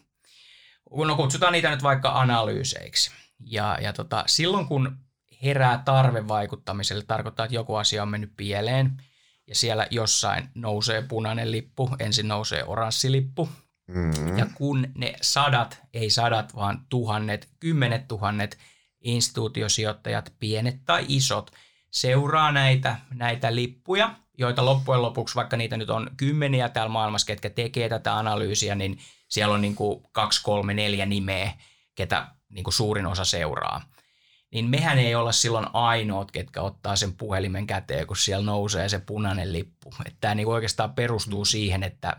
no 0.90 1.16
kutsutaan 1.16 1.52
niitä 1.52 1.70
nyt 1.70 1.82
vaikka 1.82 2.20
analyyseiksi. 2.20 3.10
Ja, 3.40 3.78
ja 3.80 3.92
tota, 3.92 4.24
silloin 4.26 4.66
kun 4.66 4.96
herää 5.42 5.82
tarve 5.84 6.28
vaikuttamiselle, 6.28 7.04
tarkoittaa, 7.04 7.46
että 7.46 7.54
joku 7.54 7.74
asia 7.74 8.02
on 8.02 8.08
mennyt 8.08 8.32
pieleen 8.36 9.02
ja 9.46 9.54
siellä 9.54 9.86
jossain 9.90 10.48
nousee 10.54 11.02
punainen 11.02 11.52
lippu, 11.52 11.90
ensin 11.98 12.28
nousee 12.28 12.64
oranssi 12.64 13.12
lippu. 13.12 13.48
Mm-hmm. 13.88 14.38
Ja 14.38 14.46
kun 14.54 14.86
ne 14.94 15.14
sadat, 15.22 15.82
ei 15.94 16.10
sadat, 16.10 16.56
vaan 16.56 16.86
tuhannet, 16.88 17.48
kymmenet 17.60 18.08
tuhannet 18.08 18.58
instituutiosijoittajat, 19.02 20.32
pienet 20.38 20.84
tai 20.84 21.04
isot, 21.08 21.50
seuraa 21.90 22.52
näitä, 22.52 22.96
näitä 23.14 23.54
lippuja, 23.54 24.14
joita 24.38 24.64
loppujen 24.64 25.02
lopuksi, 25.02 25.34
vaikka 25.34 25.56
niitä 25.56 25.76
nyt 25.76 25.90
on 25.90 26.10
kymmeniä 26.16 26.68
täällä 26.68 26.92
maailmassa, 26.92 27.26
ketkä 27.26 27.50
tekee 27.50 27.88
tätä 27.88 28.18
analyysiä, 28.18 28.74
niin 28.74 28.98
siellä 29.28 29.54
on 29.54 29.60
niin 29.60 29.74
kuin 29.74 30.02
kaksi, 30.12 30.42
kolme, 30.42 30.74
neljä 30.74 31.06
nimeä, 31.06 31.52
ketä 31.94 32.28
niin 32.48 32.64
kuin 32.64 32.74
suurin 32.74 33.06
osa 33.06 33.24
seuraa. 33.24 33.82
Niin 34.52 34.70
mehän 34.70 34.98
ei 34.98 35.14
olla 35.14 35.32
silloin 35.32 35.66
ainoat, 35.72 36.30
ketkä 36.30 36.62
ottaa 36.62 36.96
sen 36.96 37.12
puhelimen 37.12 37.66
käteen, 37.66 38.06
kun 38.06 38.16
siellä 38.16 38.46
nousee 38.46 38.88
se 38.88 38.98
punainen 38.98 39.52
lippu. 39.52 39.94
Että 40.06 40.18
tämä 40.20 40.34
niin 40.34 40.48
oikeastaan 40.48 40.94
perustuu 40.94 41.44
siihen, 41.44 41.82
että 41.82 42.16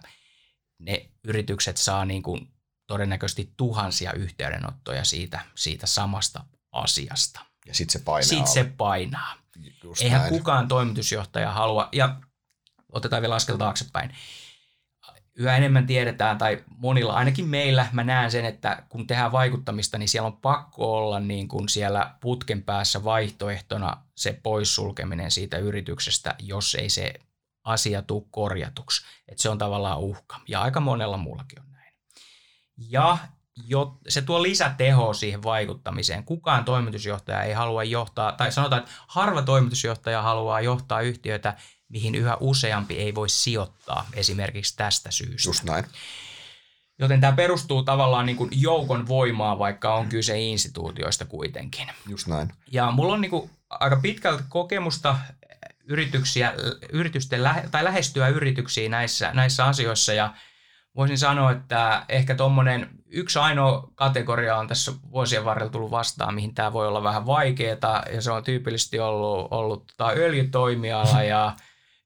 ne 0.80 1.10
yritykset 1.24 1.78
saa 1.78 2.06
niin 2.06 2.24
kuin 2.24 2.48
todennäköisesti 2.88 3.54
tuhansia 3.58 4.14
yhteydenottoja 4.14 5.04
siitä, 5.04 5.40
siitä 5.56 5.88
samasta 5.88 6.44
asiasta. 6.74 7.40
Ja 7.66 7.74
sitten 7.74 7.92
se 7.92 8.06
painaa. 8.06 8.24
Sitten 8.28 8.54
se 8.54 8.64
painaa. 8.64 9.36
Just 9.84 10.02
Eihän 10.02 10.22
näin. 10.22 10.34
kukaan 10.34 10.68
toimitusjohtaja 10.68 11.52
halua, 11.52 11.90
ja 11.92 12.16
otetaan 12.92 13.22
vielä 13.22 13.36
askel 13.36 13.58
taaksepäin. 13.58 14.16
Yhä 15.36 15.58
enemmän 15.58 15.88
tiedetään, 15.88 16.38
tai 16.38 16.64
monilla, 16.78 17.14
ainakin 17.14 17.48
meillä, 17.48 17.88
mä 17.92 18.04
näen 18.04 18.32
sen, 18.32 18.46
että 18.46 18.84
kun 18.90 19.08
tehdään 19.08 19.32
vaikuttamista, 19.32 19.98
niin 19.98 20.10
siellä 20.10 20.28
on 20.28 20.38
pakko 20.38 20.98
olla 20.98 21.20
niin 21.20 21.48
kuin 21.48 21.70
siellä 21.70 22.16
putken 22.22 22.64
päässä 22.64 23.04
vaihtoehtona 23.04 23.98
se 24.16 24.40
poissulkeminen 24.44 25.32
siitä 25.32 25.58
yrityksestä, 25.58 26.36
jos 26.40 26.76
ei 26.76 26.90
se 26.90 27.14
asia 27.64 28.02
tule 28.02 28.24
korjatuksi. 28.32 29.06
Että 29.28 29.42
se 29.42 29.50
on 29.50 29.58
tavallaan 29.58 30.00
uhka. 30.00 30.40
Ja 30.48 30.62
aika 30.62 30.80
monella 30.80 31.18
muullakin 31.18 31.60
on 31.62 31.72
näin. 31.72 31.94
Ja 32.78 33.18
jo, 33.68 33.98
se 34.08 34.22
tuo 34.22 34.44
lisäteho 34.44 35.14
siihen 35.14 35.44
vaikuttamiseen. 35.44 36.24
Kukaan 36.24 36.66
toimitusjohtaja 36.66 37.44
ei 37.44 37.54
halua 37.54 37.84
johtaa, 37.84 38.32
tai 38.32 38.52
sanotaan, 38.52 38.82
että 38.82 38.94
harva 39.08 39.42
toimitusjohtaja 39.42 40.22
haluaa 40.22 40.62
johtaa 40.62 41.02
yhtiötä, 41.02 41.58
mihin 41.90 42.16
yhä 42.16 42.38
useampi 42.40 42.98
ei 42.98 43.16
voi 43.16 43.30
sijoittaa 43.30 44.08
esimerkiksi 44.14 44.78
tästä 44.78 45.12
syystä. 45.12 45.50
Just 45.50 45.64
näin. 45.64 45.86
Joten 47.00 47.22
tämä 47.22 47.34
perustuu 47.34 47.84
tavallaan 47.84 48.26
niin 48.26 48.36
kuin 48.36 48.50
joukon 48.54 49.08
voimaan, 49.08 49.60
vaikka 49.60 49.96
on 49.96 50.10
kyse 50.10 50.40
instituutioista 50.40 51.26
kuitenkin. 51.26 51.88
Just 52.10 52.28
näin. 52.28 52.54
Ja 52.72 52.92
mulla 52.92 53.14
on 53.14 53.22
niin 53.22 53.30
kuin 53.30 53.50
aika 53.70 54.00
pitkälti 54.02 54.44
kokemusta 54.50 55.16
yrityksiä, 55.84 56.54
yritysten 56.92 57.44
lähe, 57.44 57.70
tai 57.72 57.84
lähestyä 57.84 58.28
yrityksiä 58.28 58.90
näissä, 58.90 59.34
näissä 59.34 59.66
asioissa 59.66 60.14
ja 60.14 60.34
voisin 60.96 61.18
sanoa, 61.18 61.52
että 61.52 62.06
ehkä 62.10 62.36
tuommoinen 62.36 62.90
yksi 63.08 63.40
ainoa 63.40 63.92
kategoria 63.96 64.58
on 64.58 64.68
tässä 64.68 64.92
vuosien 65.12 65.46
varrella 65.46 65.72
tullut 65.72 65.92
vastaan, 65.92 66.36
mihin 66.36 66.54
tämä 66.56 66.74
voi 66.74 66.88
olla 66.88 67.04
vähän 67.04 67.26
vaikeaa 67.26 68.04
ja 68.14 68.22
se 68.22 68.32
on 68.32 68.44
tyypillisesti 68.44 69.00
ollut, 69.00 69.48
ollut 69.52 69.88
tota 69.98 70.12
öljytoimiala 70.16 71.24
ja 71.24 71.54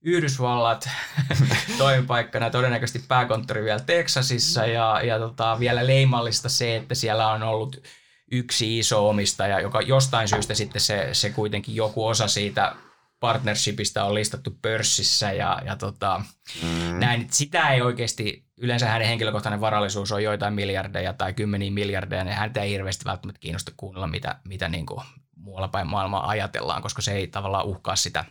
Yhdysvallat 0.02 0.90
toimipaikkana, 1.78 2.50
todennäköisesti 2.50 3.06
pääkonttori 3.08 3.64
vielä 3.64 3.80
Teksasissa 3.80 4.66
ja, 4.66 5.02
ja 5.04 5.20
tota, 5.20 5.58
vielä 5.60 5.88
leimallista 5.88 6.50
se, 6.50 6.76
että 6.76 6.96
siellä 6.96 7.32
on 7.32 7.44
ollut 7.44 7.88
yksi 8.32 8.80
iso 8.80 9.10
omistaja, 9.10 9.60
joka 9.60 9.82
jostain 9.82 10.28
syystä 10.28 10.54
sitten 10.54 10.82
se, 10.82 11.10
se 11.14 11.30
kuitenkin 11.30 11.76
joku 11.76 12.08
osa 12.08 12.28
siitä 12.28 12.76
partnershipista 13.20 14.04
on 14.04 14.16
listattu 14.16 14.58
pörssissä 14.62 15.32
ja, 15.32 15.62
ja 15.66 15.76
tota, 15.76 16.22
mm. 16.64 17.00
näin. 17.00 17.28
Sitä 17.32 17.70
ei 17.70 17.82
oikeasti, 17.82 18.47
yleensä 18.58 18.88
hänen 18.90 19.08
henkilökohtainen 19.08 19.62
varallisuus 19.62 20.12
on 20.12 20.24
joitain 20.24 20.54
miljardeja 20.54 21.14
tai 21.14 21.34
kymmeniä 21.34 21.72
miljardeja, 21.72 22.24
niin 22.24 22.36
häntä 22.36 22.62
ei 22.62 22.72
hirveästi 22.72 23.06
välttämättä 23.06 23.40
kiinnosta 23.40 23.72
kuunnella, 23.78 24.08
mitä, 24.08 24.36
mitä 24.44 24.70
niin 24.70 24.86
kuin 24.86 25.02
muualla 25.36 25.68
päin 25.68 25.88
maailmaa 25.88 26.28
ajatellaan, 26.28 26.82
koska 26.82 27.02
se 27.02 27.12
ei 27.12 27.28
tavallaan 27.28 27.66
uhkaa 27.66 27.96
sitä 27.96 28.26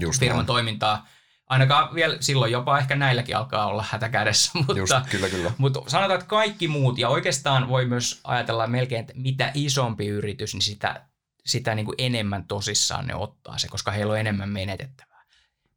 Just 0.00 0.20
firman 0.20 0.36
näin. 0.36 0.46
toimintaa. 0.46 1.06
Ainakaan 1.46 1.94
vielä 1.94 2.16
silloin 2.20 2.52
jopa 2.52 2.78
ehkä 2.78 2.96
näilläkin 2.96 3.36
alkaa 3.36 3.66
olla 3.66 3.84
hätä 3.90 4.08
kädessä, 4.08 4.50
mutta, 4.58 4.78
Just, 4.78 4.94
kyllä, 5.10 5.28
kyllä. 5.28 5.52
mutta 5.58 5.80
sanotaan, 5.86 6.20
että 6.20 6.28
kaikki 6.28 6.68
muut, 6.68 6.98
ja 6.98 7.08
oikeastaan 7.08 7.68
voi 7.68 7.86
myös 7.86 8.20
ajatella 8.24 8.66
melkein, 8.66 9.00
että 9.00 9.12
mitä 9.16 9.50
isompi 9.54 10.06
yritys, 10.06 10.54
niin 10.54 10.62
sitä 10.62 11.08
sitä 11.48 11.74
niin 11.74 11.86
kuin 11.86 11.94
enemmän 11.98 12.44
tosissaan 12.44 13.06
ne 13.06 13.14
ottaa 13.14 13.58
se, 13.58 13.68
koska 13.68 13.90
heillä 13.90 14.12
on 14.12 14.18
enemmän 14.18 14.48
menetettävää. 14.48 15.17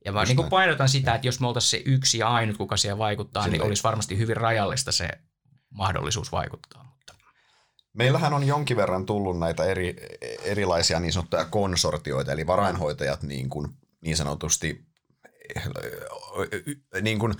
Ja 0.05 0.11
mä 0.11 0.23
niin 0.23 0.35
kuin 0.35 0.49
painotan 0.49 0.89
sitä, 0.89 1.15
että 1.15 1.27
jos 1.27 1.39
me 1.39 1.47
oltaisiin 1.47 1.83
se 1.83 1.91
yksi 1.91 2.17
ja 2.17 2.29
ainut, 2.29 2.57
kuka 2.57 2.77
siellä 2.77 2.97
vaikuttaa, 2.97 3.43
Sille. 3.43 3.57
niin 3.57 3.67
olisi 3.67 3.83
varmasti 3.83 4.17
hyvin 4.17 4.37
rajallista 4.37 4.91
se 4.91 5.09
mahdollisuus 5.69 6.31
vaikuttaa. 6.31 6.83
Mutta. 6.83 7.13
Meillähän 7.93 8.33
on 8.33 8.47
jonkin 8.47 8.77
verran 8.77 9.05
tullut 9.05 9.39
näitä 9.39 9.63
eri, 9.63 9.95
erilaisia 10.43 10.99
niin 10.99 11.13
sanottuja 11.13 11.45
konsortioita, 11.45 12.31
eli 12.31 12.47
varainhoitajat 12.47 13.23
niin, 13.23 13.49
kuin, 13.49 13.67
niin 14.01 14.17
sanotusti 14.17 14.85
niin 17.01 17.19
kuin 17.19 17.33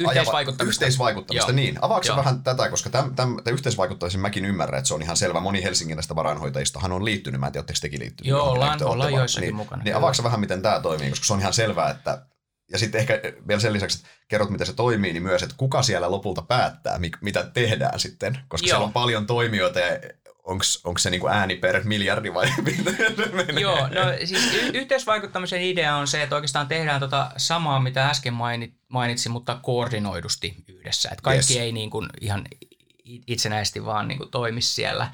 Yhteisvaikuttamista. 0.00 0.84
Yhteisvaikuttamista, 0.84 1.50
Joo. 1.50 1.56
niin. 1.56 1.78
Avaako 1.80 2.16
vähän 2.16 2.42
tätä, 2.42 2.68
koska 2.68 2.90
tämän, 2.90 3.14
tämän, 3.14 3.36
tämän 3.36 3.54
yhteisvaikuttamisen 3.54 4.20
mäkin 4.20 4.44
ymmärrän, 4.44 4.78
että 4.78 4.88
se 4.88 4.94
on 4.94 5.02
ihan 5.02 5.16
selvä. 5.16 5.40
Moni 5.40 5.62
Helsingin 5.62 5.96
näistä 5.96 6.16
varainhoitajistahan 6.16 6.92
on 6.92 7.04
liittynyt, 7.04 7.40
mä 7.40 7.46
en 7.46 7.52
tiedä, 7.52 7.62
oletteko 7.62 7.78
tekin 7.80 8.00
liittynyt. 8.00 8.30
Joo, 8.30 8.50
ollaan, 8.50 8.82
ollaan 8.82 9.12
joissakin 9.12 9.46
niin, 9.46 9.56
mukana. 9.56 9.82
Niin 9.82 9.96
avaako 9.96 10.22
vähän, 10.22 10.40
miten 10.40 10.62
tämä 10.62 10.80
toimii, 10.80 11.10
koska 11.10 11.26
se 11.26 11.32
on 11.32 11.40
ihan 11.40 11.52
selvää, 11.52 11.90
että 11.90 12.26
ja 12.72 12.78
sitten 12.78 13.00
ehkä 13.00 13.20
vielä 13.48 13.60
sen 13.60 13.72
lisäksi, 13.72 13.98
että 13.98 14.08
kerrot, 14.28 14.50
miten 14.50 14.66
se 14.66 14.72
toimii, 14.72 15.12
niin 15.12 15.22
myös, 15.22 15.42
että 15.42 15.54
kuka 15.58 15.82
siellä 15.82 16.10
lopulta 16.10 16.42
päättää, 16.42 17.00
mitä 17.20 17.50
tehdään 17.54 18.00
sitten, 18.00 18.38
koska 18.48 18.66
Joo. 18.66 18.70
siellä 18.70 18.86
on 18.86 18.92
paljon 18.92 19.26
toimijoita 19.26 19.80
ja 19.80 19.98
onko 20.84 20.98
se 20.98 21.10
niinku 21.10 21.28
ääni 21.28 21.56
per 21.56 21.84
miljardi 21.84 22.34
vai 22.34 22.46
Joo, 23.60 23.88
no 23.88 24.02
siis 24.24 24.54
y- 24.54 24.70
yhteisvaikuttamisen 24.74 25.62
idea 25.62 25.96
on 25.96 26.08
se, 26.08 26.22
että 26.22 26.34
oikeastaan 26.34 26.68
tehdään 26.68 27.00
tota 27.00 27.30
samaa, 27.36 27.80
mitä 27.80 28.08
äsken 28.08 28.34
mainit, 28.34 28.74
mainitsin, 28.88 29.32
mutta 29.32 29.58
koordinoidusti 29.62 30.54
yhdessä. 30.68 31.08
Että 31.12 31.22
kaikki 31.22 31.54
yes. 31.54 31.62
ei 31.62 31.72
niin 31.72 31.90
kuin 31.90 32.08
ihan 32.20 32.44
itsenäisesti 33.26 33.84
vaan 33.84 34.08
niin 34.08 34.18
kuin 34.18 34.30
toimi 34.30 34.62
siellä. 34.62 35.10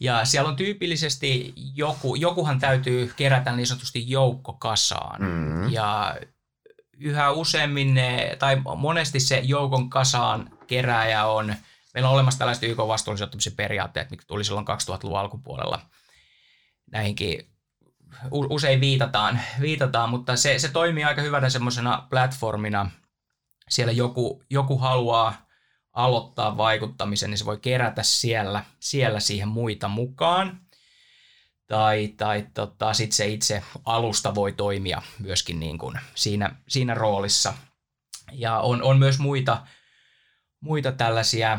Ja 0.00 0.24
siellä 0.24 0.48
on 0.48 0.56
tyypillisesti 0.56 1.52
joku, 1.74 2.14
jokuhan 2.14 2.58
täytyy 2.58 3.12
kerätä 3.16 3.52
niin 3.52 3.66
sanotusti 3.66 4.10
joukko 4.10 4.52
kasaan. 4.52 5.22
Mm-hmm. 5.22 5.72
Ja 5.72 6.16
yhä 6.98 7.30
useammin 7.30 7.94
ne, 7.94 8.36
tai 8.38 8.56
monesti 8.76 9.20
se 9.20 9.38
joukon 9.38 9.90
kasaan 9.90 10.50
kerääjä 10.66 11.26
on– 11.26 11.54
Meillä 11.98 12.08
on 12.08 12.14
olemassa 12.14 12.38
tällaiset 12.38 12.62
YK 12.62 12.78
vastuullisen 12.78 13.52
periaatteet, 13.56 14.10
mitkä 14.10 14.26
tuli 14.26 14.44
silloin 14.44 14.66
2000-luvun 14.68 15.18
alkupuolella. 15.18 15.80
Näihinkin 16.92 17.50
usein 18.30 18.80
viitataan, 18.80 19.40
viitataan 19.60 20.10
mutta 20.10 20.36
se, 20.36 20.58
se 20.58 20.68
toimii 20.68 21.04
aika 21.04 21.22
hyvänä 21.22 21.50
semmoisena 21.50 22.06
platformina. 22.10 22.90
Siellä 23.68 23.92
joku, 23.92 24.42
joku 24.50 24.78
haluaa 24.78 25.46
aloittaa 25.92 26.56
vaikuttamisen, 26.56 27.30
niin 27.30 27.38
se 27.38 27.44
voi 27.44 27.58
kerätä 27.58 28.02
siellä, 28.02 28.64
siellä 28.80 29.20
siihen 29.20 29.48
muita 29.48 29.88
mukaan. 29.88 30.60
Tai, 31.66 32.08
tai 32.08 32.46
tota, 32.54 32.94
sitten 32.94 33.16
se 33.16 33.26
itse 33.26 33.62
alusta 33.84 34.34
voi 34.34 34.52
toimia 34.52 35.02
myöskin 35.18 35.60
niin 35.60 35.78
kuin 35.78 36.00
siinä, 36.14 36.56
siinä 36.68 36.94
roolissa. 36.94 37.54
Ja 38.32 38.58
on, 38.58 38.82
on 38.82 38.98
myös 38.98 39.18
muita, 39.18 39.66
muita 40.60 40.92
tällaisia 40.92 41.58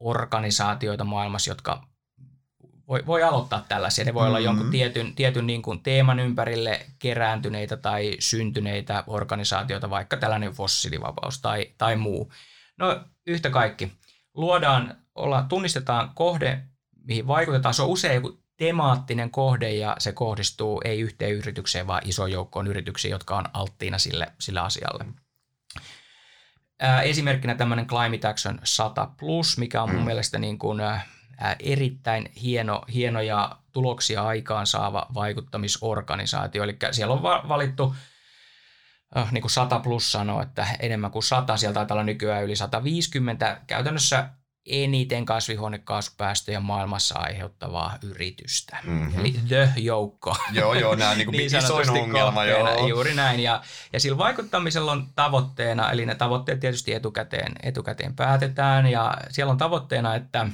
organisaatioita 0.00 1.04
maailmassa, 1.04 1.50
jotka 1.50 1.86
voi, 2.88 3.06
voi 3.06 3.22
aloittaa 3.22 3.64
tällaisia. 3.68 4.04
Ne 4.04 4.14
voi 4.14 4.22
mm-hmm. 4.22 4.28
olla 4.28 4.40
jonkun 4.40 4.70
tietyn, 4.70 5.14
tietyn 5.14 5.46
niin 5.46 5.62
kuin 5.62 5.82
teeman 5.82 6.20
ympärille 6.20 6.86
kerääntyneitä 6.98 7.76
tai 7.76 8.16
syntyneitä 8.18 9.04
organisaatioita, 9.06 9.90
vaikka 9.90 10.16
tällainen 10.16 10.52
fossiilivapaus 10.52 11.40
tai, 11.40 11.70
tai 11.78 11.96
muu. 11.96 12.32
No 12.78 13.00
yhtä 13.26 13.50
kaikki. 13.50 13.92
Luodaan, 14.34 14.96
olla, 15.14 15.46
tunnistetaan 15.48 16.10
kohde, 16.14 16.62
mihin 17.04 17.26
vaikutetaan. 17.26 17.74
Se 17.74 17.82
on 17.82 17.88
usein 17.88 18.14
joku 18.14 18.42
temaattinen 18.56 19.30
kohde 19.30 19.72
ja 19.72 19.96
se 19.98 20.12
kohdistuu 20.12 20.80
ei 20.84 21.00
yhteen 21.00 21.32
yritykseen, 21.32 21.86
vaan 21.86 22.02
iso 22.04 22.26
joukkoon 22.26 22.66
yrityksiä, 22.66 23.10
jotka 23.10 23.36
on 23.36 23.44
alttiina 23.52 23.98
sille, 23.98 24.32
sille 24.40 24.60
asialle. 24.60 25.04
Esimerkkinä 27.02 27.54
tämmöinen 27.54 27.86
Climate 27.86 28.28
Action 28.28 28.58
100 28.64 29.06
Plus, 29.16 29.58
mikä 29.58 29.82
on 29.82 29.90
mun 29.90 30.00
mm. 30.00 30.04
mielestä 30.04 30.38
niin 30.38 30.58
kuin, 30.58 30.80
erittäin 31.60 32.32
hieno, 32.42 32.82
hieno 32.94 33.20
ja 33.20 33.56
tuloksia 33.72 34.22
aikaan 34.22 34.66
saava 34.66 35.06
vaikuttamisorganisaatio. 35.14 36.62
Eli 36.62 36.76
siellä 36.90 37.14
on 37.14 37.22
va- 37.22 37.44
valittu 37.48 37.94
äh, 39.16 39.32
niin 39.32 39.42
kuin 39.42 39.50
100 39.50 39.80
plus 39.80 40.12
sanoo, 40.12 40.42
että 40.42 40.66
enemmän 40.80 41.10
kuin 41.10 41.22
100, 41.22 41.56
sieltä 41.56 41.74
taitaa 41.74 41.94
olla 41.94 42.04
nykyään 42.04 42.44
yli 42.44 42.56
150 42.56 43.60
käytännössä 43.66 44.28
eniten 44.66 45.24
kasvihuonekaasupäästöjä 45.24 46.60
maailmassa 46.60 47.18
aiheuttavaa 47.18 47.98
yritystä. 48.02 48.78
Mm-hmm. 48.82 49.20
Eli 49.20 49.34
the-joukko. 49.48 50.36
Joo, 50.52 50.74
joo, 50.74 50.94
nämä 50.94 51.14
niin 51.16 51.30
niin 51.30 51.56
isoin 51.56 51.90
ongelma. 51.90 52.44
Joo. 52.44 52.88
Juuri 52.88 53.14
näin. 53.14 53.40
Ja, 53.40 53.62
ja 53.92 54.00
sillä 54.00 54.18
vaikuttamisella 54.18 54.92
on 54.92 55.06
tavoitteena, 55.14 55.90
eli 55.90 56.06
ne 56.06 56.14
tavoitteet 56.14 56.60
tietysti 56.60 56.92
etukäteen, 56.92 57.52
etukäteen 57.62 58.16
päätetään, 58.16 58.86
ja 58.86 59.16
siellä 59.30 59.50
on 59.50 59.58
tavoitteena, 59.58 60.14
että 60.14 60.46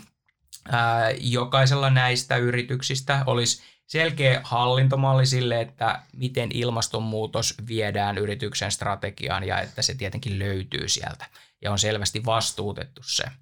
ää, 0.72 1.10
jokaisella 1.20 1.90
näistä 1.90 2.36
yrityksistä 2.36 3.22
olisi 3.26 3.62
selkeä 3.86 4.40
hallintomalli 4.44 5.26
sille, 5.26 5.60
että 5.60 6.02
miten 6.12 6.48
ilmastonmuutos 6.54 7.54
viedään 7.68 8.18
yrityksen 8.18 8.72
strategiaan 8.72 9.44
ja 9.44 9.60
että 9.60 9.82
se 9.82 9.94
tietenkin 9.94 10.38
löytyy 10.38 10.88
sieltä 10.88 11.26
ja 11.62 11.72
on 11.72 11.78
selvästi 11.78 12.24
vastuutettu 12.24 13.02
se– 13.04 13.24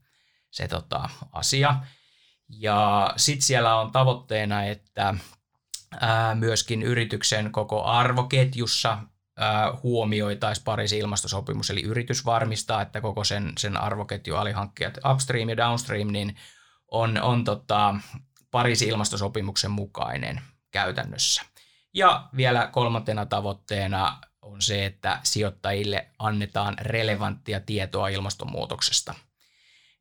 se 0.57 0.69
tota, 0.69 1.09
asia. 1.33 1.77
Ja 2.49 3.13
sitten 3.17 3.47
siellä 3.47 3.77
on 3.77 3.93
tavoitteena, 3.93 4.65
että 4.65 5.15
ää, 6.01 6.35
myöskin 6.35 6.83
yrityksen 6.83 7.53
koko 7.53 7.85
arvoketjussa 7.85 8.99
huomioitaisiin 9.83 10.65
Pariisin 10.65 10.99
ilmastosopimus, 10.99 11.71
eli 11.71 11.83
yritys 11.83 12.25
varmistaa, 12.25 12.83
että 12.83 13.01
koko 13.01 13.25
sen, 13.25 13.53
sen 13.59 13.77
arvoketju 13.77 14.37
alihankkijat 14.37 14.99
upstream 15.13 15.49
ja 15.49 15.57
downstream 15.57 16.09
niin 16.09 16.37
on, 16.91 17.23
on 17.23 17.45
tota, 17.45 17.95
Pariisin 18.51 18.89
ilmastosopimuksen 18.89 19.71
mukainen 19.71 20.41
käytännössä. 20.71 21.43
Ja 21.95 22.29
vielä 22.37 22.67
kolmantena 22.73 23.27
tavoitteena 23.27 24.21
on 24.43 24.63
se, 24.63 24.87
että 24.87 25.21
sijoittajille 25.23 26.09
annetaan 26.19 26.77
relevanttia 26.81 27.61
tietoa 27.61 28.09
ilmastonmuutoksesta– 28.09 29.15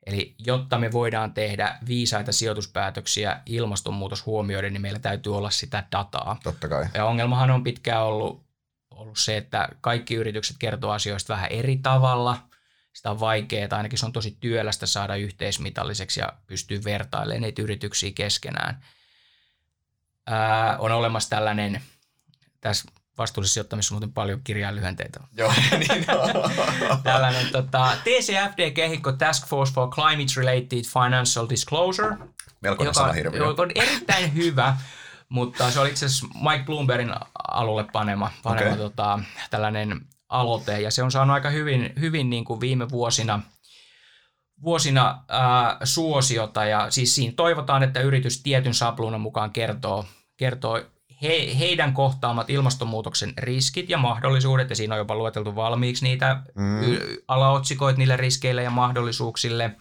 Eli 0.05 0.35
jotta 0.39 0.77
me 0.77 0.91
voidaan 0.91 1.33
tehdä 1.33 1.77
viisaita 1.87 2.31
sijoituspäätöksiä 2.31 3.41
ilmastonmuutos 3.45 4.25
huomioiden, 4.25 4.73
niin 4.73 4.81
meillä 4.81 4.99
täytyy 4.99 5.37
olla 5.37 5.49
sitä 5.49 5.83
dataa. 5.91 6.39
Totta 6.43 6.67
kai. 6.67 6.85
Ja 6.93 7.05
ongelmahan 7.05 7.51
on 7.51 7.63
pitkään 7.63 8.03
ollut, 8.03 8.45
ollut 8.91 9.17
se, 9.17 9.37
että 9.37 9.69
kaikki 9.81 10.15
yritykset 10.15 10.55
kertoo 10.59 10.91
asioista 10.91 11.33
vähän 11.33 11.51
eri 11.51 11.77
tavalla. 11.77 12.37
Sitä 12.93 13.11
on 13.11 13.19
vaikeaa, 13.19 13.67
ainakin 13.71 13.99
se 13.99 14.05
on 14.05 14.13
tosi 14.13 14.37
työlästä 14.39 14.85
saada 14.85 15.15
yhteismitalliseksi 15.15 16.19
ja 16.19 16.33
pystyy 16.47 16.83
vertailemaan 16.83 17.41
niitä 17.41 17.61
yrityksiä 17.61 18.11
keskenään. 18.15 18.81
Ää, 20.27 20.77
on 20.77 20.91
olemassa 20.91 21.29
tällainen, 21.29 21.81
tässä 22.61 22.91
vastuullisessa 23.17 23.53
sijoittamisessa 23.53 23.93
muuten 23.95 24.13
paljon 24.13 24.41
kirjainlyhenteitä. 24.43 25.19
Joo, 25.37 25.53
niin 25.79 26.05
Tällainen 27.03 27.47
tota, 27.51 27.91
TCFD-kehikko 28.03 29.11
Task 29.11 29.47
Force 29.47 29.73
for 29.73 29.89
Climate 29.89 30.33
Related 30.37 30.83
Financial 30.83 31.49
Disclosure, 31.49 32.17
Melkoinen 32.61 32.89
joka, 32.89 32.99
sanahirviö. 32.99 33.45
joka 33.45 33.61
on 33.61 33.71
erittäin 33.75 34.35
hyvä, 34.35 34.77
mutta 35.29 35.71
se 35.71 35.79
oli 35.79 35.89
itse 35.89 36.05
asiassa 36.05 36.27
Mike 36.49 36.65
Bloombergin 36.65 37.13
alulle 37.47 37.85
panema, 37.93 38.31
panema 38.43 38.65
Okei. 38.65 38.77
tota, 38.77 39.19
tällainen 39.49 40.01
aloite, 40.29 40.81
ja 40.81 40.91
se 40.91 41.03
on 41.03 41.11
saanut 41.11 41.33
aika 41.33 41.49
hyvin, 41.49 41.93
hyvin 41.99 42.29
niin 42.29 42.45
kuin 42.45 42.61
viime 42.61 42.89
vuosina 42.89 43.41
vuosina 44.63 45.23
ää, 45.29 45.77
suosiota, 45.83 46.65
ja 46.65 46.91
siis 46.91 47.15
siinä 47.15 47.33
toivotaan, 47.35 47.83
että 47.83 47.99
yritys 47.99 48.43
tietyn 48.43 48.73
sapluunan 48.73 49.21
mukaan 49.21 49.51
kertoo, 49.51 50.05
kertoo 50.37 50.81
he, 51.21 51.57
heidän 51.59 51.93
kohtaamat 51.93 52.49
ilmastonmuutoksen 52.49 53.33
riskit 53.37 53.89
ja 53.89 53.97
mahdollisuudet, 53.97 54.69
ja 54.69 54.75
siinä 54.75 54.95
on 54.95 54.99
jopa 54.99 55.15
lueteltu 55.15 55.55
valmiiksi 55.55 56.03
niitä 56.05 56.41
Mm. 56.55 56.83
y- 56.83 57.23
alaotsikoita 57.27 57.97
niille 57.97 58.17
riskeille 58.17 58.63
ja 58.63 58.69
mahdollisuuksille. 58.69 59.71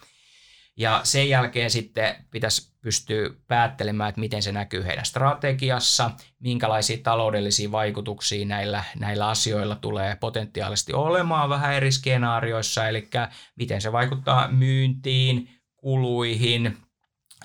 Ja 0.76 1.00
sen 1.02 1.28
jälkeen 1.28 1.70
sitten 1.70 2.16
pitäisi 2.30 2.72
pystyä 2.80 3.30
päättelemään, 3.48 4.08
että 4.08 4.20
miten 4.20 4.42
se 4.42 4.52
näkyy 4.52 4.84
heidän 4.84 5.04
strategiassa, 5.04 6.10
minkälaisia 6.40 6.98
taloudellisia 7.02 7.72
vaikutuksia 7.72 8.46
näillä, 8.46 8.84
näillä 8.98 9.28
asioilla 9.28 9.76
tulee 9.76 10.16
potentiaalisesti 10.20 10.92
olemaan 10.92 11.48
vähän 11.48 11.74
eri 11.74 11.92
skenaarioissa, 11.92 12.88
eli 12.88 13.08
miten 13.56 13.80
se 13.80 13.92
vaikuttaa 13.92 14.48
myyntiin, 14.48 15.48
kuluihin, 15.76 16.76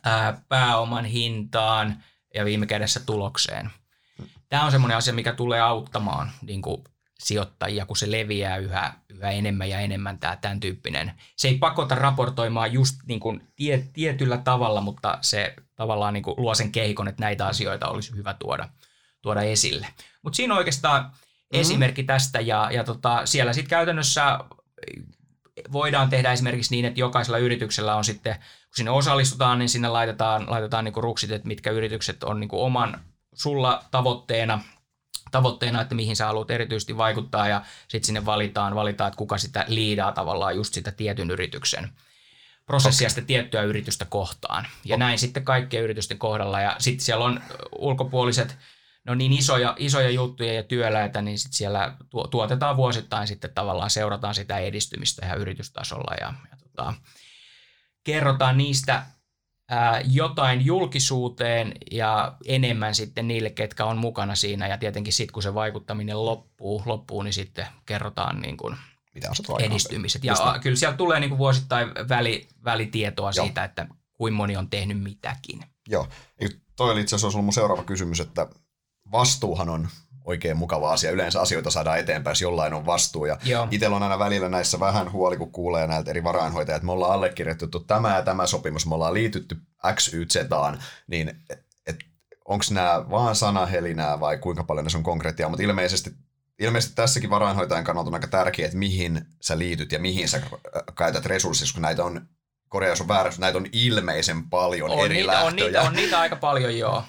ää, 0.03 0.41
pääoman 0.49 1.05
hintaan 1.05 2.03
ja 2.39 2.45
viime 2.45 2.65
kädessä 2.65 2.99
tulokseen. 2.99 3.69
Tämä 4.49 4.65
on 4.65 4.71
semmoinen 4.71 4.97
asia, 4.97 5.13
mikä 5.13 5.33
tulee 5.33 5.61
auttamaan 5.61 6.31
niin 6.41 6.61
kuin 6.61 6.83
sijoittajia, 7.19 7.85
kun 7.85 7.97
se 7.97 8.11
leviää 8.11 8.57
yhä, 8.57 8.93
yhä 9.09 9.31
enemmän 9.31 9.69
ja 9.69 9.79
enemmän 9.79 10.19
tämä 10.19 10.35
tämän 10.35 10.59
tyyppinen. 10.59 11.11
Se 11.37 11.47
ei 11.47 11.57
pakota 11.57 11.95
raportoimaan 11.95 12.73
just 12.73 12.95
niin 13.07 13.19
kuin 13.19 13.47
tie, 13.55 13.89
tietyllä 13.93 14.37
tavalla, 14.37 14.81
mutta 14.81 15.17
se 15.21 15.53
tavallaan 15.75 16.13
niin 16.13 16.23
kuin 16.23 16.35
luo 16.37 16.55
sen 16.55 16.71
kehikon, 16.71 17.07
että 17.07 17.21
näitä 17.21 17.47
asioita 17.47 17.87
olisi 17.87 18.15
hyvä 18.15 18.33
tuoda, 18.33 18.69
tuoda 19.21 19.41
esille. 19.41 19.87
Mutta 20.23 20.37
siinä 20.37 20.53
on 20.53 20.57
oikeastaan 20.57 21.03
mm-hmm. 21.03 21.59
esimerkki 21.59 22.03
tästä 22.03 22.39
ja, 22.39 22.69
ja 22.71 22.83
tota, 22.83 23.25
siellä 23.25 23.53
sitten 23.53 23.69
käytännössä 23.69 24.39
voidaan 25.71 26.09
tehdä 26.09 26.31
esimerkiksi 26.31 26.75
niin, 26.75 26.85
että 26.85 26.99
jokaisella 26.99 27.37
yrityksellä 27.37 27.95
on 27.95 28.03
sitten, 28.03 28.35
kun 28.35 28.75
sinne 28.75 28.91
osallistutaan, 28.91 29.59
niin 29.59 29.69
sinne 29.69 29.87
laitetaan, 29.87 30.45
laitetaan 30.49 30.85
niin 30.85 30.93
kuin 30.93 31.03
ruksit, 31.03 31.31
että 31.31 31.47
mitkä 31.47 31.71
yritykset 31.71 32.23
on 32.23 32.39
niin 32.39 32.47
kuin 32.47 32.61
oman 32.61 33.01
sulla 33.33 33.83
tavoitteena, 33.91 34.61
tavoitteena, 35.31 35.81
että 35.81 35.95
mihin 35.95 36.15
sä 36.15 36.25
haluat 36.25 36.51
erityisesti 36.51 36.97
vaikuttaa 36.97 37.47
ja 37.47 37.61
sitten 37.87 38.05
sinne 38.05 38.25
valitaan, 38.25 38.75
valitaan, 38.75 39.07
että 39.07 39.17
kuka 39.17 39.37
sitä 39.37 39.65
liidaa 39.67 40.11
tavallaan 40.11 40.55
just 40.55 40.73
sitä 40.73 40.91
tietyn 40.91 41.31
yrityksen 41.31 41.89
prosessia 42.69 43.05
okay. 43.05 43.09
sitä 43.09 43.27
tiettyä 43.27 43.61
yritystä 43.61 44.05
kohtaan. 44.05 44.67
Ja 44.85 44.95
okay. 44.95 45.07
näin 45.07 45.19
sitten 45.19 45.45
kaikkien 45.45 45.83
yritysten 45.83 46.17
kohdalla. 46.17 46.61
Ja 46.61 46.75
sitten 46.79 47.05
siellä 47.05 47.25
on 47.25 47.41
ulkopuoliset, 47.77 48.57
ne 49.05 49.11
on 49.11 49.17
niin 49.17 49.33
isoja, 49.33 49.75
isoja 49.77 50.09
juttuja 50.09 50.53
ja 50.53 50.63
työläitä, 50.63 51.21
niin 51.21 51.39
sitten 51.39 51.57
siellä 51.57 51.95
tuo, 52.09 52.27
tuotetaan 52.27 52.77
vuosittain 52.77 53.27
sitten 53.27 53.53
tavallaan, 53.53 53.89
seurataan 53.89 54.35
sitä 54.35 54.57
edistymistä 54.57 55.25
ihan 55.25 55.37
yritystasolla 55.37 56.15
ja, 56.21 56.33
ja 56.51 56.57
tota, 56.57 56.93
kerrotaan 58.03 58.57
niistä 58.57 59.05
ää, 59.69 60.01
jotain 60.01 60.65
julkisuuteen 60.65 61.73
ja 61.91 62.37
enemmän 62.45 62.95
sitten 62.95 63.27
niille, 63.27 63.49
ketkä 63.49 63.85
on 63.85 63.97
mukana 63.97 64.35
siinä. 64.35 64.67
Ja 64.67 64.77
tietenkin 64.77 65.13
sitten, 65.13 65.33
kun 65.33 65.43
se 65.43 65.53
vaikuttaminen 65.53 66.25
loppuu, 66.25 66.83
loppuu 66.85 67.23
niin 67.23 67.33
sitten 67.33 67.67
kerrotaan 67.85 68.41
niin 68.41 68.57
kuin 68.57 68.75
Mitä 69.13 69.31
on 69.47 69.61
edistymiset. 69.61 70.23
Ja 70.23 70.33
niin. 70.33 70.61
kyllä 70.61 70.75
siellä 70.75 70.97
tulee 70.97 71.19
niin 71.19 71.29
kuin 71.29 71.39
vuosittain 71.39 71.87
väli, 72.09 72.47
välitietoa 72.63 73.31
Joo. 73.35 73.45
siitä, 73.45 73.63
että 73.63 73.87
kuinka 74.13 74.37
moni 74.37 74.57
on 74.57 74.69
tehnyt 74.69 75.03
mitäkin. 75.03 75.63
Joo. 75.87 76.07
Toi 76.75 76.91
oli 76.91 77.01
itse 77.01 77.15
asiassa 77.15 77.37
ollut 77.37 77.45
mun 77.45 77.53
seuraava 77.53 77.83
kysymys, 77.83 78.19
että 78.19 78.47
vastuuhan 79.11 79.69
on 79.69 79.87
oikein 80.23 80.57
mukava 80.57 80.91
asia. 80.91 81.11
Yleensä 81.11 81.41
asioita 81.41 81.71
saadaan 81.71 81.99
eteenpäin, 81.99 82.31
jos 82.31 82.41
jollain 82.41 82.73
on 82.73 82.85
vastuu. 82.85 83.25
Ja 83.25 83.37
Joo. 83.45 83.67
itsellä 83.71 83.95
on 83.95 84.03
aina 84.03 84.19
välillä 84.19 84.49
näissä 84.49 84.79
vähän 84.79 85.11
huoli, 85.11 85.37
kun 85.37 85.51
kuulee 85.51 85.87
näiltä 85.87 86.11
eri 86.11 86.23
varainhoitajia, 86.23 86.75
että 86.75 86.85
me 86.85 86.91
ollaan 86.91 87.13
allekirjoitettu 87.13 87.79
tämä 87.79 88.15
ja 88.15 88.21
tämä 88.21 88.47
sopimus, 88.47 88.85
me 88.85 88.95
ollaan 88.95 89.13
liitytty 89.13 89.57
X, 89.95 90.13
Y, 90.13 90.25
Zaan, 90.25 90.83
niin 91.07 91.41
onko 92.45 92.65
nämä 92.71 93.09
vaan 93.09 93.35
sanahelinää 93.35 94.19
vai 94.19 94.37
kuinka 94.37 94.63
paljon 94.63 94.85
ne 94.85 94.97
on 94.97 95.03
konkreettia, 95.03 95.49
mutta 95.49 95.63
ilmeisesti 95.63 96.13
Ilmeisesti 96.59 96.95
tässäkin 96.95 97.29
varainhoitajan 97.29 97.83
kannalta 97.83 98.07
on 98.07 98.13
aika 98.13 98.27
tärkeää, 98.27 98.65
että 98.65 98.77
mihin 98.77 99.25
sä 99.41 99.57
liityt 99.57 99.91
ja 99.91 99.99
mihin 99.99 100.29
sä 100.29 100.37
äh, 100.37 100.83
käytät 100.97 101.25
resursseja, 101.25 101.71
kun 101.73 101.81
näitä 101.81 102.03
on, 102.03 102.21
korjaus 102.69 103.01
on 103.01 103.07
väärä, 103.07 103.31
näitä 103.37 103.57
on 103.57 103.65
ilmeisen 103.71 104.49
paljon 104.49 104.91
On 104.91 105.05
eri 105.05 105.15
niitä, 105.15 105.27
lähtöjä. 105.27 105.47
on, 105.47 105.55
niitä, 105.55 105.81
on 105.81 105.93
niitä 105.93 106.19
aika 106.19 106.35
paljon, 106.35 106.77
joo. 106.77 107.03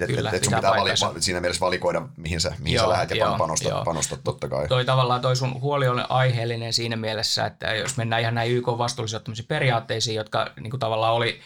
Et, 0.00 0.06
Kyllä, 0.06 0.28
et, 0.28 0.34
et 0.34 0.44
sun 0.44 0.54
pitää 0.54 0.70
vali, 0.70 0.90
siinä 1.20 1.40
mielessä 1.40 1.60
valikoida, 1.60 2.02
mihin 2.16 2.40
sä, 2.40 2.54
mihin 2.58 2.74
Joo, 2.74 2.84
sä 2.84 2.92
lähdet 2.92 3.10
ja 3.10 3.16
joo, 3.16 3.38
panostat, 3.38 3.70
joo. 3.70 3.84
panostat 3.84 4.20
totta 4.24 4.48
kai. 4.48 4.68
Toi 4.68 4.84
tavallaan 4.84 5.20
toi 5.20 5.36
sun 5.36 5.60
huoli 5.60 5.88
on 5.88 6.10
aiheellinen 6.10 6.72
siinä 6.72 6.96
mielessä, 6.96 7.46
että 7.46 7.74
jos 7.74 7.96
mennään 7.96 8.22
ihan 8.22 8.34
näin 8.34 8.52
YK 8.52 8.66
vastuullisijoittamisen 8.66 9.46
periaatteisiin, 9.46 10.16
jotka 10.16 10.52
niin 10.60 10.70
kuin 10.70 10.80
tavallaan 10.80 11.14
oli, 11.14 11.40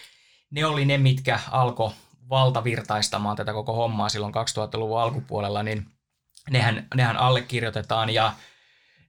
ne 0.51 0.67
oli 0.67 0.85
ne, 0.85 0.99
mitkä 0.99 1.41
alkoi 1.51 1.91
valtavirtaistamaan 2.29 3.37
tätä 3.37 3.53
koko 3.53 3.73
hommaa 3.73 4.09
silloin 4.09 4.35
2000-luvun 4.35 5.01
alkupuolella, 5.01 5.63
niin 5.63 5.87
nehän, 6.51 6.87
nehän 6.95 7.17
allekirjoitetaan 7.17 8.11
ja 8.11 8.33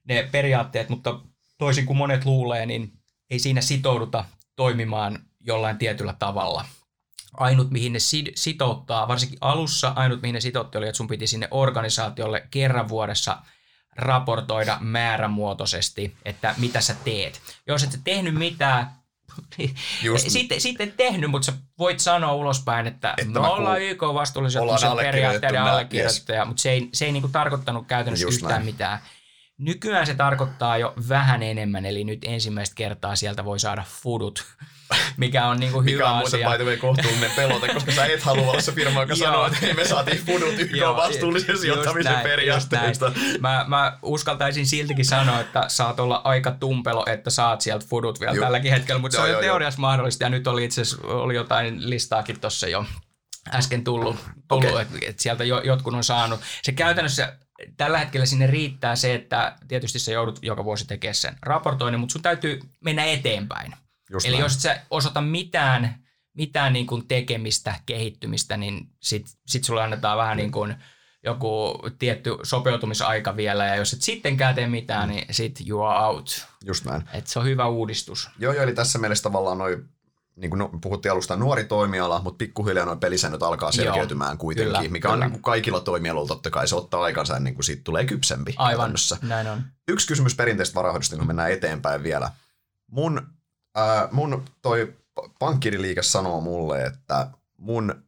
ne 0.04 0.28
periaatteet, 0.32 0.88
mutta 0.88 1.20
toisin 1.58 1.86
kuin 1.86 1.96
monet 1.96 2.24
luulee, 2.24 2.66
niin 2.66 2.92
ei 3.30 3.38
siinä 3.38 3.60
sitouduta 3.60 4.24
toimimaan 4.56 5.18
jollain 5.40 5.78
tietyllä 5.78 6.14
tavalla. 6.18 6.64
Ainut, 7.34 7.70
mihin 7.70 7.92
ne 7.92 7.98
sitouttaa, 8.34 9.08
varsinkin 9.08 9.38
alussa, 9.40 9.92
ainut, 9.96 10.22
mihin 10.22 10.34
ne 10.34 10.40
sitoutti, 10.40 10.78
oli, 10.78 10.88
että 10.88 10.96
sun 10.96 11.08
piti 11.08 11.26
sinne 11.26 11.48
organisaatiolle 11.50 12.46
kerran 12.50 12.88
vuodessa 12.88 13.38
raportoida 13.96 14.78
määrämuotoisesti, 14.80 16.16
että 16.24 16.54
mitä 16.58 16.80
sä 16.80 16.94
teet. 17.04 17.40
Jos 17.66 17.82
et 17.82 17.92
sä 17.92 17.98
tehnyt 18.04 18.34
mitään, 18.34 18.90
Just- 20.02 20.28
sitten, 20.38 20.60
sitten 20.60 20.92
tehnyt, 20.96 21.30
mutta 21.30 21.46
sä 21.46 21.52
voit 21.78 22.00
sanoa 22.00 22.32
ulospäin, 22.32 22.86
että, 22.86 23.14
Että 23.16 23.40
me 23.40 23.46
ollaan 23.48 23.82
YK 23.82 24.02
allekirjoitettu 24.02 24.96
periaatteiden 24.96 25.62
nää, 25.62 25.72
allekirjoittaja, 25.72 26.44
mutta 26.44 26.62
se 26.62 26.70
ei, 26.70 26.88
se 26.92 27.04
ei 27.04 27.12
niinku 27.12 27.28
tarkoittanut 27.28 27.86
käytännössä 27.86 28.26
Just 28.26 28.34
yhtään 28.36 28.52
näin. 28.52 28.64
mitään. 28.64 28.98
Nykyään 29.58 30.06
se 30.06 30.14
tarkoittaa 30.14 30.78
jo 30.78 30.94
vähän 31.08 31.42
enemmän, 31.42 31.86
eli 31.86 32.04
nyt 32.04 32.18
ensimmäistä 32.24 32.74
kertaa 32.74 33.16
sieltä 33.16 33.44
voi 33.44 33.60
saada 33.60 33.84
fudut, 34.02 34.44
mikä 35.16 35.46
on 35.46 35.60
niinku 35.60 35.80
hyvä 35.80 35.90
Mikä 35.90 36.10
on 36.10 36.16
muuten 36.16 36.46
asia. 36.46 36.64
way 36.64 36.76
kohtuullinen 36.76 37.30
pelote, 37.36 37.68
koska 37.74 37.92
sä 37.92 38.06
et 38.06 38.22
halua 38.22 38.50
olla 38.50 38.60
se 38.60 38.72
firma, 38.72 39.00
joka 39.00 39.16
sanoo, 39.24 39.46
että 39.46 39.58
hei, 39.62 39.74
me 39.74 39.84
saatiin 39.84 40.24
fudut 40.26 40.58
YK 40.60 40.76
Joo, 40.76 40.96
vastuullisen 40.96 41.58
sijoittamisen 41.58 42.12
näin. 42.12 42.94
Mä, 43.40 43.64
mä 43.68 43.98
uskaltaisin 44.02 44.66
siltikin 44.66 45.04
sanoa, 45.04 45.40
että 45.40 45.64
saat 45.68 46.00
olla 46.00 46.20
aika 46.24 46.50
tumpelo, 46.50 47.04
että 47.06 47.30
saat 47.30 47.60
sieltä 47.60 47.86
fudut 47.88 48.20
vielä 48.20 48.34
Joo. 48.34 48.44
tälläkin 48.44 48.72
hetkellä, 48.72 49.00
mutta 49.00 49.16
se 49.16 49.18
Joo, 49.18 49.26
on 49.26 49.32
jo 49.32 49.40
teoriassa 49.40 49.80
mahdollista 49.80 50.24
ja 50.24 50.30
nyt 50.30 50.46
oli 50.46 50.64
itse 50.64 50.82
oli 51.02 51.34
jotain 51.34 51.90
listaakin 51.90 52.40
tuossa 52.40 52.68
jo 52.68 52.84
äsken 53.54 53.84
tullut, 53.84 54.16
tullut 54.48 54.70
Okei. 54.70 54.82
että 54.82 54.98
et 55.02 55.18
sieltä 55.18 55.44
jo, 55.44 55.60
jotkut 55.60 55.94
on 55.94 56.04
saanut. 56.04 56.40
Se 56.62 56.72
käytännössä 56.72 57.36
tällä 57.76 57.98
hetkellä 57.98 58.26
sinne 58.26 58.46
riittää 58.46 58.96
se, 58.96 59.14
että 59.14 59.56
tietysti 59.68 59.98
sä 59.98 60.12
joudut 60.12 60.38
joka 60.42 60.64
vuosi 60.64 60.86
tekemään 60.86 61.14
sen 61.14 61.36
raportoinnin, 61.42 62.00
mutta 62.00 62.12
sun 62.12 62.22
täytyy 62.22 62.60
mennä 62.84 63.04
eteenpäin. 63.04 63.74
Just 64.10 64.26
Eli 64.26 64.36
näin. 64.36 64.42
jos 64.42 64.54
et 64.54 64.60
sä 64.60 64.80
osoita 64.90 65.20
mitään, 65.20 66.04
mitään 66.34 66.72
niin 66.72 66.86
kuin 66.86 67.08
tekemistä, 67.08 67.74
kehittymistä, 67.86 68.56
niin 68.56 68.90
sit, 69.00 69.26
sit 69.46 69.64
sulle 69.64 69.82
annetaan 69.82 70.18
vähän 70.18 70.36
niin 70.36 70.52
kuin 70.52 70.74
joku 71.24 71.78
tietty 71.98 72.36
sopeutumisaika 72.42 73.36
vielä, 73.36 73.66
ja 73.66 73.76
jos 73.76 73.92
et 73.92 74.02
sittenkään 74.02 74.54
tee 74.54 74.66
mitään, 74.66 75.08
niin 75.08 75.26
sit 75.30 75.60
you 75.68 75.82
are 75.82 76.06
out. 76.06 76.46
Just 76.64 76.84
näin. 76.84 77.02
Et 77.12 77.26
se 77.26 77.38
on 77.38 77.44
hyvä 77.44 77.66
uudistus. 77.66 78.30
Joo, 78.38 78.52
joo, 78.52 78.62
eli 78.62 78.74
tässä 78.74 78.98
mielessä 78.98 79.22
tavallaan 79.22 79.58
noin, 79.58 79.88
niin 80.36 80.50
kuin 80.50 80.80
puhuttiin 80.80 81.12
alusta, 81.12 81.36
nuori 81.36 81.64
toimiala, 81.64 82.20
mutta 82.22 82.38
pikkuhiljaa 82.38 82.86
noin 82.86 83.00
pelisäännöt 83.00 83.42
alkaa 83.42 83.72
selkeytymään 83.72 84.30
Joo, 84.30 84.36
kuitenkin, 84.36 84.76
kyllä, 84.76 84.88
mikä 84.88 85.08
on 85.08 85.14
kyllä. 85.14 85.24
niin 85.24 85.32
kuin 85.32 85.42
kaikilla 85.42 85.80
toimialoilla 85.80 86.28
totta 86.28 86.50
kai, 86.50 86.68
se 86.68 86.76
ottaa 86.76 87.02
aikansa 87.02 87.36
ennen 87.36 87.54
kuin 87.54 87.64
siitä 87.64 87.82
tulee 87.84 88.04
kypsempi 88.04 88.54
Aivan, 88.56 88.94
näin 89.22 89.46
on. 89.46 89.62
Yksi 89.88 90.08
kysymys 90.08 90.34
perinteistä 90.34 90.74
varahoidosta, 90.74 91.16
kun 91.16 91.26
mennään 91.26 91.52
eteenpäin 91.52 92.02
vielä. 92.02 92.30
Mun, 92.86 93.37
ää, 93.78 94.08
mun 94.12 94.44
toi 94.62 94.96
pankkiriliike 95.38 96.02
sanoo 96.02 96.40
mulle, 96.40 96.82
että 96.82 97.30
mun 97.56 98.02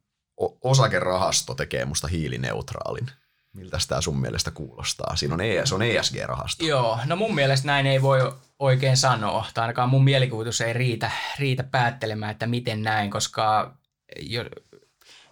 osakerahasto 0.64 1.54
tekee 1.54 1.84
musta 1.84 2.08
hiilineutraalin. 2.08 3.10
Miltä 3.52 3.78
tämä 3.88 4.00
sun 4.00 4.20
mielestä 4.20 4.50
kuulostaa? 4.50 5.16
Siinä 5.16 5.34
on, 5.34 5.40
ES, 5.40 5.72
on 5.72 5.82
ESG-rahasto. 5.82 6.64
Joo, 6.64 6.98
no 7.06 7.16
mun 7.16 7.34
mielestä 7.34 7.66
näin 7.66 7.86
ei 7.86 8.02
voi 8.02 8.32
oikein 8.58 8.96
sanoa, 8.96 9.46
tai 9.54 9.62
ainakaan 9.62 9.88
mun 9.88 10.04
mielikuvitus 10.04 10.60
ei 10.60 10.72
riitä, 10.72 11.10
riitä 11.38 11.62
päättelemään, 11.62 12.32
että 12.32 12.46
miten 12.46 12.82
näin, 12.82 13.10
koska 13.10 13.74
jo, 14.20 14.44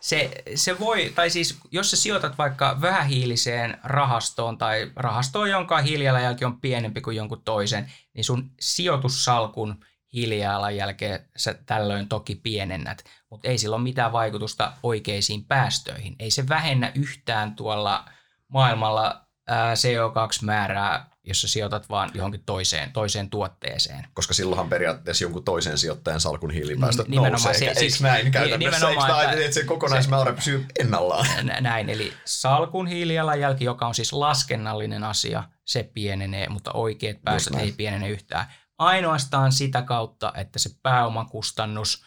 se, 0.01 0.31
se 0.55 0.79
voi, 0.79 1.13
tai 1.15 1.31
siis 1.31 1.59
jos 1.71 1.91
sä 1.91 1.97
sijoitat 1.97 2.39
vaikka 2.39 2.79
vähähiiliseen 2.81 3.79
rahastoon 3.85 4.59
tai 4.59 4.93
rahastoon, 4.97 5.51
jonka 5.51 5.79
hiilijalanjälki 5.79 6.45
on 6.45 6.61
pienempi 6.61 7.01
kuin 7.01 7.17
jonkun 7.17 7.43
toisen, 7.45 7.93
niin 8.15 8.25
sun 8.25 8.51
sijoitussalkun 8.61 9.85
hiilijalanjälkeen 10.13 11.29
sä 11.37 11.55
tällöin 11.67 12.09
toki 12.09 12.35
pienennät, 12.35 13.05
mutta 13.31 13.49
ei 13.49 13.59
sillä 13.59 13.77
ole 13.77 13.83
mitään 13.83 14.13
vaikutusta 14.13 14.73
oikeisiin 14.83 15.45
päästöihin. 15.45 16.17
Ei 16.19 16.31
se 16.31 16.49
vähennä 16.49 16.93
yhtään 16.95 17.57
tuolla 17.57 18.05
maailmalla 18.49 19.29
CO2-määrää, 19.51 21.05
jos 21.25 21.41
sä 21.41 21.49
sijoitat 21.49 21.89
vaan 21.89 22.11
johonkin 22.15 22.43
toiseen, 22.47 22.93
toiseen 22.93 23.31
tuotteeseen. 23.31 24.07
Koska 24.15 24.35
silloinhan 24.35 24.69
periaatteessa 24.69 25.25
jonkun 25.25 25.45
toisen 25.45 25.79
sijoittajan 25.79 26.21
salkun 26.21 26.51
hiilipäästöt 26.51 27.09
nousee, 27.09 27.55
se, 27.55 27.65
eikä, 27.65 27.81
siis, 27.81 28.03
näin 28.03 28.31
käytännössä? 28.31 28.89
Eikö 28.89 29.03
että, 29.03 29.33
että 29.33 29.55
se 29.55 29.65
kokonaismäärä 29.65 30.33
pysyy 30.33 30.67
ennallaan? 30.79 31.27
Näin, 31.61 31.91
eli 31.91 32.13
salkun 32.25 32.87
hiilijalanjälki, 32.87 33.65
joka 33.65 33.87
on 33.87 33.95
siis 33.95 34.13
laskennallinen 34.13 35.05
asia, 35.05 35.45
se 35.65 35.91
pienenee, 35.95 36.49
mutta 36.49 36.73
oikeat 36.73 37.17
päästöt 37.25 37.55
ei 37.55 37.73
pienene 37.73 38.09
yhtään. 38.09 38.47
Ainoastaan 38.79 39.53
sitä 39.53 39.83
kautta, 39.83 40.33
että 40.37 40.59
se 40.59 40.71
pääomakustannus 40.83 42.05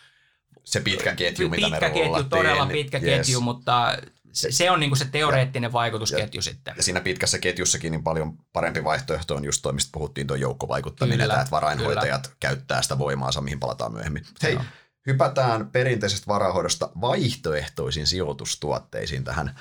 se 0.63 0.79
pitkä 0.79 1.15
ketju, 1.15 1.49
mitä 1.49 1.69
pitkä 1.69 1.89
ketju, 1.89 2.23
todella 2.29 2.65
pitkä 2.65 2.97
yes. 2.97 3.17
ketju, 3.17 3.41
mutta 3.41 3.97
se, 4.31 4.51
se 4.51 4.71
on 4.71 4.79
niin 4.79 4.97
se 4.97 5.05
teoreettinen 5.05 5.67
ja, 5.67 5.73
vaikutusketju 5.73 6.39
ja, 6.39 6.41
sitten. 6.41 6.73
Ja 6.77 6.83
siinä 6.83 7.01
pitkässä 7.01 7.39
ketjussakin 7.39 7.91
niin 7.91 8.03
paljon 8.03 8.37
parempi 8.53 8.83
vaihtoehto 8.83 9.35
on 9.35 9.45
just 9.45 9.61
toi, 9.61 9.73
mistä 9.73 9.89
puhuttiin, 9.93 10.27
tuo 10.27 10.35
joukkovaikuttaminen, 10.35 11.19
kyllä, 11.19 11.41
että 11.41 11.51
varainhoitajat 11.51 12.27
kyllä. 12.27 12.37
käyttää 12.39 12.81
sitä 12.81 12.97
voimaansa, 12.97 13.41
mihin 13.41 13.59
palataan 13.59 13.91
myöhemmin. 13.91 14.25
Hei, 14.43 14.55
no. 14.55 14.63
hypätään 15.07 15.71
perinteisestä 15.71 16.27
varahoidosta 16.27 16.89
vaihtoehtoisiin 17.01 18.07
sijoitustuotteisiin 18.07 19.23
tähän 19.23 19.59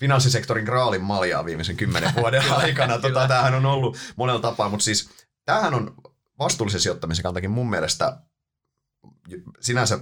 finanssisektorin 0.00 0.64
graalin 0.64 1.02
maljaa 1.02 1.44
viimeisen 1.44 1.76
kymmenen 1.76 2.14
vuoden 2.20 2.52
aikana. 2.52 2.98
Tota, 2.98 3.28
tämähän 3.28 3.54
on 3.54 3.66
ollut 3.66 3.98
monella 4.16 4.40
tapaa, 4.40 4.68
mutta 4.68 4.84
siis 4.84 5.10
tämähän 5.44 5.74
on 5.74 5.94
vastuullisen 6.38 6.80
sijoittamisen 6.80 7.22
kantakin 7.22 7.50
mun 7.50 7.70
mielestä 7.70 8.16
sinänsä 9.60 9.98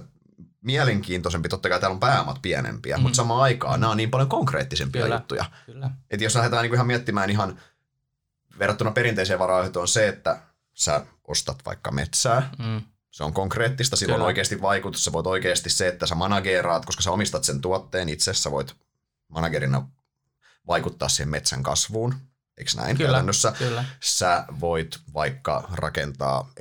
mielenkiintoisempi, 0.61 1.49
totta 1.49 1.69
kai 1.69 1.79
täällä 1.79 1.93
on 1.93 1.99
pääomat 1.99 2.41
pienempiä, 2.41 2.97
mm. 2.97 3.03
mutta 3.03 3.15
samaan 3.15 3.41
aikaan 3.41 3.79
nämä 3.79 3.91
on 3.91 3.97
niin 3.97 4.11
paljon 4.11 4.29
konkreettisempia 4.29 5.01
kyllä, 5.01 5.15
juttuja. 5.15 5.45
Kyllä. 5.65 5.91
Että 6.09 6.23
jos 6.23 6.35
lähdetään 6.35 6.63
niin 6.63 6.73
ihan 6.73 6.87
miettimään 6.87 7.29
ihan 7.29 7.59
verrattuna 8.59 8.91
perinteiseen 8.91 9.39
varainhoitoon 9.39 9.87
se, 9.87 10.07
että 10.07 10.39
sä 10.73 11.05
ostat 11.27 11.57
vaikka 11.65 11.91
metsää, 11.91 12.49
mm. 12.59 12.81
se 13.11 13.23
on 13.23 13.33
konkreettista, 13.33 13.95
sillä 13.95 14.15
on 14.15 14.21
oikeasti 14.21 14.61
vaikutus, 14.61 15.05
sä 15.05 15.11
voit 15.11 15.27
oikeasti 15.27 15.69
se, 15.69 15.87
että 15.87 16.07
sä 16.07 16.15
manageeraat, 16.15 16.85
koska 16.85 17.03
sä 17.03 17.11
omistat 17.11 17.43
sen 17.43 17.61
tuotteen 17.61 18.09
itse, 18.09 18.33
sä 18.33 18.51
voit 18.51 18.75
managerina 19.27 19.87
vaikuttaa 20.67 21.09
siihen 21.09 21.29
metsän 21.29 21.63
kasvuun, 21.63 22.15
eikö 22.57 22.71
näin 22.75 22.97
kyllä, 22.97 23.07
käytännössä? 23.07 23.51
Kyllä. 23.57 23.85
Sä 24.03 24.45
voit 24.59 24.99
vaikka 25.13 25.69
rakentaa 25.71 26.51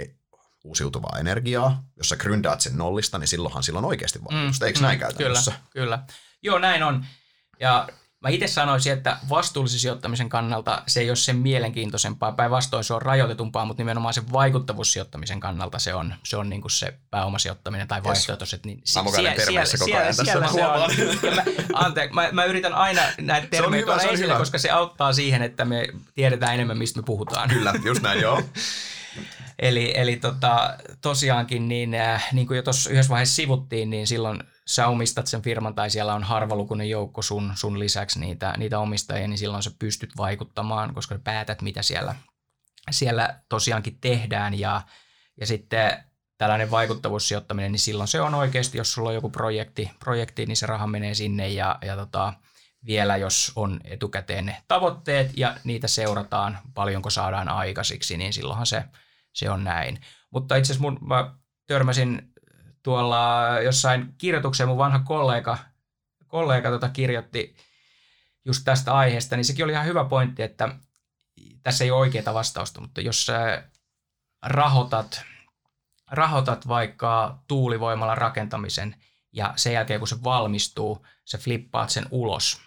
uusiutuvaa 0.65 1.19
energiaa, 1.19 1.85
jos 1.97 2.09
sä 2.09 2.17
gründaat 2.17 2.61
sen 2.61 2.77
nollista, 2.77 3.19
niin 3.19 3.29
silloinhan 3.29 3.63
sillä 3.63 3.79
on 3.79 3.85
oikeasti 3.85 4.19
vaikutusta. 4.25 4.65
Mm, 4.65 4.67
Eikö 4.67 4.79
mm, 4.79 4.83
näin 4.83 4.99
käytännössä? 4.99 5.51
Kyllä, 5.51 5.67
kyllä. 5.73 5.99
Joo, 6.43 6.59
näin 6.59 6.83
on. 6.83 7.07
Ja 7.61 7.89
mä 8.25 8.31
itse 8.31 8.47
sanoisin, 8.47 8.93
että 8.93 9.17
vastuullisen 9.29 9.81
sijoittamisen 9.81 10.29
kannalta 10.29 10.83
se 10.87 11.01
ei 11.01 11.11
ole 11.11 11.17
sen 11.17 11.37
mielenkiintoisempaa. 11.37 12.33
Päinvastoin 12.33 12.85
se 12.85 12.95
on 12.95 13.03
rajoitetumpaa, 13.03 13.65
mutta 13.65 13.81
nimenomaan 13.81 14.15
sen 14.15 14.33
vaikuttavuussijoittamisen 14.33 15.41
kannalta 15.41 15.79
se 15.79 15.95
on, 15.95 16.15
se 16.23 16.37
on 16.37 16.51
niin 16.51 16.61
kuin 16.61 16.71
se 16.71 16.95
pääomasijoittaminen 17.11 17.89
tai 17.89 18.03
vaihtoehtoiset. 18.03 18.67
Niin 18.67 18.81
si- 18.85 19.03
mä 19.03 19.11
siellä, 19.11 19.35
siellä, 19.45 19.65
koko 19.79 19.97
ajan 19.97 20.15
siellä, 20.15 20.49
siellä 20.49 20.49
se 20.49 20.67
on. 20.67 21.35
mä, 21.37 21.43
anteeksi, 21.75 22.15
mä, 22.15 22.29
mä, 22.33 22.45
yritän 22.45 22.75
aina 22.75 23.03
näitä 23.21 23.47
termejä 23.47 23.85
tuoda 23.85 24.03
esille, 24.03 24.33
hyvä. 24.33 24.39
koska 24.39 24.59
se 24.59 24.71
auttaa 24.71 25.13
siihen, 25.13 25.43
että 25.43 25.65
me 25.65 25.89
tiedetään 26.15 26.55
enemmän, 26.55 26.79
mistä 26.79 27.01
me 27.01 27.05
puhutaan. 27.07 27.49
Kyllä, 27.49 27.73
just 27.85 28.03
näin, 28.03 28.21
joo. 28.21 28.43
Eli, 29.59 29.93
eli 29.97 30.17
tota, 30.17 30.75
tosiaankin, 31.01 31.69
niin, 31.69 31.95
äh, 31.95 32.29
niin 32.33 32.47
kuin 32.47 32.57
jo 32.57 32.63
tuossa 32.63 32.91
yhdessä 32.91 33.11
vaiheessa 33.11 33.35
sivuttiin, 33.35 33.91
niin 33.91 34.07
silloin 34.07 34.45
sä 34.67 34.89
omistat 34.89 35.27
sen 35.27 35.43
firman 35.43 35.75
tai 35.75 35.91
siellä 35.91 36.15
on 36.15 36.25
harvalukuinen 36.25 36.91
joukko 36.91 37.23
sun, 37.23 37.53
sun 37.55 37.79
lisäksi 37.79 38.21
niitä, 38.21 38.55
niitä 38.57 38.79
omistajia, 38.79 39.29
niin 39.29 39.39
silloin 39.39 39.63
sä 39.63 39.71
pystyt 39.79 40.17
vaikuttamaan, 40.17 40.95
koska 40.95 41.15
sä 41.15 41.21
päätät, 41.25 41.63
mitä 41.63 41.83
siellä, 41.83 42.15
siellä 42.91 43.41
tosiaankin 43.49 43.99
tehdään. 44.01 44.59
Ja, 44.59 44.83
ja 45.41 45.47
sitten 45.47 46.05
tällainen 46.39 46.71
vaikuttavuussijoittaminen, 46.71 47.73
niin 47.73 47.81
silloin 47.81 48.09
se 48.09 48.21
on 48.21 48.35
oikeasti, 48.35 48.79
jos 48.79 48.93
sulla 48.93 49.09
on 49.09 49.15
joku 49.15 49.31
projekti, 49.31 49.91
projekti 49.99 50.47
niin 50.47 50.57
se 50.57 50.67
raha 50.67 50.87
menee 50.87 51.15
sinne 51.15 51.49
ja, 51.49 51.79
ja 51.83 51.97
tota, 51.97 52.33
vielä 52.87 53.17
jos 53.17 53.53
on 53.57 53.81
etukäteen 53.85 54.47
ne 54.47 54.63
tavoitteet 54.69 55.31
ja 55.37 55.57
niitä 55.65 55.89
seurataan, 55.89 56.59
paljonko 56.75 57.11
saadaan 57.11 57.49
aikaisiksi, 57.49 58.17
niin 58.17 58.33
silloinhan 58.33 58.67
se– 58.67 58.85
se 59.35 59.51
on 59.51 59.65
näin. 59.65 60.01
Mutta 60.31 60.57
itse 60.57 60.73
asiassa 60.73 60.91
mun, 60.91 60.99
mä 61.01 61.35
törmäsin 61.67 62.33
tuolla 62.85 63.47
jossain 63.65 64.15
kirjoitukseen 64.19 64.69
mun 64.69 64.79
vanha 64.79 64.99
kollega, 64.99 65.59
kollega 66.27 66.71
tota 66.71 66.89
kirjoitti 66.89 67.57
just 68.45 68.63
tästä 68.65 68.95
aiheesta, 68.95 69.37
niin 69.37 69.45
sekin 69.45 69.65
oli 69.65 69.73
ihan 69.73 69.87
hyvä 69.87 70.05
pointti, 70.05 70.43
että 70.43 70.69
tässä 71.63 71.85
ei 71.85 71.91
ole 71.91 72.01
oikeaa 72.01 72.35
vastausta, 72.35 72.81
mutta 72.81 73.01
jos 73.01 73.27
sä 73.27 73.65
rahoitat, 74.43 75.23
rahoitat 76.11 76.69
vaikka 76.69 77.39
tuulivoimalla 77.49 78.15
rakentamisen 78.15 78.97
ja 79.33 79.53
sen 79.57 79.73
jälkeen 79.73 80.01
kun 80.01 80.09
se 80.09 80.23
valmistuu, 80.25 81.07
sä 81.25 81.39
flippaat 81.39 81.91
sen 81.91 82.07
ulos 82.11 82.61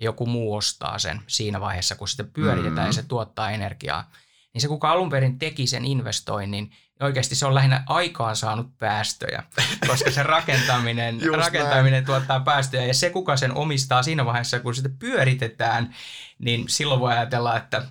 ja 0.00 0.04
joku 0.04 0.26
muu 0.26 0.54
ostaa 0.54 0.98
sen 0.98 1.20
siinä 1.26 1.60
vaiheessa, 1.60 1.94
kun 1.94 2.08
sitä 2.08 2.24
pyöritetään 2.24 2.74
mm-hmm. 2.74 2.86
ja 2.86 2.92
se 2.92 3.02
tuottaa 3.02 3.50
energiaa, 3.50 4.10
niin 4.52 4.60
se 4.62 4.68
kuka 4.68 4.90
alun 4.90 5.10
perin 5.10 5.38
teki 5.38 5.66
sen 5.66 5.84
investoinnin, 5.84 6.72
niin 7.00 7.06
oikeasti 7.06 7.34
se 7.34 7.46
on 7.46 7.54
lähinnä 7.54 7.82
aikaan 7.86 8.36
saanut 8.36 8.78
päästöjä, 8.78 9.42
koska 9.86 10.10
se 10.10 10.22
rakentaminen, 10.22 11.20
rakentaminen 11.44 12.04
tuottaa 12.04 12.40
päästöjä 12.40 12.86
ja 12.86 12.94
se 12.94 13.10
kuka 13.10 13.36
sen 13.36 13.56
omistaa 13.56 14.02
siinä 14.02 14.24
vaiheessa, 14.24 14.60
kun 14.60 14.74
sitä 14.74 14.88
pyöritetään, 14.98 15.94
niin 16.38 16.64
silloin 16.68 17.00
voi 17.00 17.12
ajatella, 17.12 17.56
että 17.56 17.82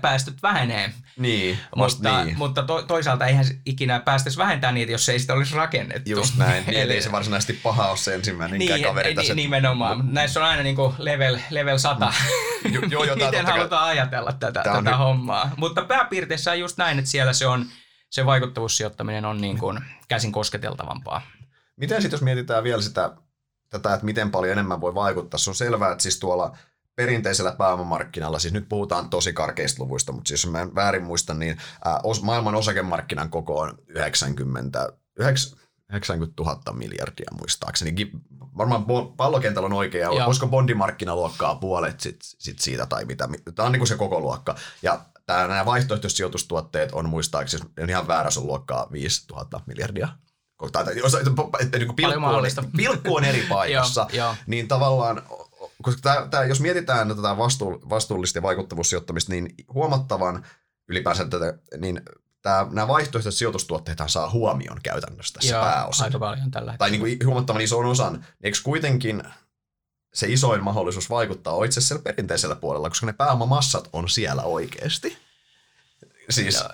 päästöt 0.00 0.42
vähenee. 0.42 0.92
Niin, 1.18 1.58
mutta, 1.76 2.24
niin. 2.24 2.38
mutta 2.38 2.62
to, 2.62 2.82
toisaalta 2.82 3.26
eihän 3.26 3.44
ikinä 3.66 4.00
päästäisi 4.00 4.38
vähentää 4.38 4.72
niitä, 4.72 4.92
jos 4.92 5.08
ei 5.08 5.18
sitä 5.18 5.34
olisi 5.34 5.54
rakennettu. 5.54 6.10
Just 6.10 6.36
näin, 6.36 6.64
niin, 6.66 6.80
Eli, 6.80 6.92
ei 6.92 7.02
se 7.02 7.12
varsinaisesti 7.12 7.52
paha 7.52 7.88
ole 7.88 7.96
se 7.96 8.14
ensimmäinen 8.14 8.58
niin, 8.58 8.84
kaveri 8.84 9.08
niin, 9.08 9.16
tässä. 9.16 9.34
Nimenomaan, 9.34 9.96
mutta 9.96 10.12
näissä 10.12 10.40
on 10.40 10.46
aina 10.46 10.62
niin 10.62 10.76
kuin 10.76 10.94
level, 10.98 11.38
level 11.50 11.78
100. 11.78 12.12
Mm. 12.64 12.90
Jo, 12.90 13.04
jo, 13.04 13.14
Miten 13.24 13.46
halutaan 13.46 13.84
ajatella 13.84 14.32
tätä, 14.32 14.62
tätä 14.62 14.90
hy- 14.90 14.96
hommaa. 14.96 15.50
Mutta 15.56 15.84
pääpiirteessä 15.84 16.50
on 16.50 16.58
just 16.58 16.78
näin, 16.78 16.98
että 16.98 17.10
siellä 17.10 17.32
se 17.32 17.46
on, 17.46 17.66
se 18.14 18.26
vaikuttavuussijoittaminen 18.26 19.24
on 19.24 19.40
niin 19.40 19.58
kuin 19.58 19.80
käsin 20.08 20.32
kosketeltavampaa. 20.32 21.22
Miten 21.76 22.02
sitten 22.02 22.16
jos 22.16 22.22
mietitään 22.22 22.64
vielä 22.64 22.82
sitä, 22.82 23.16
tätä, 23.70 23.94
että 23.94 24.04
miten 24.04 24.30
paljon 24.30 24.52
enemmän 24.52 24.80
voi 24.80 24.94
vaikuttaa, 24.94 25.38
se 25.38 25.50
on 25.50 25.56
selvää, 25.56 25.92
että 25.92 26.02
siis 26.02 26.18
tuolla– 26.18 26.56
perinteisellä 26.96 27.52
pääomamarkkinalla, 27.52 28.38
siis 28.38 28.54
nyt 28.54 28.68
puhutaan 28.68 29.10
tosi 29.10 29.32
karkeista 29.32 29.82
luvuista, 29.82 30.12
mutta 30.12 30.28
siis 30.28 30.44
jos 30.44 30.52
mä 30.52 30.60
en 30.60 30.74
väärin 30.74 31.04
muista, 31.04 31.34
niin 31.34 31.58
maailman 32.22 32.54
osakemarkkinan 32.54 33.30
koko 33.30 33.60
on 33.60 33.78
90, 33.88 34.92
90 35.94 36.42
000 36.42 36.72
miljardia 36.72 37.30
muistaakseni. 37.38 38.10
Varmaan 38.56 38.84
pallokentällä 39.16 39.66
on 39.66 39.72
oikea, 39.72 40.14
Joo. 40.14 40.26
olisiko 40.26 40.46
bondimarkkinaluokkaa 40.46 41.54
puolet 41.54 42.00
sit, 42.00 42.16
sit 42.20 42.58
siitä 42.58 42.86
tai 42.86 43.04
mitä. 43.04 43.28
Tämä 43.54 43.66
on 43.66 43.72
niin 43.72 43.80
kuin 43.80 43.88
se 43.88 43.96
koko 43.96 44.20
luokka. 44.20 44.56
Ja 44.82 45.00
tämä, 45.26 45.48
nämä 45.48 45.66
vaihtoehtoiset 45.66 46.16
sijoitustuotteet 46.16 46.92
on 46.92 47.08
muistaakseni, 47.08 47.64
on 47.82 47.90
ihan 47.90 48.08
väärä 48.08 48.30
sun 48.30 48.46
luokkaa 48.46 48.88
5 48.92 49.24
000 49.30 49.60
miljardia 49.66 50.08
tai, 50.72 50.84
että 51.60 51.78
niin 51.78 51.96
pilkku, 51.96 52.24
on, 52.24 52.44
pilkku 52.76 53.16
on 53.16 53.24
eri 53.24 53.46
paikassa, 53.48 54.06
niin 54.46 54.68
tavallaan 54.68 55.22
koska 55.82 56.00
tää, 56.02 56.28
tää, 56.28 56.44
jos 56.44 56.60
mietitään 56.60 57.08
tätä 57.08 57.36
vastu, 57.36 57.80
vastuullista 57.88 58.38
ja 58.38 58.42
vaikuttavuussijoittamista, 58.42 59.32
niin 59.32 59.54
huomattavan 59.74 60.46
ylipäänsä 60.88 61.24
tätä, 61.24 61.58
niin 61.78 62.02
tää, 62.44 62.66
nämä 62.70 62.88
vaihtoehtoiset 62.88 63.38
sijoitustuotteet 63.38 63.98
saa 64.06 64.30
huomion 64.30 64.80
käytännössä 64.82 65.34
tässä 65.34 65.54
Joo, 65.54 65.64
pääosin. 65.64 66.04
aika 66.04 66.18
paljon 66.18 66.50
tällä 66.50 66.74
Tai 66.78 66.90
niin 66.90 67.00
kuin 67.00 67.18
huomattavan 67.26 67.62
ison 67.62 67.86
osan. 67.86 68.26
Eikö 68.42 68.58
kuitenkin 68.64 69.22
se 70.14 70.26
isoin 70.26 70.64
mahdollisuus 70.64 71.10
vaikuttaa 71.10 71.54
on 71.54 71.64
itse 71.64 71.80
siellä 71.80 72.02
perinteisellä 72.02 72.56
puolella, 72.56 72.88
koska 72.88 73.06
ne 73.06 73.12
pääomamassat 73.12 73.88
on 73.92 74.08
siellä 74.08 74.42
oikeasti. 74.42 75.18
Siis... 76.30 76.62
No, 76.62 76.68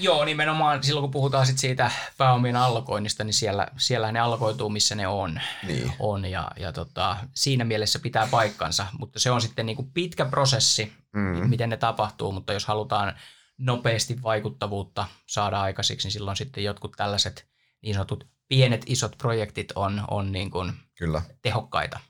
joo, 0.00 0.24
nimenomaan 0.24 0.82
silloin 0.82 1.02
kun 1.02 1.10
puhutaan 1.10 1.46
sit 1.46 1.58
siitä 1.58 1.90
pääomien 2.18 2.56
allokoinnista, 2.56 3.24
niin 3.24 3.34
siellä, 3.34 3.68
siellä 3.78 4.12
ne 4.12 4.20
allokoituu, 4.20 4.68
missä 4.68 4.94
ne 4.94 5.06
on. 5.06 5.40
Niin. 5.66 5.92
on 5.98 6.24
ja, 6.24 6.50
ja 6.56 6.72
tota, 6.72 7.16
siinä 7.34 7.64
mielessä 7.64 7.98
pitää 7.98 8.28
paikkansa, 8.30 8.86
mutta 8.98 9.20
se 9.20 9.30
on 9.30 9.40
sitten 9.40 9.66
niinku 9.66 9.90
pitkä 9.94 10.24
prosessi, 10.24 10.92
mm. 11.12 11.48
miten 11.48 11.70
ne 11.70 11.76
tapahtuu, 11.76 12.32
mutta 12.32 12.52
jos 12.52 12.66
halutaan 12.66 13.14
nopeasti 13.60 14.22
vaikuttavuutta 14.22 15.06
saada 15.26 15.60
aikaisiksi, 15.60 16.06
niin 16.06 16.12
silloin 16.12 16.36
sitten 16.36 16.64
jotkut 16.64 16.92
tällaiset 16.96 17.46
niin 17.82 17.94
sanotut 17.94 18.28
pienet 18.48 18.82
isot 18.86 19.18
projektit 19.18 19.72
on, 19.74 20.04
on 20.10 20.32
niin 20.32 20.50
kuin 20.50 20.72
Kyllä. 20.98 21.22
tehokkaita. 21.42 22.00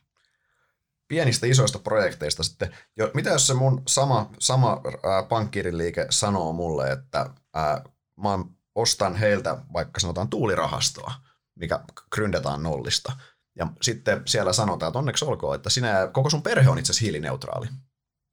Pienistä 1.08 1.46
isoista 1.46 1.78
projekteista 1.78 2.42
sitten. 2.42 2.76
Jo, 2.96 3.10
mitä 3.14 3.30
jos 3.30 3.46
se 3.46 3.54
mun 3.54 3.82
sama, 3.88 4.30
sama 4.38 4.72
äh, 4.72 5.28
pankkiiriliike 5.28 6.06
sanoo 6.10 6.52
mulle, 6.52 6.92
että 6.92 7.20
äh, 7.56 7.82
mä 8.16 8.38
ostan 8.74 9.16
heiltä 9.16 9.56
vaikka 9.72 10.00
sanotaan 10.00 10.28
tuulirahastoa, 10.28 11.12
mikä 11.54 11.80
gründetaan 12.14 12.62
nollista. 12.62 13.12
Ja 13.56 13.66
sitten 13.82 14.22
siellä 14.26 14.52
sanotaan, 14.52 14.90
että 14.90 14.98
onneksi 14.98 15.24
olkoon, 15.24 15.54
että 15.54 15.70
sinä 15.70 15.88
ja 15.88 16.08
koko 16.08 16.30
sun 16.30 16.42
perhe 16.42 16.70
on 16.70 16.78
itse 16.78 16.92
asiassa 16.92 17.04
hiilineutraali. 17.04 17.66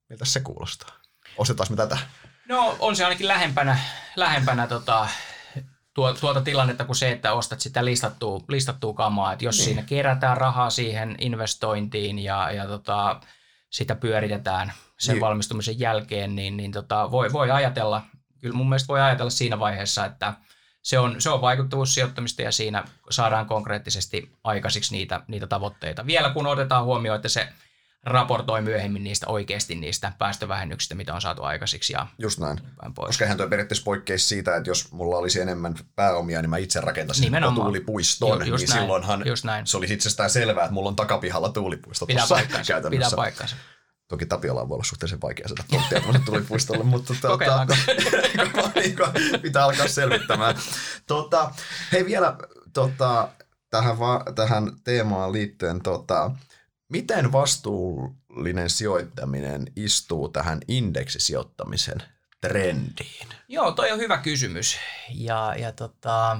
Miltä 0.09 0.25
se 0.25 0.39
kuulostaa? 0.39 0.91
Ostetaan 1.37 1.67
me 1.71 1.75
tätä? 1.75 1.97
No 2.49 2.75
on 2.79 2.95
se 2.95 3.03
ainakin 3.03 3.27
lähempänä, 3.27 3.79
lähempänä 4.15 4.67
tota, 4.67 5.07
tuo, 5.93 6.13
tuota 6.13 6.41
tilannetta 6.41 6.85
kuin 6.85 6.95
se, 6.95 7.11
että 7.11 7.33
ostat 7.33 7.59
sitä 7.59 7.85
listattua, 7.85 8.39
listattua 8.49 8.93
kamaa. 8.93 9.33
Että 9.33 9.45
jos 9.45 9.57
niin. 9.57 9.65
siinä 9.65 9.81
kerätään 9.81 10.37
rahaa 10.37 10.69
siihen 10.69 11.15
investointiin 11.19 12.19
ja, 12.19 12.51
ja 12.51 12.67
tota, 12.67 13.21
sitä 13.69 13.95
pyöritetään 13.95 14.73
sen 14.99 15.13
niin. 15.13 15.21
valmistumisen 15.21 15.79
jälkeen, 15.79 16.35
niin, 16.35 16.57
niin 16.57 16.71
tota, 16.71 17.11
voi, 17.11 17.33
voi 17.33 17.51
ajatella, 17.51 18.01
kyllä 18.41 18.55
mun 18.55 18.69
mielestä 18.69 18.87
voi 18.87 19.01
ajatella 19.01 19.29
siinä 19.29 19.59
vaiheessa, 19.59 20.05
että 20.05 20.33
se 20.81 20.99
on, 20.99 21.21
se 21.21 21.29
on 21.29 21.41
vaikuttavuussijoittamista 21.41 22.41
ja 22.41 22.51
siinä 22.51 22.83
saadaan 23.09 23.45
konkreettisesti 23.45 24.31
aikaisiksi 24.43 24.95
niitä, 24.95 25.21
niitä 25.27 25.47
tavoitteita. 25.47 26.05
Vielä 26.05 26.29
kun 26.29 26.47
otetaan 26.47 26.85
huomioon, 26.85 27.15
että 27.15 27.29
se 27.29 27.47
raportoi 28.03 28.61
myöhemmin 28.61 29.03
niistä 29.03 29.27
oikeasti 29.27 29.75
niistä 29.75 30.13
päästövähennyksistä, 30.19 30.95
mitä 30.95 31.13
on 31.13 31.21
saatu 31.21 31.43
aikaisiksi. 31.43 31.93
Ja 31.93 32.07
Just 32.17 32.39
näin. 32.39 32.59
Pois. 32.95 33.07
Koska 33.07 33.25
eihän 33.25 33.37
toi 33.37 33.49
periaatteessa 33.49 33.83
poikkeisi 33.83 34.27
siitä, 34.27 34.55
että 34.55 34.69
jos 34.69 34.91
mulla 34.91 35.17
olisi 35.17 35.41
enemmän 35.41 35.75
pääomia, 35.95 36.41
niin 36.41 36.49
mä 36.49 36.57
itse 36.57 36.81
rakentaisin 36.81 37.23
Nimenomaan. 37.23 37.65
tuulipuiston, 37.65 38.47
ju, 38.47 38.55
niin 38.57 38.69
näin. 38.69 38.81
silloinhan 38.81 39.23
just 39.25 39.43
näin. 39.43 39.67
se 39.67 39.77
olisi 39.77 39.93
itsestään 39.93 40.29
selvää, 40.29 40.63
että 40.63 40.73
mulla 40.73 40.89
on 40.89 40.95
takapihalla 40.95 41.49
tuulipuisto 41.49 42.05
Pitää 42.05 42.25
paikkansa. 42.29 42.73
Pitää 42.89 43.09
paikkansa. 43.15 43.55
Toki 44.07 44.25
Tapiola 44.25 44.69
voi 44.69 44.75
olla 44.75 44.83
suhteellisen 44.83 45.21
vaikea 45.21 45.47
saada 45.47 45.63
tonttia 45.69 46.01
tuli 46.25 46.41
puistolle, 46.41 46.83
mutta 46.93 47.13
tuota, 47.21 47.67
pitää 49.41 49.63
alkaa 49.63 49.87
selvittämään. 49.87 50.55
Tota, 51.07 51.51
hei 51.91 52.05
vielä 52.05 52.37
tota, 52.73 53.29
tähän, 53.69 53.99
va, 53.99 54.23
tähän 54.35 54.71
teemaan 54.83 55.33
liittyen, 55.33 55.81
tota, 55.81 56.31
miten 56.89 57.31
vastuullinen 57.31 58.69
sijoittaminen 58.69 59.71
istuu 59.75 60.29
tähän 60.29 60.59
indeksisijoittamisen 60.67 61.97
trendiin? 62.41 63.27
Joo, 63.47 63.71
toi 63.71 63.91
on 63.91 63.99
hyvä 63.99 64.17
kysymys. 64.17 64.77
Ja, 65.09 65.55
ja 65.57 65.71
tota, 65.71 66.39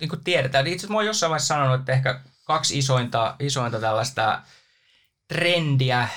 niin 0.00 0.08
kuin 0.08 0.24
tiedetään, 0.24 0.64
niin 0.64 0.72
itse 0.74 0.80
asiassa 0.80 0.92
mä 0.92 0.98
oon 0.98 1.06
jossain 1.06 1.30
vaiheessa 1.30 1.54
sanonut, 1.54 1.80
että 1.80 1.92
ehkä 1.92 2.20
kaksi 2.44 2.78
isointa, 2.78 3.36
isointa 3.40 3.80
tällaista 3.80 4.42
trendiä, 5.28 6.08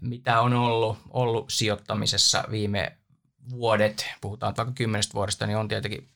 mitä 0.00 0.40
on 0.40 0.54
ollut, 0.54 0.98
ollut 1.10 1.50
sijoittamisessa 1.50 2.44
viime 2.50 2.96
vuodet, 3.50 4.06
puhutaan 4.20 4.54
vaikka 4.56 4.74
kymmenestä 4.74 5.14
vuodesta, 5.14 5.46
niin 5.46 5.56
on 5.56 5.68
tietenkin 5.68 6.08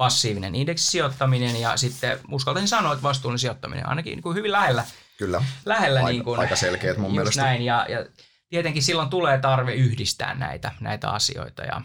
passiivinen 0.00 0.54
indeksisijoittaminen 0.54 1.60
ja 1.60 1.76
sitten 1.76 2.18
uskaltaisin 2.30 2.68
sanoa, 2.68 2.92
että 2.92 3.02
vastuullinen 3.02 3.38
sijoittaminen 3.38 3.88
ainakin 3.88 4.10
niin 4.10 4.22
kuin 4.22 4.36
hyvin 4.36 4.52
lähellä. 4.52 4.84
Kyllä, 5.18 5.44
lähellä 5.64 5.98
aika, 6.00 6.10
niin 6.10 6.24
kuin, 6.24 6.40
aika 6.40 6.56
selkeät 6.56 6.96
mun 6.96 7.14
mielestä. 7.14 7.42
Näin, 7.42 7.62
ja, 7.62 7.86
ja 7.88 8.06
tietenkin 8.48 8.82
silloin 8.82 9.08
tulee 9.08 9.38
tarve 9.38 9.74
yhdistää 9.74 10.34
näitä, 10.34 10.72
näitä 10.80 11.10
asioita. 11.10 11.62
Ja, 11.62 11.82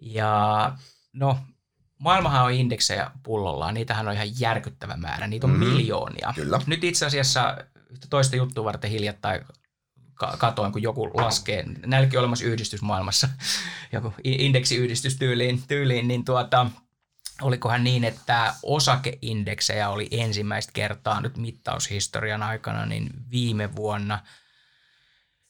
ja 0.00 0.72
no, 1.12 1.38
maailmahan 1.98 2.44
on 2.44 2.52
indeksejä 2.52 3.10
pullollaan, 3.22 3.74
niitähän 3.74 4.08
on 4.08 4.14
ihan 4.14 4.40
järkyttävä 4.40 4.96
määrä, 4.96 5.26
niitä 5.26 5.46
on 5.46 5.52
mm, 5.52 5.58
miljoonia. 5.58 6.32
Kyllä. 6.34 6.60
Nyt 6.66 6.84
itse 6.84 7.06
asiassa 7.06 7.58
toista 8.10 8.36
juttua 8.36 8.64
varten 8.64 8.90
hiljattain 8.90 9.44
katoin, 10.38 10.72
kun 10.72 10.82
joku 10.82 11.10
laskee, 11.14 11.64
näilläkin 11.86 12.18
olemassa 12.18 12.44
yhdistys 12.44 12.82
maailmassa, 12.82 13.28
joku 13.92 14.14
indeksiyhdistys 14.24 15.16
tyyliin, 15.16 15.62
tyyliin 15.68 16.08
niin 16.08 16.24
tuota, 16.24 16.66
olikohan 17.42 17.84
niin, 17.84 18.04
että 18.04 18.54
osakeindeksejä 18.62 19.88
oli 19.88 20.08
ensimmäistä 20.10 20.72
kertaa 20.72 21.20
nyt 21.20 21.36
mittaushistorian 21.36 22.42
aikana, 22.42 22.86
niin 22.86 23.10
viime 23.30 23.76
vuonna– 23.76 24.18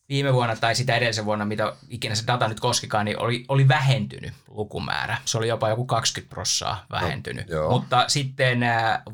viime 0.08 0.32
vuonna 0.34 0.56
tai 0.56 0.74
sitä 0.74 0.96
edellisen 0.96 1.24
vuonna, 1.24 1.44
mitä 1.44 1.76
ikinä 1.88 2.14
se 2.14 2.26
data 2.26 2.48
nyt 2.48 2.60
koskikaan, 2.60 3.04
niin 3.04 3.18
oli, 3.18 3.44
oli 3.48 3.68
vähentynyt 3.68 4.34
lukumäärä. 4.48 5.18
Se 5.24 5.38
oli 5.38 5.48
jopa 5.48 5.68
joku 5.68 5.86
20 5.86 6.34
prossaa 6.34 6.86
vähentynyt. 6.90 7.48
No, 7.50 7.70
Mutta 7.70 8.04
sitten 8.08 8.60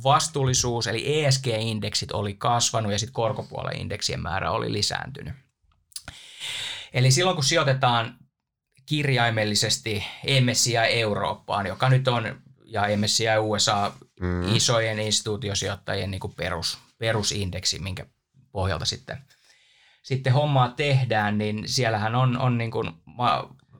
vastuullisuus, 0.05 0.87
eli 0.87 1.25
ESG-indeksit 1.25 2.13
oli 2.13 2.35
kasvanut 2.35 2.93
ja 2.93 2.99
sitten 2.99 3.15
korkopuolen 3.15 3.77
indeksien 3.77 4.21
määrä 4.21 4.51
oli 4.51 4.73
lisääntynyt. 4.73 5.35
Eli 6.93 7.11
silloin 7.11 7.35
kun 7.35 7.45
sijoitetaan 7.45 8.17
kirjaimellisesti 8.87 10.05
MSCI 10.41 10.77
Eurooppaan, 10.77 11.67
joka 11.67 11.89
nyt 11.89 12.09
on, 12.09 12.43
ja 12.73 12.83
MSCI 12.97 13.39
USA 13.41 13.93
mm. 14.21 14.57
isojen 14.57 14.99
instituutiosijoittajien 14.99 16.11
niin 16.11 16.21
kuin 16.21 16.35
perus, 16.35 16.79
perusindeksi, 16.99 17.79
minkä 17.79 18.07
pohjalta 18.53 18.85
sitten– 18.85 19.19
sitten 20.03 20.33
hommaa 20.33 20.69
tehdään, 20.69 21.39
niin 21.39 21.63
siellähän 21.67 22.15
on, 22.15 22.39
on 22.39 22.59
niin 22.59 22.71
kuin 22.71 22.91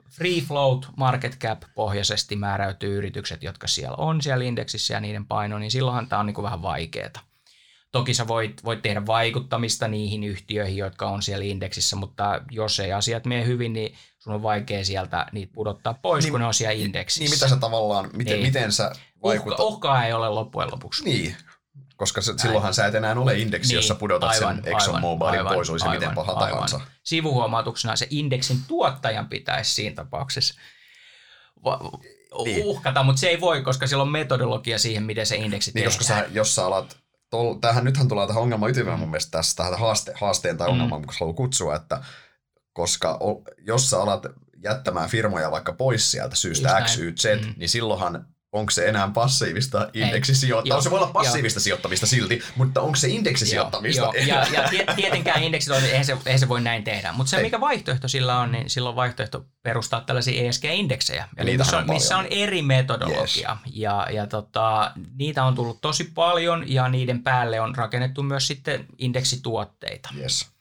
free 0.09 0.41
float 0.41 0.87
market 0.97 1.37
cap 1.39 1.61
pohjaisesti 1.75 2.35
määräytyy 2.35 2.97
yritykset, 2.97 3.43
jotka 3.43 3.67
siellä 3.67 3.95
on 3.97 4.21
siellä 4.21 4.45
indeksissä 4.45 4.93
ja 4.93 4.99
niiden 4.99 5.25
paino, 5.25 5.59
niin 5.59 5.71
silloinhan 5.71 6.07
tämä 6.07 6.19
on 6.19 6.25
niin 6.25 6.33
kuin 6.33 6.43
vähän 6.43 6.61
vaikeaa. 6.61 7.32
Toki 7.93 8.13
sä 8.13 8.27
voit, 8.27 8.63
voit 8.63 8.81
tehdä 8.81 9.05
vaikuttamista 9.05 9.87
niihin 9.87 10.23
yhtiöihin, 10.23 10.77
jotka 10.77 11.09
on 11.09 11.21
siellä 11.21 11.45
indeksissä, 11.45 11.95
mutta 11.95 12.41
jos 12.51 12.79
ei 12.79 12.93
asiat 12.93 13.25
mene 13.25 13.45
hyvin, 13.45 13.73
niin 13.73 13.95
sun 14.19 14.33
on 14.33 14.43
vaikea 14.43 14.85
sieltä 14.85 15.25
niitä 15.31 15.53
pudottaa 15.53 15.93
pois, 15.93 16.23
niin, 16.23 16.31
kun 16.31 16.39
ne 16.39 16.45
on 16.45 16.53
siellä 16.53 16.71
indeksissä. 16.71 17.23
Niin 17.23 17.31
mitä 17.31 17.47
sä 17.47 17.55
tavallaan, 17.55 18.09
miten, 18.13 18.33
niin. 18.33 18.45
miten 18.45 18.71
sä 18.71 18.91
vaikutat? 19.23 19.59
Uhka, 19.59 19.73
uhkaa 19.73 20.05
ei 20.05 20.13
ole 20.13 20.29
loppujen 20.29 20.71
lopuksi. 20.71 21.03
Niin, 21.03 21.35
koska 21.95 22.21
se, 22.21 22.33
silloinhan 22.37 22.73
sä 22.73 22.85
et 22.85 22.95
enää 22.95 23.15
ole 23.15 23.39
indeksi, 23.39 23.67
niin, 23.67 23.75
jossa 23.75 23.95
pudotat 23.95 24.29
aivan, 24.29 24.55
sen 24.63 24.73
Exxon 24.73 25.01
Mobilin 25.01 25.47
pois, 25.47 25.69
olisi 25.69 25.85
aivan, 25.85 25.97
miten 25.97 26.15
paha 26.15 26.31
aivan. 26.31 26.49
tahansa. 26.49 26.81
Sivuhuomautuksena 27.03 27.95
se 27.95 28.07
indeksin 28.09 28.57
tuottajan 28.67 29.29
pitäisi 29.29 29.73
siinä 29.73 29.95
tapauksessa 29.95 30.61
niin. 32.43 32.65
uhkata, 32.65 33.03
mutta 33.03 33.19
se 33.19 33.27
ei 33.27 33.41
voi, 33.41 33.61
koska 33.61 33.87
sillä 33.87 34.03
on 34.03 34.11
metodologia 34.11 34.79
siihen, 34.79 35.03
miten 35.03 35.25
se 35.25 35.35
indeksi 35.35 35.69
niin, 35.69 35.73
tehdään. 35.73 35.97
koska 35.97 36.03
sä, 36.03 36.25
jos 36.31 36.55
sä 36.55 36.65
alat, 36.65 37.02
tol, 37.33 37.53
tämähän 37.53 37.83
nythän 37.83 38.07
tulee 38.07 38.27
tähän 38.27 38.43
ongelman 38.43 38.69
ytimeen 38.69 38.99
mun 38.99 39.09
mielestä 39.09 39.31
tässä, 39.31 39.55
tähän 39.55 39.79
haaste, 39.79 40.13
haasteen 40.15 40.57
tai 40.57 40.67
ongelman, 40.69 41.01
mm. 41.01 41.05
kun 41.05 41.15
haluaa 41.19 41.35
kutsua, 41.35 41.75
että 41.75 42.03
koska 42.73 43.17
o, 43.19 43.41
jos 43.57 43.89
sä 43.89 44.01
alat 44.01 44.25
jättämään 44.63 45.09
firmoja 45.09 45.51
vaikka 45.51 45.73
pois 45.73 46.11
sieltä 46.11 46.35
syystä 46.35 46.69
Just 46.69 46.85
X, 46.85 46.97
Y, 46.97 47.13
Z, 47.19 47.45
mm. 47.45 47.53
niin 47.57 47.69
silloinhan 47.69 48.27
onko 48.53 48.71
se 48.71 48.87
enää 48.87 49.11
passiivista 49.13 49.89
indeksisijoittamista? 49.93 50.83
Se 50.83 50.91
voi 50.91 50.99
olla 50.99 51.11
passiivista 51.11 51.57
jo. 51.57 51.61
sijoittamista 51.61 52.07
silti, 52.07 52.41
mutta 52.55 52.81
onko 52.81 52.95
se 52.95 53.07
indeksisijoittamista? 53.07 54.01
Joo, 54.01 54.13
ja, 54.13 54.47
ja 54.53 54.93
tietenkään 54.95 55.43
indeksitoiminta, 55.43 55.91
eihän 55.91 56.05
se, 56.05 56.17
eihän 56.25 56.39
se 56.39 56.47
voi 56.47 56.61
näin 56.61 56.83
tehdä. 56.83 57.11
Mutta 57.11 57.29
se, 57.29 57.37
Ei. 57.37 57.43
mikä 57.43 57.61
vaihtoehto 57.61 58.07
sillä 58.07 58.39
on, 58.39 58.51
niin 58.51 58.69
silloin 58.69 58.95
vaihtoehto 58.95 59.45
perustaa 59.63 60.01
tällaisia 60.01 60.49
ESG-indeksejä, 60.49 61.27
eli 61.37 61.57
missä 61.57 61.77
on, 61.77 61.89
missä 61.89 62.17
on 62.17 62.27
eri 62.29 62.61
metodologia. 62.61 63.57
Yes. 63.65 63.73
Ja, 63.73 64.07
ja 64.11 64.27
tota, 64.27 64.91
niitä 65.17 65.43
on 65.43 65.55
tullut 65.55 65.81
tosi 65.81 66.03
paljon, 66.03 66.63
ja 66.67 66.89
niiden 66.89 67.23
päälle 67.23 67.59
on 67.59 67.75
rakennettu 67.75 68.23
myös 68.23 68.47
sitten 68.47 68.85
indeksituotteita. 68.97 70.09
Yes. 70.17 70.53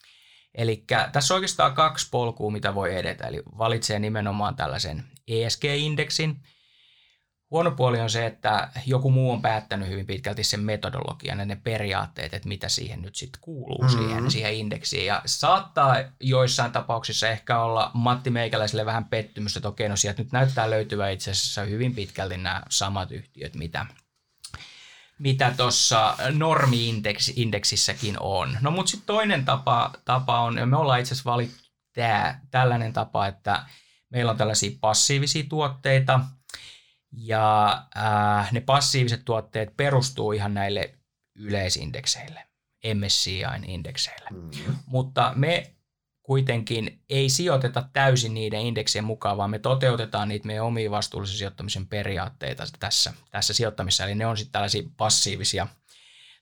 Eli 0.55 0.85
tässä 1.13 1.35
on 1.35 1.37
oikeastaan 1.37 1.75
kaksi 1.75 2.09
polkua, 2.11 2.51
mitä 2.51 2.75
voi 2.75 2.97
edetä. 2.97 3.27
Eli 3.27 3.43
valitsee 3.59 3.99
nimenomaan 3.99 4.57
tällaisen 4.57 5.05
ESG-indeksin, 5.29 6.37
Huono 7.53 7.71
puoli 7.71 8.01
on 8.01 8.11
se, 8.11 8.27
että 8.27 8.69
joku 8.87 9.11
muu 9.11 9.33
on 9.33 9.43
päättänyt 9.43 9.89
hyvin 9.89 10.07
pitkälti 10.07 10.45
sen 10.45 10.61
metodologian 10.61 11.39
ja 11.39 11.45
ne 11.45 11.57
periaatteet, 11.57 12.35
että 12.35 12.49
mitä 12.49 12.69
siihen 12.69 13.03
nyt 13.03 13.17
sitten 13.17 13.41
kuuluu 13.41 13.83
mm-hmm. 13.83 13.99
siihen, 13.99 14.31
siihen 14.31 14.55
indeksiin. 14.55 15.07
Ja 15.07 15.23
saattaa 15.27 15.97
joissain 16.21 16.73
tapauksissa 16.73 17.29
ehkä 17.29 17.59
olla 17.59 17.91
Matti 17.95 18.31
Meikäläiselle 18.31 18.87
vähän 18.87 19.05
pettymys, 19.05 19.57
että 19.57 19.69
okei, 19.69 19.89
no 19.89 19.97
sieltä 19.97 20.23
nyt 20.23 20.33
näyttää 20.33 20.71
löytyvä 20.71 21.11
itse 21.11 21.31
asiassa 21.31 21.63
hyvin 21.63 21.95
pitkälti 21.95 22.37
nämä 22.37 22.63
samat 22.71 23.13
yhtiöt, 23.13 23.55
mitä 23.55 23.87
mitä 25.19 25.55
tuossa 25.57 26.17
normi-indeksissäkin 26.31 28.17
on. 28.21 28.59
No 28.61 28.71
mutta 28.71 28.91
sitten 28.91 29.07
toinen 29.07 29.45
tapa, 29.45 29.93
tapa 30.05 30.41
on, 30.41 30.59
ja 30.59 30.67
me 30.67 30.77
ollaan 30.77 31.01
itse 31.01 31.15
asiassa 31.15 31.31
valittu 31.31 31.63
tää, 31.93 32.41
tällainen 32.51 32.93
tapa, 32.93 33.27
että 33.27 33.63
meillä 34.11 34.31
on 34.31 34.37
tällaisia 34.37 34.79
passiivisia 34.81 35.45
tuotteita– 35.49 36.21
ja 37.13 37.73
äh, 37.97 38.53
ne 38.53 38.61
passiiviset 38.61 39.25
tuotteet 39.25 39.77
perustuu 39.77 40.33
ihan 40.33 40.55
näille 40.55 40.95
yleisindekseille, 41.37 42.47
MSCIin 42.95 43.65
indekseille. 43.65 44.29
Mm-hmm. 44.31 44.75
Mutta 44.87 45.33
me 45.37 45.73
kuitenkin 46.23 47.01
ei 47.11 47.29
sijoiteta 47.29 47.89
täysin 47.93 48.35
niiden 48.35 48.61
indeksien 48.61 49.05
mukaan, 49.05 49.37
vaan 49.37 49.51
me 49.51 49.59
toteutetaan 49.59 50.29
niitä 50.29 50.47
meidän 50.47 50.65
omiin 50.65 50.91
vastuullisen 50.91 51.37
sijoittamisen 51.37 51.87
periaatteita 51.87 52.65
tässä, 52.81 53.13
tässä 53.31 53.55
sijoittamissa. 53.55 54.05
Eli 54.05 54.15
ne 54.15 54.27
on 54.27 54.37
sitten 54.37 54.53
tällaisia 54.53 54.83
passiivisia 54.97 55.67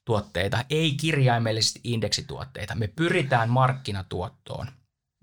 tuotteita, 0.05 0.65
ei 0.71 0.95
kirjaimellisesti 0.95 1.81
indeksituotteita. 1.85 2.75
Me 2.75 2.87
pyritään 2.87 3.51
markkinatuottoon. 3.51 4.67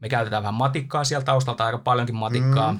Me 0.01 0.09
käytetään 0.09 0.43
vähän 0.43 0.53
matikkaa 0.53 1.03
sieltä 1.03 1.25
taustalta, 1.25 1.65
aika 1.65 1.77
paljonkin 1.77 2.15
matikkaa. 2.15 2.73
Mm. 2.73 2.79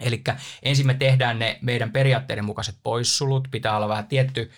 Eli 0.00 0.22
ensin 0.62 0.86
me 0.86 0.94
tehdään 0.94 1.38
ne 1.38 1.58
meidän 1.62 1.92
periaatteiden 1.92 2.44
mukaiset 2.44 2.76
poissulut, 2.82 3.48
pitää 3.50 3.76
olla 3.76 3.88
vähän 3.88 4.06
tietty 4.06 4.50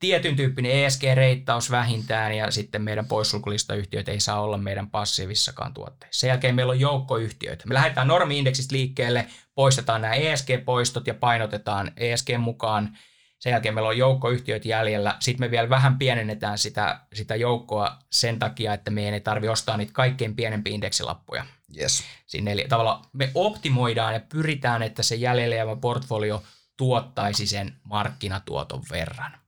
tietyn 0.00 0.36
tyyppinen 0.36 0.72
ESG-reittaus 0.72 1.70
vähintään 1.70 2.36
ja 2.36 2.50
sitten 2.50 2.82
meidän 2.82 3.06
poissulkulistayhtiöt 3.06 4.08
ei 4.08 4.20
saa 4.20 4.40
olla 4.40 4.58
meidän 4.58 4.90
passiivissakaan 4.90 5.74
tuotteissa. 5.74 6.20
Sen 6.20 6.28
jälkeen 6.28 6.54
meillä 6.54 6.70
on 6.70 6.80
joukkoyhtiöitä. 6.80 7.64
Me 7.66 7.74
lähdetään 7.74 8.08
normi-indeksistä 8.08 8.74
liikkeelle, 8.74 9.26
poistetaan 9.54 10.02
nämä 10.02 10.14
ESG-poistot 10.14 11.06
ja 11.06 11.14
painotetaan 11.14 11.92
ESG 11.96 12.28
mukaan. 12.38 12.98
Sen 13.38 13.50
jälkeen 13.50 13.74
meillä 13.74 13.88
on 13.88 13.98
joukkoyhtiöt 13.98 14.64
jäljellä. 14.64 15.16
Sitten 15.20 15.46
me 15.46 15.50
vielä 15.50 15.70
vähän 15.70 15.98
pienennetään 15.98 16.58
sitä, 16.58 17.00
sitä 17.12 17.36
joukkoa 17.36 17.98
sen 18.10 18.38
takia, 18.38 18.74
että 18.74 18.90
meidän 18.90 19.14
ei 19.14 19.20
tarvitse 19.20 19.50
ostaa 19.50 19.76
niitä 19.76 19.92
kaikkein 19.92 20.36
pienempiä 20.36 20.74
indeksilappuja. 20.74 21.46
Yes. 21.80 22.04
Sinne, 22.26 22.52
eli 22.52 22.66
tavallaan 22.68 23.04
me 23.12 23.30
optimoidaan 23.34 24.14
ja 24.14 24.20
pyritään, 24.20 24.82
että 24.82 25.02
se 25.02 25.14
jäljellä 25.14 25.54
jäävä 25.54 25.76
portfolio 25.76 26.42
tuottaisi 26.76 27.46
sen 27.46 27.76
markkinatuoton 27.84 28.82
verran 28.90 29.44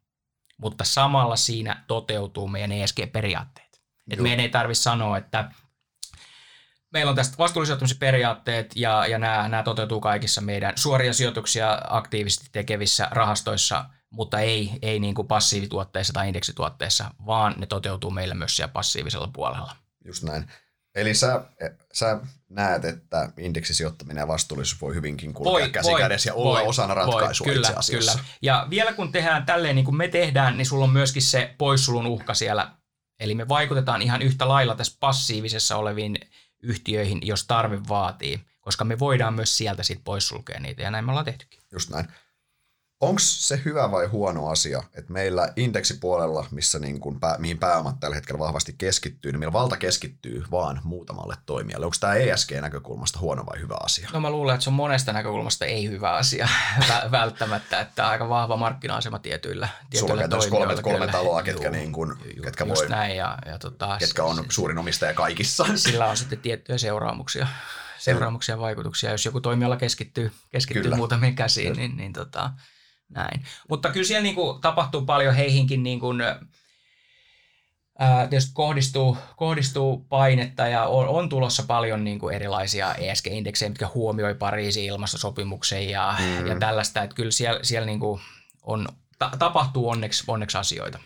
mutta 0.57 0.85
samalla 0.85 1.37
siinä 1.37 1.85
toteutuu 1.87 2.49
meidän 2.49 2.72
ESG-periaatteet. 2.72 3.83
Et 4.11 4.20
meidän 4.20 4.41
ei 4.41 4.49
tarvitse 4.49 4.83
sanoa, 4.83 5.18
että 5.18 5.51
meillä 6.93 7.11
on 7.11 7.16
tästä 7.16 7.39
vastuullisen 7.39 7.79
periaatteet 7.99 8.72
ja, 8.77 9.07
ja 9.07 9.18
nämä, 9.18 9.49
nämä 9.49 9.62
toteutuu 9.62 10.01
kaikissa 10.01 10.41
meidän 10.41 10.72
suoria 10.77 11.12
sijoituksia 11.12 11.83
aktiivisesti 11.89 12.49
tekevissä 12.53 13.09
rahastoissa, 13.11 13.85
mutta 14.11 14.41
ei, 14.41 14.79
ei 14.83 14.99
niin 14.99 15.14
kuin 15.14 15.29
passiivituotteissa 15.29 16.12
tai 16.12 16.29
indeksituotteissa, 16.29 17.11
vaan 17.27 17.55
ne 17.57 17.66
toteutuu 17.66 18.11
meillä 18.11 18.35
myös 18.35 18.57
siellä 18.57 18.72
passiivisella 18.72 19.31
puolella. 19.33 19.77
Just 20.05 20.22
näin. 20.22 20.51
Eli 20.97 21.15
sä, 21.15 21.45
sä 21.93 22.21
näet, 22.49 22.85
että 22.85 23.33
indeksisijoittaminen 23.39 24.21
ja 24.21 24.29
vastuullisuus 24.29 24.81
voi 24.81 24.95
hyvinkin 24.95 25.35
kulkea 25.35 25.53
voi, 25.53 25.71
käsi 25.71 25.91
voi, 25.91 26.01
kädessä 26.01 26.31
ja 26.31 26.35
olla 26.35 26.59
voi, 26.59 26.69
osana 26.69 26.95
ratkaisua 26.95 27.47
voi, 27.47 27.55
kyllä, 27.55 27.69
itse 27.69 27.79
asiassa. 27.79 28.13
Kyllä. 28.13 28.25
Ja 28.43 28.67
vielä 28.71 28.93
kun 28.93 29.13
tehdään 29.13 29.47
tälleen 29.47 29.77
niin 29.77 29.85
kuin 29.85 29.97
me 29.97 30.09
tehdään, 30.09 30.57
niin 30.57 30.67
sulla 30.67 30.85
on 30.85 30.91
myöskin 30.91 31.23
se 31.23 31.55
poissulun 31.59 32.07
uhka 32.07 32.35
siellä. 32.35 32.73
Eli 33.21 33.35
me 33.35 33.49
vaikutetaan 33.49 34.03
ihan 34.03 34.23
yhtä 34.23 34.49
lailla 34.49 34.75
tässä 34.75 34.97
passiivisessa 35.01 35.77
oleviin 35.77 36.19
yhtiöihin, 36.63 37.19
jos 37.23 37.47
tarve 37.47 37.81
vaatii, 37.89 38.41
koska 38.61 38.85
me 38.85 38.99
voidaan 38.99 39.35
myös 39.35 39.57
sieltä 39.57 39.83
sitten 39.83 40.05
poissulkea 40.05 40.61
niitä, 40.61 40.83
ja 40.83 40.91
näin 40.91 41.05
me 41.05 41.11
ollaan 41.11 41.25
tehtykin. 41.25 41.61
Just 41.73 41.91
näin 41.91 42.09
onko 43.01 43.19
se 43.19 43.61
hyvä 43.65 43.91
vai 43.91 44.07
huono 44.07 44.49
asia, 44.49 44.83
että 44.95 45.13
meillä 45.13 45.53
indeksipuolella, 45.57 46.47
missä 46.51 46.79
niin 46.79 47.01
kuin 47.01 47.21
pää, 47.21 47.37
mihin 47.39 47.59
pääomat 47.59 48.01
tällä 48.01 48.15
hetkellä 48.15 48.39
vahvasti 48.39 48.75
keskittyy, 48.79 49.33
niin 49.33 49.41
meillä 49.41 49.53
valta 49.53 49.77
keskittyy 49.77 50.45
vaan 50.51 50.81
muutamalle 50.85 51.35
toimijalle. 51.47 51.87
Onko 51.87 51.97
tämä 52.01 52.15
ESG-näkökulmasta 52.15 53.19
huono 53.19 53.47
vai 53.47 53.61
hyvä 53.61 53.77
asia? 53.81 54.09
No 54.13 54.21
mä 54.21 54.31
luulen, 54.31 54.55
että 54.55 54.65
se 54.65 54.71
on 54.71 54.75
monesta 54.75 55.13
näkökulmasta 55.13 55.65
ei 55.65 55.89
hyvä 55.89 56.13
asia 56.13 56.49
välttämättä, 57.11 57.81
että 57.81 58.09
aika 58.09 58.29
vahva 58.29 58.57
markkina-asema 58.57 59.19
tietyillä, 59.19 59.69
tietyillä 59.91 60.23
Sulla 60.23 60.45
on 60.45 60.51
kolme, 60.51 60.83
kolme 60.83 61.07
taloa, 61.13 61.43
ketkä, 61.43 61.71
niin 61.71 61.93
kuin, 61.93 62.13
juu, 62.37 62.45
ketkä, 62.45 62.69
voi, 62.69 62.89
näin 62.89 63.17
ja, 63.17 63.39
ja 63.47 63.59
tota, 63.59 63.97
ketkä 63.99 64.25
on 64.25 64.45
suurin 64.49 64.79
omistaja 64.79 65.15
kaikissa. 65.15 65.67
Sillä 65.77 66.07
on 66.07 66.17
sitten 66.17 66.39
tiettyjä 66.39 66.79
seuraamuksia 66.79 67.47
seuraamuksia 67.99 68.55
ja 68.55 68.61
vaikutuksia. 68.61 69.11
Jos 69.11 69.25
joku 69.25 69.41
toimiala 69.41 69.77
keskittyy, 69.77 70.33
keskittyy 70.51 70.95
muutamiin 70.95 71.35
käsiin, 71.35 71.73
niin, 71.77 71.97
niin 71.97 72.13
tota, 72.13 72.51
näin. 73.09 73.45
Mutta 73.69 73.93
kyllä 73.93 74.07
siellä 74.07 74.23
niin 74.23 74.35
kuin 74.35 74.61
tapahtuu 74.61 75.03
paljon 75.03 75.35
heihinkin 75.35 75.83
niin 75.83 76.01
kuin, 76.01 76.21
ää, 77.99 78.27
tietysti 78.27 78.51
kohdistuu, 78.55 79.19
kohdistuu 79.37 79.99
painetta 80.09 80.69
ja 80.69 80.85
on, 80.85 81.09
on 81.09 81.29
tulossa 81.29 81.63
paljon 81.67 82.05
niin 82.05 82.19
kuin 82.19 82.35
erilaisia 82.35 82.95
ESG-indeksejä, 82.95 83.69
mitkä 83.69 83.89
huomioi 83.95 84.35
Pariisin 84.35 84.85
ilmastosopimuksen 84.85 85.91
ja, 85.91 86.15
mm. 86.19 86.47
ja 86.47 86.59
tällaista. 86.59 87.03
Että 87.03 87.17
kyllä 87.17 87.31
siellä, 87.31 87.61
siellä 87.63 87.87
niin 87.87 88.01
kuin 88.01 88.21
on, 88.63 88.89
ta, 89.19 89.31
tapahtuu 89.39 89.89
onneksi, 89.89 90.25
onneksi 90.27 90.59
asioita. 90.59 90.99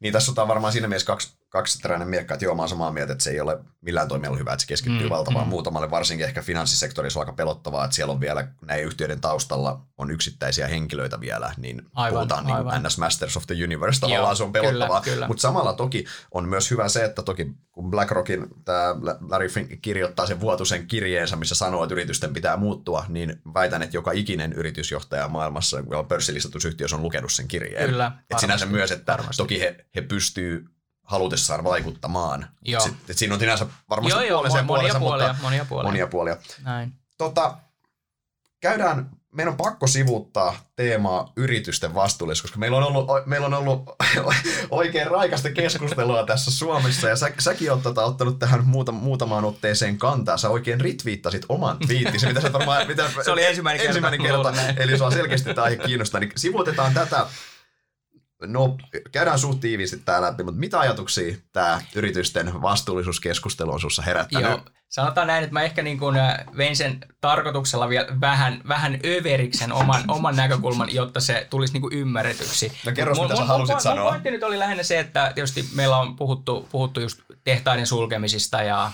Niin 0.00 0.12
tässä 0.12 0.32
on 0.36 0.48
varmaan 0.48 0.72
siinä 0.72 0.88
mielessä 0.88 1.06
kaksi, 1.06 1.41
kaksiteräinen 1.52 2.08
miekka, 2.08 2.34
että 2.34 2.44
joo, 2.44 2.54
mä 2.54 2.62
oon 2.62 2.68
samaa 2.68 2.92
mieltä, 2.92 3.12
että 3.12 3.24
se 3.24 3.30
ei 3.30 3.40
ole 3.40 3.58
millään 3.80 4.08
toimijalla 4.08 4.38
hyvä, 4.38 4.52
että 4.52 4.60
se 4.60 4.66
keskittyy 4.66 5.06
mm, 5.06 5.10
valtavaan 5.10 5.46
mm. 5.46 5.50
muutamalle, 5.50 5.90
varsinkin 5.90 6.26
ehkä 6.26 6.42
finanssisektorissa 6.42 7.20
on 7.20 7.22
aika 7.22 7.32
pelottavaa, 7.32 7.84
että 7.84 7.94
siellä 7.94 8.12
on 8.12 8.20
vielä 8.20 8.48
näiden 8.62 8.86
yhtiöiden 8.86 9.20
taustalla 9.20 9.86
on 9.98 10.10
yksittäisiä 10.10 10.68
henkilöitä 10.68 11.20
vielä, 11.20 11.54
niin 11.56 11.82
aivan, 11.94 12.18
puhutaan 12.18 12.46
niin 12.46 12.56
aivan. 12.56 12.74
niin 12.74 12.82
NS 12.86 12.98
Masters 12.98 13.36
of 13.36 13.46
the 13.46 13.54
Universe, 13.64 14.00
tavallaan 14.00 14.28
joo, 14.28 14.34
se 14.34 14.42
on 14.42 14.52
pelottavaa, 14.52 15.02
mutta 15.28 15.40
samalla 15.40 15.72
toki 15.72 16.04
on 16.30 16.48
myös 16.48 16.70
hyvä 16.70 16.88
se, 16.88 17.04
että 17.04 17.22
toki 17.22 17.54
kun 17.72 17.90
BlackRockin 17.90 18.46
tämä 18.64 18.96
Larry 19.30 19.48
Fink 19.48 19.70
kirjoittaa 19.82 20.26
sen 20.26 20.40
vuotuisen 20.40 20.86
kirjeensä, 20.86 21.36
missä 21.36 21.54
sanoo, 21.54 21.84
että 21.84 21.94
yritysten 21.94 22.32
pitää 22.32 22.56
muuttua, 22.56 23.04
niin 23.08 23.40
väitän, 23.54 23.82
että 23.82 23.96
joka 23.96 24.12
ikinen 24.12 24.52
yritysjohtaja 24.52 25.28
maailmassa, 25.28 25.82
on 25.90 26.06
pörssilistatus 26.06 26.92
on 26.92 27.02
lukenut 27.02 27.32
sen 27.32 27.48
kirjeen. 27.48 27.90
Kyllä, 27.90 28.12
Et 28.30 28.38
sinänsä 28.38 28.66
myös, 28.66 28.90
että 28.90 29.12
varmasti. 29.12 29.36
toki 29.36 29.60
he, 29.60 29.86
he 29.96 30.00
pystyy 30.00 30.64
halutessaan 31.12 31.64
vaikuttamaan. 31.64 32.46
Joo. 32.62 32.80
Sit, 32.80 32.94
et 33.10 33.18
siinä 33.18 33.34
on 33.34 33.40
sinänsä 33.40 33.66
varmasti 33.90 34.18
joo, 34.18 34.22
joo, 34.22 34.38
puolensa 34.38 34.62
monia, 34.62 34.98
puolia, 34.98 35.28
mutta 35.28 35.42
monia 35.42 35.64
puolia. 35.64 35.90
Monia 35.90 36.06
puolia. 36.06 36.36
Näin. 36.64 36.92
Tota, 37.18 37.56
käydään, 38.60 39.10
meidän 39.32 39.50
on 39.50 39.56
pakko 39.56 39.86
sivuuttaa 39.86 40.56
teemaa 40.76 41.32
yritysten 41.36 41.94
vastuullisuus, 41.94 42.42
koska 42.42 42.58
meillä 42.58 42.76
on 42.76 42.82
ollut, 42.82 43.06
meillä 43.26 43.46
on 43.46 43.54
ollut 43.54 43.82
oikein 44.70 45.06
raikasta 45.06 45.50
keskustelua 45.50 46.26
tässä 46.26 46.50
Suomessa, 46.50 47.08
ja 47.08 47.16
sä, 47.16 47.32
säkin 47.38 47.70
oot 47.70 47.82
tota, 47.82 48.04
ottanut 48.04 48.38
tähän 48.38 48.64
muuta, 48.66 48.92
muutamaan 48.92 49.44
otteeseen 49.44 49.98
kantaa. 49.98 50.36
Sä 50.36 50.48
oikein 50.48 50.80
ritviittasit 50.80 51.46
oman 51.48 51.78
twiittisi, 51.86 52.26
mitä 52.26 52.40
sä 52.40 52.52
varmaan... 52.52 52.86
Mitä, 52.86 53.10
se 53.24 53.30
oli 53.30 53.44
ensimmäinen, 53.44 53.86
ensimmäinen 53.86 54.22
kerta, 54.22 54.52
kerta 54.52 54.82
eli 54.82 54.98
sua 54.98 55.10
selkeästi 55.10 55.54
tämä 55.54 55.64
aihe 55.64 55.76
kiinnostaa. 55.76 56.20
Niin 56.20 56.32
sivuutetaan 56.36 56.94
tätä 56.94 57.26
No, 58.46 58.78
käydään 59.12 59.38
suht 59.38 59.60
tiiviisti 59.60 59.98
tää 59.98 60.22
läpi, 60.22 60.42
mutta 60.42 60.60
mitä 60.60 60.80
ajatuksia 60.80 61.36
tämä 61.52 61.82
yritysten 61.94 62.62
vastuullisuuskeskustelu 62.62 63.72
on 63.72 63.80
sinussa 63.80 64.02
herättänyt? 64.02 64.50
Joo, 64.50 64.60
sanotaan 64.92 65.26
näin, 65.26 65.44
että 65.44 65.52
mä 65.52 65.62
ehkä 65.62 65.82
niin 65.82 65.98
kuin 65.98 66.16
äh, 66.16 66.38
vein 66.56 66.76
sen 66.76 66.98
tarkoituksella 67.20 67.88
vielä 67.88 68.06
vähän, 68.20 68.60
vähän 68.68 69.00
överiksen 69.04 69.72
oman, 69.72 70.04
oman 70.16 70.36
näkökulman, 70.36 70.94
jotta 70.94 71.20
se 71.20 71.46
tulisi 71.50 71.72
niin 71.72 71.80
kuin 71.80 71.94
ymmärretyksi. 71.94 72.72
No 72.86 72.92
kerro, 72.92 73.14
mitä 73.14 73.36
sä 73.36 73.44
halusit 73.44 73.74
mun, 73.74 73.80
sanoa. 73.80 74.04
Mun 74.04 74.12
pointti 74.12 74.30
nyt 74.30 74.42
oli 74.42 74.58
lähinnä 74.58 74.82
se, 74.82 74.98
että 74.98 75.32
tietysti 75.34 75.68
meillä 75.74 75.96
on 75.96 76.16
puhuttu, 76.16 76.68
puhuttu 76.72 77.00
just 77.00 77.20
tehtaiden 77.44 77.86
sulkemisista 77.86 78.62
ja 78.62 78.92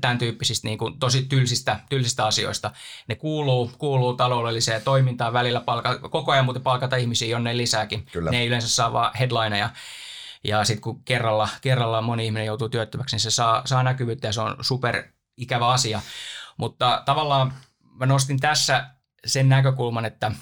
tämän 0.00 0.18
tyyppisistä 0.18 0.68
niin 0.68 0.78
kuin 0.78 0.98
tosi 0.98 1.22
tylsistä, 1.22 1.80
tylsistä 1.88 2.26
asioista. 2.26 2.70
Ne 3.08 3.14
kuuluu, 3.14 3.72
kuuluu 3.78 4.14
taloudelliseen 4.14 4.82
toimintaan 4.82 5.32
välillä 5.32 5.60
palka, 5.60 5.98
koko 5.98 6.32
ajan 6.32 6.44
muuten 6.44 6.62
palkata 6.62 6.96
ihmisiä, 6.96 7.28
jonne 7.28 7.56
lisääkin. 7.56 8.06
Kyllä. 8.12 8.30
Ne 8.30 8.40
ei 8.40 8.46
yleensä 8.46 8.68
saa 8.68 8.92
vaan 8.92 9.10
headlineja. 9.18 9.70
Ja 10.44 10.64
sitten 10.64 10.82
kun 10.82 11.04
kerralla, 11.04 11.48
kerralla 11.60 12.02
moni 12.02 12.26
ihminen 12.26 12.46
joutuu 12.46 12.68
työttömäksi, 12.68 13.14
niin 13.14 13.20
se 13.20 13.30
saa, 13.30 13.62
saa 13.64 13.82
näkyvyyttä 13.82 14.28
ja 14.28 14.32
se 14.32 14.40
on 14.40 14.56
super 14.60 15.04
ikävä 15.36 15.68
asia. 15.68 16.00
Mutta 16.56 17.02
tavallaan 17.04 17.54
mä 17.94 18.06
nostin 18.06 18.40
tässä 18.40 18.90
sen 19.26 19.48
näkökulman, 19.48 20.04
että 20.04 20.32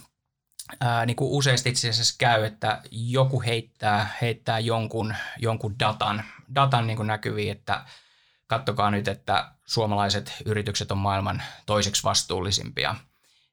ää, 0.81 1.07
niin 1.07 1.17
kuin 1.17 1.31
useasti 1.31 1.69
itse 1.69 1.89
asiassa 1.89 2.15
käy, 2.19 2.45
että 2.45 2.83
joku 2.91 3.43
heittää, 3.43 4.11
heittää 4.21 4.59
jonkun, 4.59 5.15
jonkun 5.39 5.79
datan, 5.79 6.25
datan 6.55 6.87
niin 6.87 6.97
kuin 6.97 7.07
näkyviin, 7.07 7.53
että 7.53 7.85
kattokaa 8.47 8.91
nyt, 8.91 9.09
että 9.09 9.53
suomalaiset 9.65 10.37
yritykset 10.45 10.93
on 10.93 10.99
maailman 10.99 11.43
toiseksi 11.67 12.05
vastuullisimpia. 12.05 12.95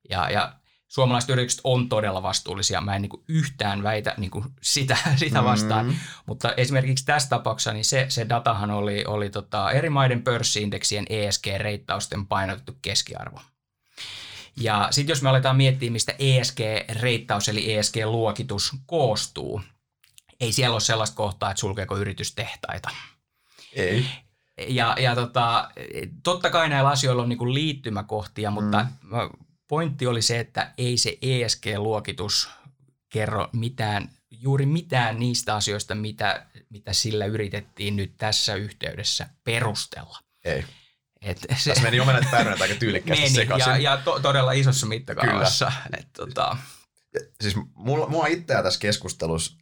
Ja, 0.10 0.30
ja 0.30 0.59
suomalaiset 0.90 1.30
yritykset 1.30 1.62
on 1.64 1.90
todella 1.90 2.24
vastuullisia. 2.24 2.82
Mä 2.82 2.96
en 2.96 3.02
niin 3.02 3.10
kuin 3.10 3.24
yhtään 3.28 3.84
väitä 3.84 4.14
niin 4.18 4.32
kuin 4.32 4.46
sitä, 4.62 4.98
sitä 5.16 5.44
vastaan. 5.44 5.86
Mm. 5.86 5.96
Mutta 6.26 6.54
esimerkiksi 6.58 7.06
tässä 7.06 7.30
tapauksessa 7.30 7.74
niin 7.74 7.86
se, 7.86 8.06
se 8.10 8.30
datahan 8.30 8.72
oli, 8.72 9.04
oli 9.06 9.30
tota 9.30 9.72
eri 9.72 9.90
maiden 9.90 10.24
pörssiindeksien 10.24 11.06
ESG-reittausten 11.10 12.26
painotettu 12.28 12.78
keskiarvo. 12.82 13.42
Ja 14.60 14.88
sitten 14.92 15.12
jos 15.12 15.22
me 15.22 15.30
aletaan 15.30 15.58
miettiä, 15.58 15.92
mistä 15.92 16.16
ESG-reittaus 16.20 17.50
eli 17.50 17.74
ESG-luokitus 17.74 18.76
koostuu, 18.86 19.62
ei 20.40 20.52
siellä 20.52 20.74
ole 20.74 20.82
sellaista 20.82 21.16
kohtaa, 21.16 21.52
että 21.52 21.60
sulkeeko 21.60 21.98
yritys 21.98 22.36
tehtaita. 22.36 22.90
Ei. 23.74 24.06
Ja, 24.68 24.96
ja 25.00 25.16
tota, 25.16 25.70
totta 26.24 26.50
kai 26.50 26.70
näillä 26.70 26.90
asioilla 26.90 27.24
on 27.24 27.30
niin 27.30 27.54
liittymäkohtia, 27.54 28.52
mutta 28.52 28.86
mm 29.04 29.30
pointti 29.70 30.07
oli 30.07 30.22
se, 30.22 30.39
että 30.39 30.74
ei 30.78 30.97
se 30.97 31.17
ESG-luokitus 31.22 32.49
kerro 33.09 33.49
mitään, 33.53 34.09
juuri 34.32 34.65
mitään 34.65 35.20
niistä 35.20 35.55
asioista, 35.55 35.95
mitä, 35.95 36.45
mitä 36.70 36.93
sillä 36.93 37.26
yritettiin 37.26 37.95
nyt 37.95 38.13
tässä 38.17 38.55
yhteydessä 38.55 39.30
perustella. 39.43 40.20
Ei. 40.45 40.65
Et 41.22 41.38
se, 41.57 41.70
Tässä 41.70 41.84
meni 41.84 41.97
jo 41.97 42.05
menet 42.05 42.32
päivänä 42.32 42.57
aika 42.61 42.76
tyylikkäästi 42.76 43.24
meni, 43.24 43.36
sekaisin. 43.36 43.70
Ja, 43.70 43.78
ja 43.78 43.97
to, 43.97 44.20
todella 44.20 44.51
isossa 44.51 44.86
mittakaavassa. 44.86 45.72
Et, 45.97 46.07
tota... 46.13 46.57
Siis 47.41 47.55
mulla, 47.74 48.07
mua 48.07 48.28
itseä 48.28 48.63
tässä 48.63 48.80
keskustelussa 48.80 49.57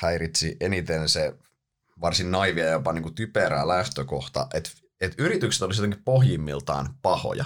häiritsi 0.00 0.56
eniten 0.60 1.08
se 1.08 1.34
varsin 2.00 2.30
naivia 2.30 2.64
ja 2.64 2.70
jopa 2.70 2.92
niin 2.92 3.02
kuin 3.02 3.14
typerää 3.14 3.68
lähtökohta, 3.68 4.46
että, 4.54 4.70
että 5.00 5.22
yritykset 5.22 5.62
olisivat 5.62 5.86
jotenkin 5.86 6.04
pohjimmiltaan 6.04 6.94
pahoja. 7.02 7.44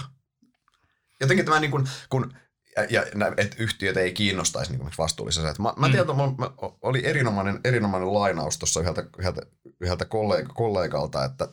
Jotenkin 1.21 1.45
tämä 1.45 1.59
niin 1.59 1.71
kuin, 1.71 1.89
kun 2.09 2.33
ja, 2.77 3.01
ja 3.01 3.33
että 3.37 3.55
yhtiöt 3.59 3.97
ei 3.97 4.13
kiinnostaisi 4.13 4.71
niin 4.71 4.91
vastuullisessa. 4.97 5.61
Mä, 5.63 5.73
mä 5.77 5.87
mm. 5.87 5.91
tiedän, 5.91 6.09
että 6.09 6.51
oli 6.81 7.05
erinomainen, 7.05 7.59
erinomainen 7.63 8.13
lainaus 8.13 8.57
tuossa 8.57 8.79
yhdeltä, 8.79 9.03
yhdeltä, 9.19 9.41
yhdeltä 9.79 10.05
kollega, 10.05 10.53
kollegalta, 10.53 11.25
että 11.25 11.47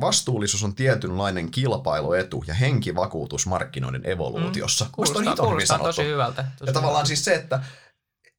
vastuullisuus 0.00 0.64
on 0.64 0.74
tietynlainen 0.74 1.50
kilpailuetu 1.50 2.44
ja 2.46 2.54
henkivakuutus 2.54 3.46
markkinoiden 3.46 4.02
evoluutiossa. 4.04 4.84
Mm. 4.84 4.90
Kuulostaa, 4.92 5.36
kuulostaa 5.36 5.78
tosi 5.78 6.04
hyvältä. 6.04 6.44
Tosi 6.58 6.68
ja 6.68 6.72
tavallaan 6.72 7.06
siis 7.06 7.24
se, 7.24 7.34
että 7.34 7.62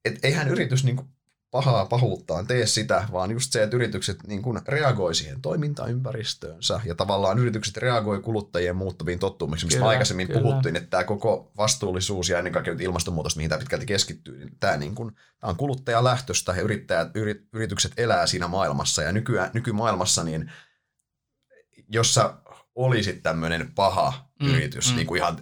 et 0.06 0.20
eihän 0.24 0.48
yritys 0.48 0.84
niin 0.84 0.96
kuin 0.96 1.08
pahaa 1.52 1.86
pahuuttaan 1.86 2.48
tee 2.48 2.66
sitä, 2.66 3.08
vaan 3.12 3.32
just 3.32 3.52
se, 3.52 3.64
että 3.64 3.76
yritykset 3.76 4.18
niin 4.28 4.42
kuin 4.42 4.62
reagoi 4.68 5.16
siihen 5.16 5.42
toimintaympäristöönsä 5.42 6.82
ja 6.86 6.96
tavallaan 6.96 7.40
yritykset 7.40 7.78
reagoi 7.78 8.22
kuluttajien 8.22 8.76
muuttuviin 8.76 9.20
tottumiksi, 9.20 9.66
mistä 9.66 9.86
aikaisemmin 9.86 10.28
kyllä. 10.28 10.42
puhuttiin, 10.42 10.76
että 10.76 10.90
tämä 10.90 11.04
koko 11.04 11.52
vastuullisuus 11.58 12.30
ja 12.30 12.38
ennen 12.38 12.54
kaikkea 12.54 12.76
ilmastonmuutos, 12.80 13.36
mihin 13.36 13.50
tämä 13.50 13.60
pitkälti 13.60 13.86
keskittyy, 13.86 14.38
niin 14.38 14.58
tämä, 14.60 14.78
niin 14.78 14.96
kuin, 14.96 15.16
tämä 15.40 15.50
on 15.52 15.58
kuluttajalähtöstä 15.58 16.52
ja 16.52 16.62
yrittäjät, 16.62 17.08
yritykset 17.54 17.92
elää 17.98 18.28
siinä 18.28 18.48
maailmassa 18.48 19.02
ja 19.02 19.12
nykyään, 19.12 19.52
nykymaailmassa, 19.54 20.24
niin 20.24 20.52
jos 21.90 22.14
sä 22.14 22.34
olisit 22.76 23.24
tämmöinen 23.24 23.72
paha 23.76 24.30
mm, 24.42 24.48
yritys, 24.48 24.90
mm. 24.90 24.96
niin 24.96 25.08
kuin 25.08 25.18
ihan 25.18 25.40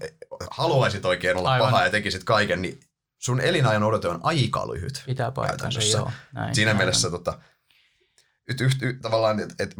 haluaisit 0.52 1.06
oikein 1.06 1.38
olla 1.38 1.52
Aivan. 1.52 1.72
paha 1.72 1.84
ja 1.84 1.90
tekisit 1.90 2.24
kaiken, 2.24 2.62
niin 2.62 2.80
sun 3.26 3.42
elinajan 3.42 3.84
odote 3.84 4.08
on 4.08 4.20
aika 4.24 4.74
lyhyt. 4.74 5.04
Pitää 5.06 5.32
paikkansa, 5.32 5.80
joo. 5.82 6.12
Näin, 6.34 6.56
Siinä 6.56 6.70
näin. 6.70 6.78
mielessä 6.78 7.10
tota, 7.10 7.40
yt, 8.50 8.62
yt, 8.62 8.82
yt, 8.82 9.02
tavallaan, 9.02 9.40
että 9.40 9.64
et, 9.64 9.78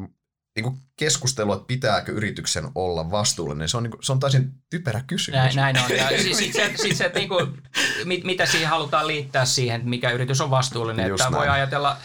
niin 0.56 0.78
keskustelu, 0.96 1.54
että 1.54 1.66
pitääkö 1.68 2.12
yrityksen 2.12 2.68
olla 2.76 3.12
vastuullinen, 3.12 3.70
se 3.70 3.78
on, 3.78 3.84
niin 3.84 3.92
kuin, 3.92 4.04
se 4.04 4.12
on 4.12 4.20
täysin 4.20 4.54
typerä 4.70 5.04
kysymys. 5.08 5.56
Näin, 5.56 5.56
näin 5.56 5.78
on. 5.80 5.98
Ja 5.98 6.22
siis, 6.24 6.38
sit 6.38 6.54
se, 6.54 6.74
sit 6.76 6.98
se, 6.98 7.12
niin 7.16 7.30
kuin, 7.30 7.62
mit, 8.06 8.24
mitä 8.24 8.46
siihen 8.46 8.70
halutaan 8.70 9.08
liittää 9.08 9.46
siihen, 9.46 9.90
mikä 9.90 10.12
yritys 10.12 10.42
on 10.42 10.50
vastuullinen. 10.50 11.08
Just 11.08 11.22
että 11.22 11.32
näin. 11.32 11.40
voi 11.40 11.50
ajatella, 11.50 11.98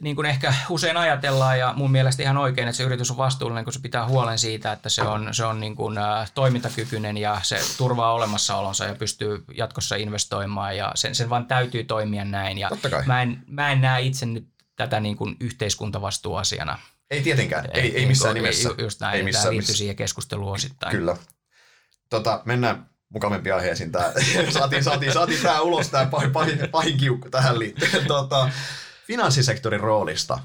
niin 0.00 0.16
kuin 0.16 0.26
ehkä 0.26 0.54
usein 0.68 0.96
ajatellaan 0.96 1.58
ja 1.58 1.74
mun 1.76 1.90
mielestä 1.90 2.22
ihan 2.22 2.36
oikein, 2.36 2.68
että 2.68 2.76
se 2.76 2.82
yritys 2.82 3.10
on 3.10 3.16
vastuullinen, 3.16 3.64
kun 3.64 3.72
se 3.72 3.80
pitää 3.80 4.06
huolen 4.06 4.38
siitä, 4.38 4.72
että 4.72 4.88
se 4.88 5.02
on, 5.02 5.28
se 5.34 5.44
on 5.44 5.60
niin 5.60 5.76
kuin, 5.76 5.96
toimintakykyinen 6.34 7.16
ja 7.16 7.40
se 7.42 7.60
turvaa 7.78 8.12
olemassaolonsa 8.12 8.84
ja 8.84 8.94
pystyy 8.94 9.44
jatkossa 9.54 9.96
investoimaan 9.96 10.76
ja 10.76 10.92
sen, 10.94 11.14
sen 11.14 11.30
vaan 11.30 11.46
täytyy 11.46 11.84
toimia 11.84 12.24
näin. 12.24 12.58
Ja 12.58 12.70
mä, 13.06 13.22
en, 13.22 13.42
mä 13.46 13.72
en 13.72 13.80
näe 13.80 14.02
itse 14.02 14.26
nyt 14.26 14.48
tätä 14.76 15.00
niin 15.00 15.16
kuin 15.16 15.36
yhteiskuntavastuuasiana. 15.40 16.78
Ei 17.10 17.22
tietenkään, 17.22 17.64
ei, 17.74 17.80
ei, 17.80 17.96
ei 17.96 18.06
missään 18.06 18.34
niin 18.34 18.42
nimessä. 18.42 18.70
Just 18.78 19.00
näin, 19.00 19.16
ei 19.16 19.22
missään, 19.22 19.42
tämä 19.42 19.52
liittyy 19.52 19.74
siihen 19.74 19.96
keskusteluun 19.96 20.52
osittain. 20.52 20.96
Kyllä. 20.96 21.16
Tota, 22.10 22.42
mennään 22.44 22.90
mukavampiin 23.08 23.54
aiheisiin. 23.54 23.92
Tää, 23.92 24.12
saatiin, 24.50 24.84
saatiin, 24.84 25.12
saatiin 25.12 25.42
tämä 25.42 25.60
ulos, 25.60 25.88
tämä 25.88 26.06
pahin, 26.06 26.32
pahin, 26.32 26.58
pahin 26.70 26.96
kiukku 26.96 27.30
tähän 27.30 27.58
liittyen. 27.58 28.06
Tota, 28.16 28.50
finanssisektorin 29.08 29.80
roolista. 29.80 30.38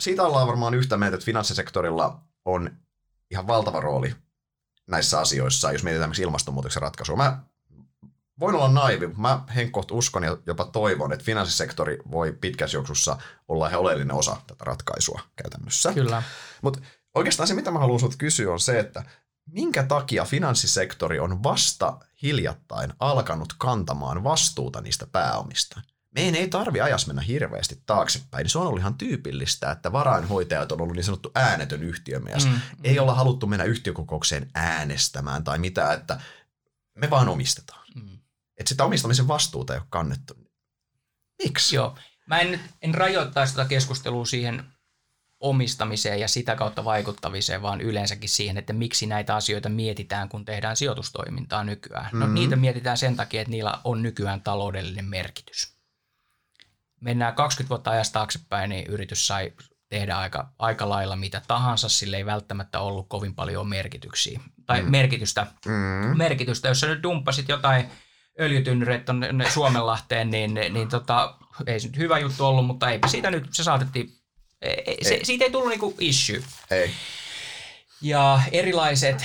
Siitä 0.00 0.22
ollaan 0.22 0.46
varmaan 0.46 0.74
yhtä 0.74 0.96
mieltä, 0.96 1.14
että 1.14 1.24
finanssisektorilla 1.24 2.20
on 2.44 2.70
ihan 3.30 3.46
valtava 3.46 3.80
rooli 3.80 4.14
näissä 4.86 5.20
asioissa, 5.20 5.72
jos 5.72 5.82
mietitään 5.82 6.12
ilmastonmuutoksen 6.20 6.82
ratkaisua. 6.82 7.16
Mä 7.16 7.42
voin 8.40 8.54
olla 8.54 8.68
naivi, 8.68 9.06
mutta 9.06 9.22
mä 9.22 9.44
henkkoht 9.54 9.90
uskon 9.90 10.22
ja 10.22 10.36
jopa 10.46 10.64
toivon, 10.64 11.12
että 11.12 11.24
finanssisektori 11.24 11.98
voi 12.10 12.32
pitkässä 12.32 12.76
juoksussa 12.76 13.18
olla 13.48 13.68
ihan 13.68 13.80
oleellinen 13.80 14.16
osa 14.16 14.36
tätä 14.46 14.64
ratkaisua 14.64 15.20
käytännössä. 15.36 15.92
Kyllä. 15.92 16.22
Mutta 16.62 16.80
oikeastaan 17.14 17.46
se, 17.46 17.54
mitä 17.54 17.70
mä 17.70 17.78
haluan 17.78 18.00
sinulta 18.00 18.16
kysyä, 18.16 18.52
on 18.52 18.60
se, 18.60 18.78
että 18.78 19.04
minkä 19.46 19.82
takia 19.82 20.24
finanssisektori 20.24 21.18
on 21.18 21.42
vasta 21.42 21.98
hiljattain 22.22 22.92
alkanut 22.98 23.54
kantamaan 23.58 24.24
vastuuta 24.24 24.80
niistä 24.80 25.06
pääomista? 25.06 25.80
Meidän 26.16 26.34
ei 26.34 26.48
tarvi 26.48 26.80
ajas 26.80 27.06
mennä 27.06 27.22
hirveästi 27.22 27.82
taaksepäin. 27.86 28.42
Niin 28.42 28.50
se 28.50 28.58
on 28.58 28.66
ollut 28.66 28.80
ihan 28.80 28.94
tyypillistä, 28.94 29.70
että 29.70 29.92
varainhoitajat 29.92 30.72
on 30.72 30.80
ollut 30.80 30.96
niin 30.96 31.04
sanottu 31.04 31.30
äänetön 31.34 31.82
yhtiömies. 31.82 32.46
Mm, 32.46 32.52
mm. 32.52 32.60
Ei 32.84 32.98
olla 32.98 33.14
haluttu 33.14 33.46
mennä 33.46 33.64
yhtiökokoukseen 33.64 34.50
äänestämään 34.54 35.44
tai 35.44 35.58
mitä, 35.58 35.92
että 35.92 36.20
me 36.94 37.10
vaan 37.10 37.28
omistetaan. 37.28 37.86
Mm. 37.94 38.18
Että 38.56 38.68
sitä 38.68 38.84
omistamisen 38.84 39.28
vastuuta 39.28 39.74
ei 39.74 39.78
ole 39.78 39.86
kannettu. 39.90 40.34
Miksi? 41.44 41.76
Joo. 41.76 41.98
Mä 42.26 42.38
en, 42.38 42.60
en 42.82 42.94
rajoittaisi 42.94 43.54
tätä 43.54 43.68
keskustelua 43.68 44.26
siihen 44.26 44.64
omistamiseen 45.40 46.20
ja 46.20 46.28
sitä 46.28 46.56
kautta 46.56 46.84
vaikuttaviseen, 46.84 47.62
vaan 47.62 47.80
yleensäkin 47.80 48.28
siihen, 48.28 48.58
että 48.58 48.72
miksi 48.72 49.06
näitä 49.06 49.36
asioita 49.36 49.68
mietitään, 49.68 50.28
kun 50.28 50.44
tehdään 50.44 50.76
sijoitustoimintaa 50.76 51.64
nykyään. 51.64 52.08
No 52.12 52.18
mm-hmm. 52.18 52.34
niitä 52.34 52.56
mietitään 52.56 52.98
sen 52.98 53.16
takia, 53.16 53.40
että 53.40 53.50
niillä 53.50 53.80
on 53.84 54.02
nykyään 54.02 54.40
taloudellinen 54.40 55.04
merkitys 55.04 55.75
mennään 57.00 57.34
20 57.34 57.68
vuotta 57.68 57.90
ajasta 57.90 58.12
taaksepäin, 58.12 58.70
niin 58.70 58.86
yritys 58.86 59.26
sai 59.26 59.52
tehdä 59.88 60.16
aika, 60.16 60.52
aika 60.58 60.88
lailla 60.88 61.16
mitä 61.16 61.42
tahansa, 61.48 61.88
sille 61.88 62.16
ei 62.16 62.26
välttämättä 62.26 62.80
ollut 62.80 63.08
kovin 63.08 63.34
paljon 63.34 63.68
merkityksiä, 63.68 64.40
tai 64.66 64.82
mm. 64.82 64.90
merkitystä, 64.90 65.46
mm. 65.66 66.16
merkitystä. 66.16 66.68
Jos 66.68 66.80
sä 66.80 66.86
nyt 66.86 67.02
dumppasit 67.02 67.48
jotain 67.48 67.86
öljytynnyreitä 68.40 69.04
tuonne 69.04 69.50
Suomenlahteen, 69.50 70.30
niin, 70.30 70.54
niin 70.54 70.88
tota, 70.88 71.38
ei 71.66 71.80
se 71.80 71.86
nyt 71.86 71.96
hyvä 71.96 72.18
juttu 72.18 72.46
ollut, 72.46 72.66
mutta 72.66 72.90
ei 72.90 72.98
siitä 73.06 73.30
nyt, 73.30 73.46
se 73.52 73.62
saatettiin, 73.62 74.10
ei. 74.62 74.98
Se, 75.02 75.20
siitä 75.22 75.44
ei 75.44 75.50
tullut 75.50 75.68
niinku 75.68 75.94
issue. 76.00 76.42
Ei. 76.70 76.90
Ja 78.02 78.40
erilaiset, 78.52 79.24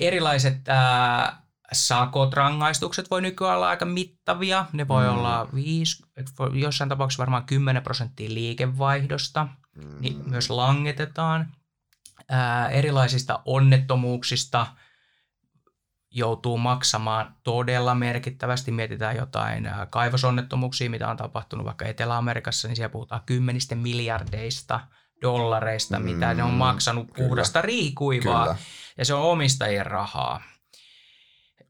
erilaiset 0.00 0.68
ää, 0.68 1.41
sakot, 1.72 2.34
rangaistukset 2.34 3.10
voi 3.10 3.22
nykyään 3.22 3.56
olla 3.56 3.68
aika 3.68 3.84
mittavia. 3.84 4.66
Ne 4.72 4.88
voi 4.88 5.04
mm. 5.04 5.10
olla 5.10 5.48
viisi, 5.54 6.02
jossain 6.52 6.88
tapauksessa 6.88 7.20
varmaan 7.20 7.44
10 7.44 7.82
prosenttia 7.82 8.34
liikevaihdosta. 8.34 9.48
Mm. 9.76 10.00
Niin 10.00 10.30
myös 10.30 10.50
langetetaan. 10.50 11.52
Ää, 12.28 12.68
erilaisista 12.68 13.42
onnettomuuksista 13.44 14.66
joutuu 16.10 16.58
maksamaan 16.58 17.36
todella 17.42 17.94
merkittävästi. 17.94 18.70
Mietitään 18.70 19.16
jotain 19.16 19.70
kaivosonnettomuuksia, 19.90 20.90
mitä 20.90 21.08
on 21.08 21.16
tapahtunut 21.16 21.66
vaikka 21.66 21.84
Etelä-Amerikassa, 21.84 22.68
niin 22.68 22.76
siellä 22.76 22.92
puhutaan 22.92 23.22
kymmenistä 23.26 23.74
miljardeista 23.74 24.80
dollareista, 25.22 25.98
mm. 25.98 26.04
mitä 26.04 26.34
ne 26.34 26.42
on 26.42 26.50
maksanut 26.50 27.12
Kyllä. 27.12 27.28
puhdasta 27.28 27.62
riikuivaa. 27.62 28.44
Kyllä. 28.44 28.58
Ja 28.98 29.04
se 29.04 29.14
on 29.14 29.22
omistajien 29.22 29.86
rahaa 29.86 30.42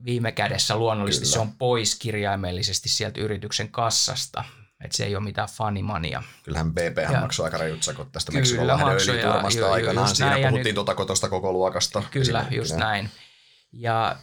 viime 0.05 0.33
kädessä 0.33 0.77
luonnollisesti 0.77 1.25
Kyllä. 1.25 1.35
se 1.35 1.41
on 1.41 1.53
pois 1.53 1.95
kirjaimellisesti 1.95 2.89
sieltä 2.89 3.21
yrityksen 3.21 3.69
kassasta. 3.69 4.45
Että 4.85 4.97
se 4.97 5.05
ei 5.05 5.17
ole 5.17 5.25
mitään 5.25 5.49
fanimania. 5.49 6.23
Kyllähän 6.43 6.73
BP 6.73 7.21
maksoi 7.21 7.45
aika 7.45 7.59
rajut 7.59 7.83
sakot 7.83 8.13
tästä 8.13 8.33
Meksikonlahden 8.33 8.89
öljyturmasta 8.89 9.73
aikanaan. 9.73 10.17
Siinä 10.17 10.37
puhuttiin 10.37 10.65
nyt, 10.65 10.75
tuota 10.75 10.95
kotosta 10.95 11.29
koko 11.29 11.53
luokasta. 11.53 12.03
Kyllä, 12.11 12.47
just 12.51 12.77
näin. 12.77 13.11
Ja 13.73 14.17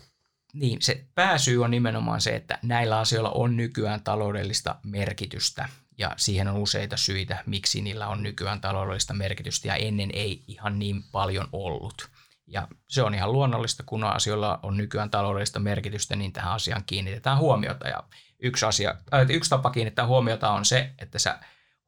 niin, 0.53 0.81
se 0.81 1.05
pääsyy 1.15 1.63
on 1.63 1.71
nimenomaan 1.71 2.21
se, 2.21 2.35
että 2.35 2.59
näillä 2.61 2.99
asioilla 2.99 3.31
on 3.31 3.57
nykyään 3.57 4.03
taloudellista 4.03 4.75
merkitystä. 4.83 5.69
Ja 5.97 6.11
siihen 6.17 6.47
on 6.47 6.57
useita 6.57 6.97
syitä, 6.97 7.43
miksi 7.45 7.81
niillä 7.81 8.07
on 8.07 8.23
nykyään 8.23 8.61
taloudellista 8.61 9.13
merkitystä 9.13 9.67
ja 9.67 9.75
ennen 9.75 10.09
ei 10.13 10.43
ihan 10.47 10.79
niin 10.79 11.03
paljon 11.11 11.47
ollut. 11.51 12.09
Ja 12.51 12.67
se 12.87 13.03
on 13.03 13.15
ihan 13.15 13.33
luonnollista, 13.33 13.83
kun 13.85 14.03
asioilla 14.03 14.59
on 14.63 14.77
nykyään 14.77 15.09
taloudellista 15.09 15.59
merkitystä, 15.59 16.15
niin 16.15 16.33
tähän 16.33 16.53
asiaan 16.53 16.83
kiinnitetään 16.85 17.37
huomiota. 17.37 17.87
Ja 17.87 18.03
yksi, 18.39 18.65
asia, 18.65 18.95
äh, 19.13 19.29
yksi 19.29 19.49
tapa 19.49 19.69
kiinnittää 19.69 20.07
huomiota 20.07 20.49
on 20.49 20.65
se, 20.65 20.93
että 20.97 21.19
sä 21.19 21.39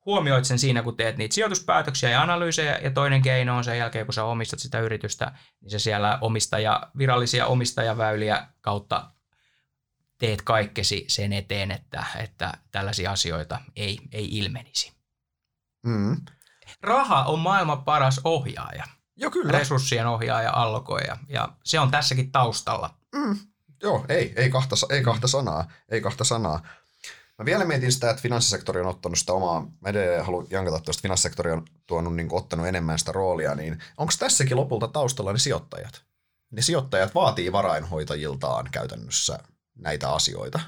huomioit 0.06 0.46
sen 0.46 0.60
siinä, 0.60 0.84
kun 0.84 0.98
teet 0.98 1.18
niitä 1.18 1.36
sijoituspäätöksiä 1.36 2.10
ja 2.10 2.22
analyysejä, 2.22 2.78
ja 2.78 2.92
toinen 2.92 3.22
keino 3.22 3.58
on 3.58 3.64
sen 3.64 3.78
jälkeen, 3.78 4.06
kun 4.06 4.14
sä 4.14 4.24
omistat 4.24 4.60
sitä 4.60 4.80
yritystä, 4.80 5.32
niin 5.62 5.72
sä 5.72 5.80
siellä 5.80 6.18
omistaja, 6.22 6.90
virallisia 6.98 7.46
omistajaväyliä 7.46 8.48
kautta 8.62 9.12
teet 10.20 10.42
kaikkesi 10.42 11.06
sen 11.08 11.34
eteen, 11.34 11.72
että, 11.72 12.06
että 12.18 12.54
tällaisia 12.72 13.12
asioita 13.12 13.62
ei, 13.76 14.00
ei 14.12 14.38
ilmenisi. 14.38 14.94
Mm. 15.86 16.18
Raha 16.82 17.24
on 17.24 17.40
maailman 17.40 17.84
paras 17.84 18.22
ohjaaja. 18.24 18.84
Joo, 19.22 19.32
kyllä. 19.32 19.52
resurssien 19.52 20.08
ohjaaja, 20.08 20.52
allokoija. 20.54 21.18
Ja 21.30 21.50
se 21.64 21.80
on 21.80 21.92
tässäkin 21.92 22.32
taustalla. 22.32 22.96
Mm. 23.16 23.38
Joo, 23.84 24.06
ei, 24.10 24.34
ei, 24.36 24.50
kahta, 24.50 24.76
ei 24.90 25.04
kahta 25.04 25.28
sanaa. 25.28 25.72
Ei 25.90 26.02
kahta 26.02 26.24
sanaa. 26.24 26.62
Mä 27.38 27.46
vielä 27.46 27.66
mietin 27.66 27.92
sitä, 27.92 28.10
että 28.10 28.22
finanssisektori 28.22 28.82
on 28.82 28.88
ottanut 28.88 29.18
sitä 29.18 29.34
omaa, 29.34 29.62
mä 29.62 29.90
edelleen 29.90 30.26
haluan 30.26 30.48
jankata 30.50 30.80
tuosta, 30.80 31.02
finanssisektori 31.02 31.52
on 31.52 31.66
tuonut, 31.88 32.16
niin 32.16 32.30
kuin, 32.30 32.38
ottanut 32.42 32.68
enemmän 32.68 33.00
sitä 33.00 33.12
roolia, 33.12 33.56
niin 33.56 33.80
onko 33.98 34.14
tässäkin 34.20 34.58
lopulta 34.58 34.88
taustalla 34.88 35.34
ne 35.34 35.40
sijoittajat? 35.40 36.04
Ne 36.52 36.62
sijoittajat 36.62 37.16
vaatii 37.16 37.52
varainhoitajiltaan 37.52 38.70
käytännössä 38.72 39.40
näitä 39.78 40.14
asioita 40.14 40.60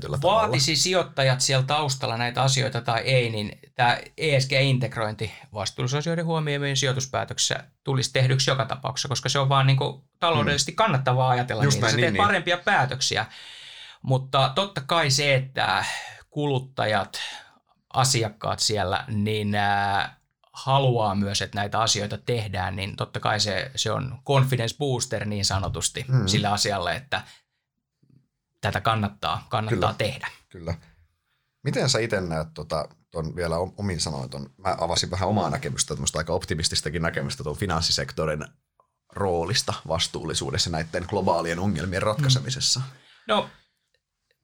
tietyllä 0.00 0.18
tavalla. 0.18 0.40
Vaatisi 0.42 0.76
sijoittajat 0.76 1.40
siellä 1.40 1.66
taustalla 1.66 2.16
näitä 2.16 2.42
asioita 2.42 2.80
tai 2.80 3.00
ei, 3.00 3.30
niin 3.30 3.58
tämä 3.74 3.98
ESG-integrointi 4.16 5.32
vastuullisuusasioiden 5.54 6.24
huomioimien 6.24 6.76
sijoituspäätöksessä 6.76 7.64
tulisi 7.84 8.12
tehdyksi 8.12 8.50
joka 8.50 8.64
tapauksessa, 8.64 9.08
koska 9.08 9.28
se 9.28 9.38
on 9.38 9.48
vaan 9.48 9.66
niin 9.66 9.76
kuin 9.76 10.02
taloudellisesti 10.20 10.72
kannattavaa 10.72 11.30
ajatella 11.30 11.64
Just 11.64 11.74
niitä. 11.76 11.84
näin, 11.86 11.90
Sä 11.92 11.96
niin, 11.96 12.02
teet 12.02 12.12
niin. 12.12 12.22
parempia 12.26 12.56
päätöksiä. 12.58 13.26
Mutta 14.02 14.52
totta 14.54 14.80
kai 14.80 15.10
se, 15.10 15.34
että 15.34 15.84
kuluttajat, 16.30 17.18
asiakkaat 17.94 18.58
siellä, 18.58 19.04
niin 19.08 19.48
haluaa 20.52 21.14
myös, 21.14 21.42
että 21.42 21.58
näitä 21.58 21.80
asioita 21.80 22.18
tehdään, 22.18 22.76
niin 22.76 22.96
totta 22.96 23.20
kai 23.20 23.40
se, 23.40 23.70
se 23.76 23.92
on 23.92 24.18
confidence 24.26 24.76
booster 24.78 25.24
niin 25.24 25.44
sanotusti 25.44 26.04
Mm. 26.08 26.26
sille 26.26 26.48
asialle, 26.48 26.96
että 26.96 27.22
tätä 28.60 28.80
kannattaa, 28.80 29.46
kannattaa 29.48 29.94
Kyllä. 29.94 30.10
tehdä. 30.12 30.28
Kyllä. 30.48 30.74
Miten 31.62 31.88
sä 31.88 31.98
itse 31.98 32.20
näet 32.20 32.48
tota, 32.54 32.88
ton 33.10 33.36
vielä 33.36 33.58
om- 33.58 33.72
omin 33.76 34.00
sanoin, 34.00 34.30
ton, 34.30 34.50
mä 34.56 34.76
avasin 34.80 35.10
vähän 35.10 35.28
omaa 35.28 35.50
näkemystä, 35.50 35.94
tämmöistä 35.94 36.18
aika 36.18 36.32
optimististakin 36.32 37.02
näkemystä 37.02 37.44
tuon 37.44 37.56
finanssisektorin 37.56 38.44
roolista 39.12 39.74
vastuullisuudessa 39.88 40.70
näiden 40.70 41.04
globaalien 41.08 41.58
ongelmien 41.58 42.02
ratkaisemisessa. 42.02 42.80
No, 43.28 43.50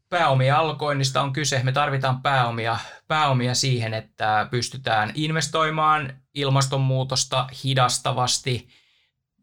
pääomia 0.08 0.58
alkoinnista 0.58 1.22
on 1.22 1.32
kyse. 1.32 1.60
Me 1.62 1.72
tarvitaan 1.72 2.22
pääomia, 2.22 2.78
pääomia 3.08 3.54
siihen, 3.54 3.94
että 3.94 4.48
pystytään 4.50 5.12
investoimaan 5.14 6.20
ilmastonmuutosta 6.34 7.48
hidastavasti 7.64 8.68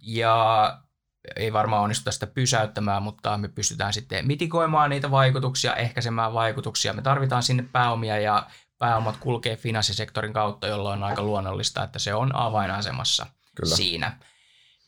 ja 0.01 0.77
ei 1.35 1.53
varmaan 1.53 1.83
onnistuta 1.83 2.11
sitä 2.11 2.27
pysäyttämään, 2.27 3.03
mutta 3.03 3.37
me 3.37 3.47
pystytään 3.47 3.93
sitten 3.93 4.27
mitikoimaan 4.27 4.89
niitä 4.89 5.11
vaikutuksia, 5.11 5.75
ehkäisemään 5.75 6.33
vaikutuksia. 6.33 6.93
Me 6.93 7.01
tarvitaan 7.01 7.43
sinne 7.43 7.65
pääomia 7.71 8.19
ja 8.19 8.47
pääomat 8.79 9.17
kulkee 9.17 9.55
finanssisektorin 9.55 10.33
kautta, 10.33 10.67
jolloin 10.67 11.03
on 11.03 11.09
aika 11.09 11.23
luonnollista, 11.23 11.83
että 11.83 11.99
se 11.99 12.13
on 12.13 12.35
avainasemassa 12.35 13.25
Kyllä. 13.55 13.75
siinä. 13.75 14.17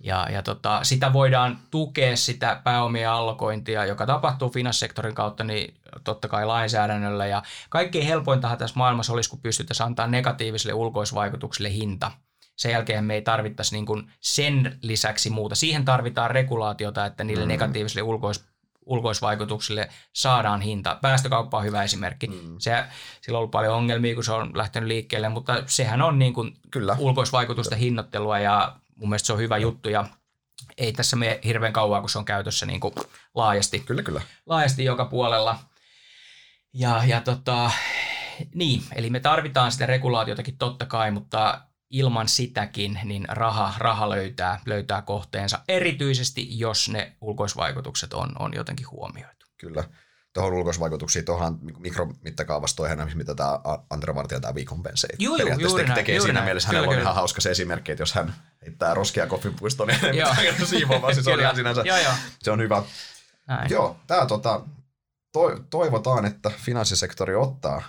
Ja, 0.03 0.27
ja 0.31 0.43
tota, 0.43 0.79
sitä 0.83 1.13
voidaan 1.13 1.59
tukea 1.71 2.17
sitä 2.17 2.61
pääomien 2.63 3.09
allokointia, 3.09 3.85
joka 3.85 4.05
tapahtuu 4.05 4.49
finanssisektorin 4.49 5.15
kautta, 5.15 5.43
niin 5.43 5.75
totta 6.03 6.27
kai 6.27 6.45
lainsäädännöllä. 6.45 7.25
Ja 7.25 7.43
kaikkein 7.69 8.07
helpointahan 8.07 8.57
tässä 8.57 8.77
maailmassa 8.77 9.13
olisi, 9.13 9.29
kun 9.29 9.41
pystyttäisiin 9.41 9.87
antaa 9.87 10.07
negatiivisille 10.07 10.73
ulkoisvaikutuksille 10.73 11.73
hinta. 11.73 12.11
Sen 12.55 12.71
jälkeen 12.71 13.03
me 13.03 13.13
ei 13.13 13.21
tarvittaisi 13.21 13.75
niin 13.75 13.85
kuin 13.85 14.11
sen 14.19 14.77
lisäksi 14.81 15.29
muuta. 15.29 15.55
Siihen 15.55 15.85
tarvitaan 15.85 16.31
regulaatiota, 16.31 17.05
että 17.05 17.23
niille 17.23 17.43
Mm. 17.45 17.47
negatiivisille 17.47 18.01
ulkois, 18.01 18.45
ulkoisvaikutuksille 18.85 19.89
saadaan 20.13 20.61
hinta. 20.61 20.97
Päästökauppa 21.01 21.57
on 21.57 21.63
hyvä 21.63 21.83
esimerkki. 21.83 22.27
Mm. 22.27 22.33
Mm. 22.33 22.55
Se, 22.59 22.83
sillä 23.21 23.35
on 23.35 23.39
ollut 23.39 23.51
paljon 23.51 23.75
ongelmia, 23.75 24.15
kun 24.15 24.23
se 24.23 24.31
on 24.31 24.57
lähtenyt 24.57 24.87
liikkeelle, 24.87 25.29
mutta 25.29 25.63
sehän 25.65 26.01
on 26.01 26.19
niin 26.19 26.33
kuin 26.33 26.57
Kyllä. 26.71 26.95
ulkoisvaikutusten 26.99 27.77
hinnoittelua 27.77 28.39
ja 28.39 28.75
mun 28.95 29.09
mielestä 29.09 29.27
se 29.27 29.33
on 29.33 29.39
hyvä 29.39 29.57
juttu 29.57 29.89
ja 29.89 30.05
ei 30.77 30.93
tässä 30.93 31.15
mene 31.15 31.39
hirveän 31.43 31.73
kauan, 31.73 32.01
kun 32.01 32.09
se 32.09 32.17
on 32.17 32.25
käytössä 32.25 32.65
niin 32.65 32.79
kuin 32.79 32.93
laajasti, 33.35 33.79
Kyllä, 33.79 34.03
kyllä. 34.03 34.21
laajasti 34.45 34.85
joka 34.85 35.05
puolella. 35.05 35.59
Ja, 36.73 37.01
ja 37.05 37.21
tota, 37.21 37.71
niin, 38.55 38.83
eli 38.95 39.09
me 39.09 39.19
tarvitaan 39.19 39.71
sitä 39.71 39.85
regulaatiotakin 39.85 40.57
totta 40.57 40.85
kai, 40.85 41.11
mutta 41.11 41.61
ilman 41.93 42.27
sitäkin 42.27 42.99
niin 43.03 43.25
raha, 43.29 43.73
raha 43.77 44.09
löytää, 44.09 44.59
löytää 44.65 45.01
kohteensa, 45.01 45.59
erityisesti 45.67 46.59
jos 46.59 46.89
ne 46.89 47.15
ulkoisvaikutukset 47.21 48.13
on, 48.13 48.35
on 48.39 48.53
jotenkin 48.53 48.91
huomioitu. 48.91 49.45
Kyllä. 49.57 49.83
Tuohon 50.33 50.53
ulkoisvaikutuksiin, 50.53 51.25
tuohon 51.25 51.59
mikromittakaavassa 51.79 52.75
toihan, 52.75 53.11
mitä 53.15 53.35
tämä 53.35 53.59
Andre 53.89 54.15
Vartija 54.15 54.39
tämä 54.39 54.55
Vicompensate 54.55 55.13
Juu, 55.19 55.31
juu, 55.31 55.37
periaatteessa 55.37 55.77
juuri 55.77 55.85
te- 55.89 55.93
tekee 55.93 56.15
juuri 56.15 56.27
siinä 56.27 56.39
näin. 56.39 56.47
mielessä. 56.47 56.69
Kyllä, 56.69 56.79
Hänellä 56.79 56.97
on 56.97 57.01
ihan 57.01 57.15
hauska 57.15 57.41
se 57.41 57.51
esimerkki, 57.51 57.91
että 57.91 58.01
jos 58.01 58.13
hän 58.13 58.35
heittää 58.61 58.93
roskia 58.93 59.27
koffinpuistoon, 59.27 59.89
niin 59.89 60.05
ei 60.05 60.17
Joo. 60.17 60.33
mitään 60.41 60.67
siivoamaan, 60.67 61.13
siis 61.13 61.25
se 61.25 61.33
on 61.33 61.39
ihan 61.39 61.55
sinänsä, 61.55 61.81
Joo, 61.85 61.97
joo. 61.97 62.13
se 62.41 62.51
on 62.51 62.59
hyvä. 62.61 62.83
Näin. 63.47 63.69
Joo, 63.69 63.99
tämä 64.07 64.25
tota, 64.25 64.61
to, 65.31 65.59
toivotaan, 65.69 66.25
että 66.25 66.49
finanssisektori 66.49 67.35
ottaa 67.35 67.83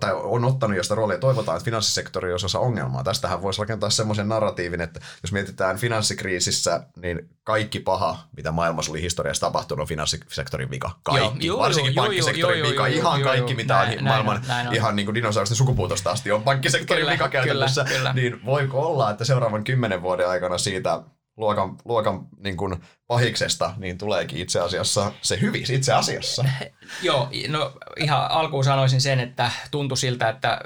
tai 0.00 0.12
on 0.14 0.44
ottanut 0.44 0.76
josta 0.76 0.94
roolia. 0.94 1.18
Toivotaan, 1.18 1.56
että 1.56 1.64
finanssisektori 1.64 2.32
olisi 2.32 2.46
osa 2.46 2.58
ongelmaa. 2.58 3.04
Tästähän 3.04 3.42
voisi 3.42 3.60
rakentaa 3.60 3.90
semmoisen 3.90 4.28
narratiivin, 4.28 4.80
että 4.80 5.00
jos 5.22 5.32
mietitään 5.32 5.78
finanssikriisissä, 5.78 6.80
niin 6.96 7.28
kaikki 7.44 7.80
paha, 7.80 8.18
mitä 8.36 8.52
maailmassa 8.52 8.92
oli 8.92 9.02
historiassa 9.02 9.46
tapahtunut, 9.46 9.80
on 9.80 9.88
finanssisektorin 9.88 10.70
vika. 10.70 10.90
Kaikki, 11.02 11.46
Joo, 11.46 11.58
varsinkin 11.58 11.94
joo, 11.94 12.04
pankkisektorin 12.04 12.58
joo, 12.58 12.70
vika. 12.70 12.88
joo, 12.88 12.98
ihan 12.98 13.20
joo, 13.20 13.28
kaikki, 13.28 13.52
joo. 13.52 13.56
mitä 13.56 13.74
Näin, 13.74 13.98
on 13.98 14.04
maailman 14.04 14.42
näin 14.48 14.68
on. 14.68 14.74
ihan 14.74 14.96
niin 14.96 15.06
kuin 15.06 15.14
dinosaurusten 15.14 15.56
sukupuutosta 15.56 16.10
asti 16.10 16.32
on 16.32 16.42
pankkisektorin 16.42 17.00
Kyllä, 17.02 17.12
vika 17.12 17.28
käytännössä. 17.28 17.84
kyllä, 17.84 17.96
kyllä. 17.98 18.12
Niin 18.12 18.44
voiko 18.44 18.86
olla, 18.86 19.10
että 19.10 19.24
seuraavan 19.24 19.64
kymmenen 19.64 20.02
vuoden 20.02 20.28
aikana 20.28 20.58
siitä 20.58 21.00
luokan, 21.36 21.76
luokan 21.84 22.26
niin 22.38 22.56
kuin 22.56 22.76
pahiksesta, 23.06 23.74
niin 23.76 23.98
tuleekin 23.98 24.38
itse 24.38 24.60
asiassa 24.60 25.12
se 25.22 25.40
hyvis 25.40 25.70
itse 25.70 25.92
asiassa. 25.92 26.44
Joo, 27.02 27.28
no 27.48 27.72
ihan 27.96 28.30
alkuun 28.30 28.64
sanoisin 28.64 29.00
sen, 29.00 29.20
että 29.20 29.50
tuntui 29.70 29.96
siltä, 29.96 30.28
että 30.28 30.60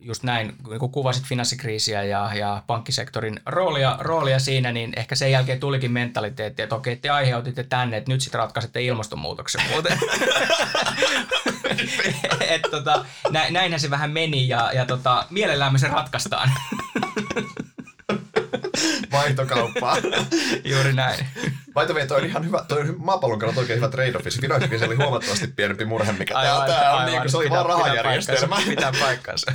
just 0.00 0.22
näin, 0.22 0.54
kun 0.78 0.90
kuvasit 0.90 1.24
finanssikriisiä 1.24 2.02
ja, 2.02 2.30
ja 2.34 2.62
pankkisektorin 2.66 3.40
roolia, 3.46 3.96
roolia 4.00 4.38
siinä, 4.38 4.72
niin 4.72 4.92
ehkä 4.96 5.14
sen 5.14 5.32
jälkeen 5.32 5.60
tulikin 5.60 5.92
mentaliteetti, 5.92 6.62
että 6.62 6.76
okei, 6.76 6.96
te 6.96 7.10
aiheutitte 7.10 7.64
tänne, 7.64 7.96
että 7.96 8.12
nyt 8.12 8.20
sitten 8.20 8.38
ratkaisette 8.38 8.82
ilmastonmuutoksen 8.82 9.60
muuten. 9.70 9.98
Et 12.48 12.62
tota, 12.70 13.04
nä, 13.30 13.50
näinhän 13.50 13.80
se 13.80 13.90
vähän 13.90 14.10
meni 14.10 14.48
ja, 14.48 14.72
ja 14.72 14.86
tota, 14.86 15.26
mielellään 15.30 15.72
me 15.72 15.78
se 15.78 15.88
ratkaistaan. 15.88 16.50
Vaihtokauppaa. 19.16 19.96
Juuri 20.64 20.92
näin. 20.92 21.26
By 21.74 21.86
the 21.86 21.94
way, 21.94 22.06
toi 22.06 22.18
on 22.20 22.26
ihan 22.26 22.46
hyvä, 22.46 22.64
toi 22.68 22.80
on 22.80 22.94
maapallon 22.98 23.38
kannalta 23.38 23.60
oikein 23.60 23.76
hyvä 23.76 23.88
trade-off. 23.88 24.28
Se 24.28 24.40
finanssikriisi 24.40 24.84
oli 24.84 24.94
huomattavasti 24.94 25.46
pienempi 25.46 25.84
murhe, 25.84 26.12
mikä 26.12 26.34
tää, 26.34 26.66
tää 26.66 26.94
on, 26.94 27.06
niin 27.06 27.18
kuin, 27.18 27.30
se 27.30 27.36
oli 27.36 27.50
vaan 27.50 27.66
rahajärjestelmä. 27.66 28.56
Pitää 28.68 28.92
paikkansa. 29.00 29.52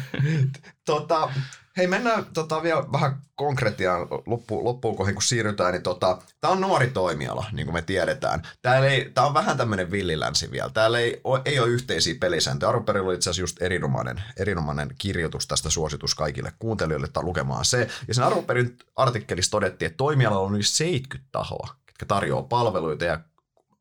tota, 0.86 1.30
hei, 1.78 1.88
mennään 1.88 2.26
tota, 2.34 2.64
vielä 2.64 2.84
vähän 2.92 3.22
konkretiaan 3.36 4.08
loppu, 4.26 4.64
loppuun 4.64 4.96
kohden, 4.96 5.16
kun 5.16 5.24
siirrytään. 5.24 5.74
Niin 5.74 5.84
tota, 5.84 6.18
tämä 6.42 6.52
on 6.52 6.62
nuori 6.62 6.88
toimiala, 6.88 7.46
niin 7.52 7.66
kuin 7.66 7.74
me 7.74 7.82
tiedetään. 7.82 8.42
Täällä 8.62 8.88
ei, 8.88 9.12
on 9.18 9.34
vähän 9.34 9.58
tämmöinen 9.58 9.92
villilänsi 9.92 10.52
vielä. 10.52 10.70
Täällä 10.70 11.00
ei, 11.00 11.22
ole, 11.24 11.42
ei 11.46 11.60
ole 11.60 11.68
yhteisiä 11.68 12.16
pelisääntöjä. 12.20 12.70
Arvon 12.70 12.86
perin 12.86 13.04
oli 13.04 13.16
itse 13.16 13.30
asiassa 13.30 13.42
just 13.42 13.62
erinomainen, 13.62 14.24
erinomainen 14.38 14.90
kirjoitus 14.98 15.48
tästä 15.48 15.70
suositus 15.70 16.16
kaikille 16.16 16.54
kuuntelijoille 16.60 17.08
tai 17.08 17.24
lukemaan 17.24 17.66
se. 17.66 17.88
Ja 18.08 18.14
sen 18.14 18.24
arvon 18.24 18.46
perin 18.46 18.78
artikkelissa 18.96 19.52
todettiin, 19.52 19.88
että 19.88 19.98
toimialalla 19.98 20.48
on 20.48 20.56
yli 20.56 20.64
70 20.64 21.30
tahoa, 21.32 21.76
jotka 21.88 22.06
tarjoaa 22.08 22.44
palveluita 22.44 23.06
ja 23.06 23.20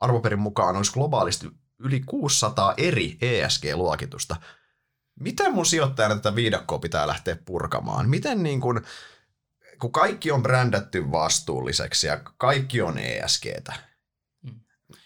arvoperin 0.00 0.38
mukaan 0.38 0.76
olisi 0.76 0.92
globaalisti 0.92 1.46
yli 1.78 2.00
600 2.06 2.74
eri 2.76 3.18
ESG-luokitusta. 3.20 4.36
Miten 5.20 5.54
mun 5.54 5.66
sijoittajana 5.66 6.14
tätä 6.14 6.34
viidakkoa 6.34 6.78
pitää 6.78 7.06
lähteä 7.06 7.36
purkamaan? 7.44 8.08
Miten 8.08 8.42
niin 8.42 8.60
kun, 8.60 8.84
kun 9.80 9.92
kaikki 9.92 10.30
on 10.30 10.42
brändätty 10.42 11.10
vastuulliseksi 11.12 12.06
ja 12.06 12.20
kaikki 12.38 12.82
on 12.82 12.98
ESGtä, 12.98 13.72
Mm. 14.42 14.60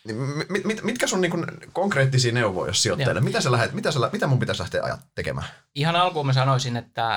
niin 0.05 0.17
mit, 0.49 0.65
mit, 0.65 0.83
mitkä 0.83 1.07
sun 1.07 1.21
niin 1.21 1.31
kun 1.31 1.47
konkreettisia 1.73 2.33
neuvoja 2.33 2.71
jos 2.71 2.83
sijoittajalle? 2.83 3.21
Mitä, 3.21 3.41
sä 3.41 3.53
lähet, 3.53 3.73
mitä, 3.73 3.91
sä, 3.91 3.99
mitä 4.12 4.27
mun 4.27 4.39
pitäisi 4.39 4.62
lähteä 4.62 4.83
ajat 4.83 5.01
tekemään? 5.15 5.47
Ihan 5.75 5.97
alkuun 5.97 6.27
mä 6.27 6.33
sanoisin, 6.33 6.77
että 6.77 7.15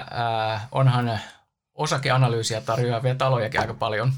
äh, 0.53 0.67
onhan 0.71 1.19
osakeanalyysiä 1.73 2.61
tarjoavia 2.61 3.15
talojakin 3.15 3.59
aika 3.59 3.73
paljon, 3.73 4.13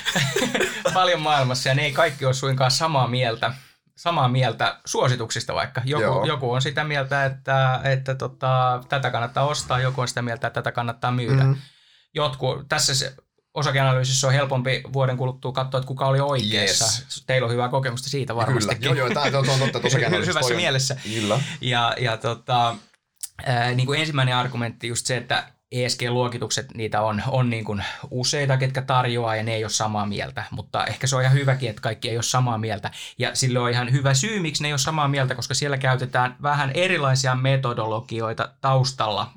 paljon 0.94 1.20
maailmassa 1.20 1.68
ja 1.68 1.74
ne 1.74 1.82
ei 1.84 1.92
kaikki 1.92 2.24
ole 2.24 2.34
suinkaan 2.34 2.70
samaa 2.70 3.08
mieltä, 3.08 3.54
samaa 3.96 4.28
mieltä 4.28 4.80
suosituksista 4.84 5.54
vaikka. 5.54 5.82
Joo. 5.84 6.00
Joku, 6.00 6.26
joku 6.26 6.52
on 6.52 6.62
sitä 6.62 6.84
mieltä, 6.84 7.24
että, 7.24 7.80
että 7.84 8.14
tota, 8.14 8.80
tätä 8.88 9.10
kannattaa 9.10 9.46
ostaa, 9.46 9.80
joku 9.80 10.00
on 10.00 10.08
sitä 10.08 10.22
mieltä, 10.22 10.46
että 10.46 10.62
tätä 10.62 10.72
kannattaa 10.72 11.10
myydä. 11.10 11.44
Mm. 11.44 11.56
Jotkut, 12.14 12.68
tässä 12.68 12.94
se 12.94 13.14
osakeanalyysissä 13.54 14.26
on 14.26 14.32
helpompi 14.32 14.82
vuoden 14.92 15.16
kuluttua 15.16 15.52
katsoa, 15.52 15.78
että 15.78 15.88
kuka 15.88 16.06
oli 16.06 16.20
oikeassa. 16.20 16.84
Yes. 16.84 17.24
Teillä 17.26 17.46
on 17.46 17.52
hyvää 17.52 17.68
kokemusta 17.68 18.08
siitä 18.08 18.36
varmastikin. 18.36 18.80
Kyllä, 18.80 18.94
joo 18.94 19.06
joo, 19.06 19.14
tämä 19.14 19.38
on 19.52 19.58
totta, 19.58 19.80
tosiaan 19.80 20.12
Hyvässä 20.12 20.40
toi 20.40 20.50
on- 20.50 20.56
mielessä. 20.56 20.96
Kyllä. 21.14 21.40
Ja, 21.60 21.94
ja 22.00 22.16
tota, 22.16 22.76
niin 23.74 23.86
kuin 23.86 24.00
ensimmäinen 24.00 24.36
argumentti 24.36 24.88
just 24.88 25.06
se, 25.06 25.16
että 25.16 25.44
ESG-luokitukset, 25.74 26.74
niitä 26.74 27.02
on, 27.02 27.22
on 27.26 27.50
niin 27.50 27.64
kuin 27.64 27.84
useita, 28.10 28.56
ketkä 28.56 28.82
tarjoaa 28.82 29.36
ja 29.36 29.42
ne 29.42 29.54
ei 29.54 29.64
ole 29.64 29.70
samaa 29.70 30.06
mieltä, 30.06 30.44
mutta 30.50 30.86
ehkä 30.86 31.06
se 31.06 31.16
on 31.16 31.22
ihan 31.22 31.34
hyväkin, 31.34 31.70
että 31.70 31.82
kaikki 31.82 32.10
ei 32.10 32.16
ole 32.16 32.22
samaa 32.22 32.58
mieltä. 32.58 32.90
Ja 33.18 33.34
sillä 33.34 33.60
on 33.60 33.70
ihan 33.70 33.92
hyvä 33.92 34.14
syy, 34.14 34.40
miksi 34.40 34.62
ne 34.62 34.68
ei 34.68 34.72
ole 34.72 34.78
samaa 34.78 35.08
mieltä, 35.08 35.34
koska 35.34 35.54
siellä 35.54 35.78
käytetään 35.78 36.36
vähän 36.42 36.70
erilaisia 36.74 37.34
metodologioita 37.34 38.54
taustalla, 38.60 39.32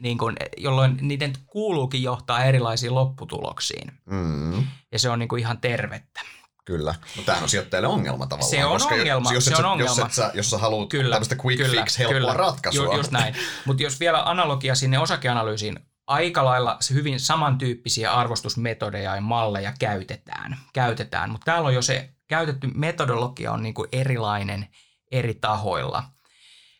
niin 0.00 0.18
kuin, 0.18 0.36
jolloin 0.56 0.98
niiden 1.00 1.32
kuuluukin 1.46 2.02
johtaa 2.02 2.44
erilaisiin 2.44 2.94
lopputuloksiin. 2.94 3.92
Mm. 4.10 4.66
Ja 4.92 4.98
se 4.98 5.10
on 5.10 5.18
niin 5.18 5.28
kuin 5.28 5.40
ihan 5.40 5.60
tervettä. 5.60 6.20
Kyllä, 6.66 6.94
mutta 7.16 7.26
tämähän 7.26 7.42
on 7.42 7.48
sijoittajille 7.48 7.88
ongelma 7.88 8.26
tavallaan. 8.26 8.50
Se 8.50 8.64
on 8.64 8.72
koska 8.72 8.94
ongelma, 8.94 9.32
Jos, 9.32 9.44
se 9.44 9.50
jos, 9.50 9.60
on 9.60 9.66
ongelma. 9.66 9.90
Jos, 9.90 9.98
et 9.98 10.12
sä, 10.12 10.30
jos 10.34 10.50
sä 10.50 10.58
haluat 10.58 10.88
Kyllä, 10.88 11.14
tämmöistä 11.14 11.36
quick 11.44 11.62
kyllä, 11.62 11.82
fix, 11.82 11.98
helppoa 11.98 12.20
kyllä. 12.20 12.34
ratkaisua. 12.34 12.84
Ju, 12.84 12.96
just 12.96 13.10
näin. 13.10 13.34
Mutta 13.64 13.82
jos 13.82 14.00
vielä 14.00 14.22
analogia 14.22 14.74
sinne 14.74 14.98
osakeanalyysiin, 14.98 15.78
aika 16.06 16.44
lailla 16.44 16.76
se 16.80 16.94
hyvin 16.94 17.20
samantyyppisiä 17.20 18.12
arvostusmetodeja 18.12 19.14
ja 19.14 19.20
malleja 19.20 19.72
käytetään. 19.78 20.58
käytetään. 20.72 21.30
Mutta 21.30 21.44
täällä 21.44 21.66
on 21.66 21.74
jo 21.74 21.82
se 21.82 22.10
käytetty 22.28 22.70
metodologia 22.74 23.52
on 23.52 23.62
niinku 23.62 23.86
erilainen 23.92 24.68
eri 25.12 25.34
tahoilla. 25.34 26.04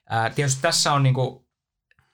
Ää, 0.09 0.31
tietysti 0.31 0.63
tässä 0.63 0.93
on 0.93 1.03
niinku 1.03 1.49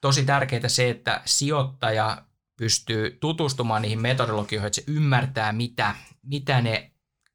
tosi 0.00 0.24
tärkeää 0.24 0.68
se, 0.68 0.90
että 0.90 1.20
sijoittaja 1.24 2.22
pystyy 2.56 3.18
tutustumaan 3.20 3.82
niihin 3.82 4.00
metodologioihin, 4.00 4.66
että 4.66 4.80
se 4.80 4.84
ymmärtää, 4.86 5.52
mitä, 5.52 5.94
mitä 6.22 6.60
ne 6.60 6.91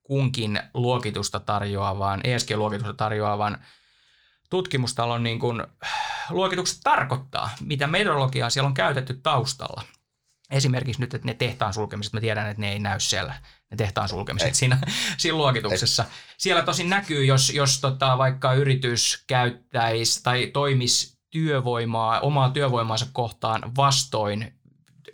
kunkin 0.08 0.60
luokitusta 0.74 1.40
tarjoavan, 1.40 2.22
ESG-luokitusta 2.24 2.94
tarjoavan 2.94 3.58
tutkimustalon 4.50 5.24
niin 5.24 5.40
kuin, 5.40 5.64
luokitukset 6.30 6.80
tarkoittaa, 6.84 7.50
mitä 7.60 7.88
metodologiaa 7.88 8.50
siellä 8.50 8.68
on 8.68 8.74
käytetty 8.74 9.14
taustalla. 9.14 9.84
Esimerkiksi 10.52 11.02
nyt, 11.02 11.14
että 11.14 11.28
ne 11.28 11.34
tehtaan 11.34 11.74
sulkemiset, 11.74 12.14
mä 12.14 12.22
tiedän, 12.22 12.48
että 12.48 12.62
ne 12.62 12.72
ei 12.72 12.80
näy 12.80 13.00
siellä, 13.00 13.34
ne 13.72 13.78
tehtaan 13.78 14.10
sulkemiset 14.10 14.48
Ei. 14.48 14.54
siinä, 14.54 14.78
siinä 15.18 15.38
luokituksessa. 15.38 16.06
Siellä 16.38 16.64
tosin 16.64 16.90
näkyy, 16.90 17.26
jos, 17.26 17.50
jos 17.50 17.82
tota, 17.82 18.18
vaikka 18.18 18.54
yritys 18.54 19.24
käyttäisi 19.28 20.24
tai 20.24 20.48
toimisi 20.48 21.18
työvoimaa, 21.30 22.20
omaa 22.20 22.50
työvoimaansa 22.50 23.06
kohtaan 23.14 23.76
vastoin 23.76 24.57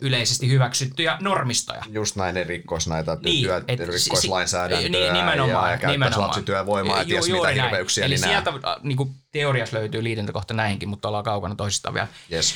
yleisesti 0.00 0.48
hyväksyttyjä 0.48 1.16
normistoja. 1.20 1.82
Just 1.88 2.16
näin, 2.16 2.34
ne 2.34 2.44
rikkois 2.44 2.88
näitä 2.88 3.16
Niin, 3.24 3.44
työ, 3.44 3.56
et 3.68 3.80
rikkois 3.80 4.04
si- 4.04 4.28
lainsäädäntöä 4.28 4.88
ni- 4.88 5.12
nimenomaan, 5.12 5.66
ja, 5.66 5.72
ja 5.72 5.78
käyttäisi 5.78 6.18
lapsityövoimaa 6.18 6.98
ja 6.98 7.04
ties 7.04 7.28
mitä 7.28 7.48
hirveyksiä. 7.48 8.04
Eli 8.04 8.14
niin 8.14 8.24
sieltä 8.24 8.52
niin 8.82 8.96
kuin 8.96 9.14
teoriassa 9.32 9.76
löytyy 9.76 10.04
liitäntäkohta 10.04 10.54
näihinkin, 10.54 10.88
mutta 10.88 11.08
ollaan 11.08 11.24
kaukana 11.24 11.54
toisistaan 11.54 11.94
vielä. 11.94 12.08
Yes. 12.32 12.54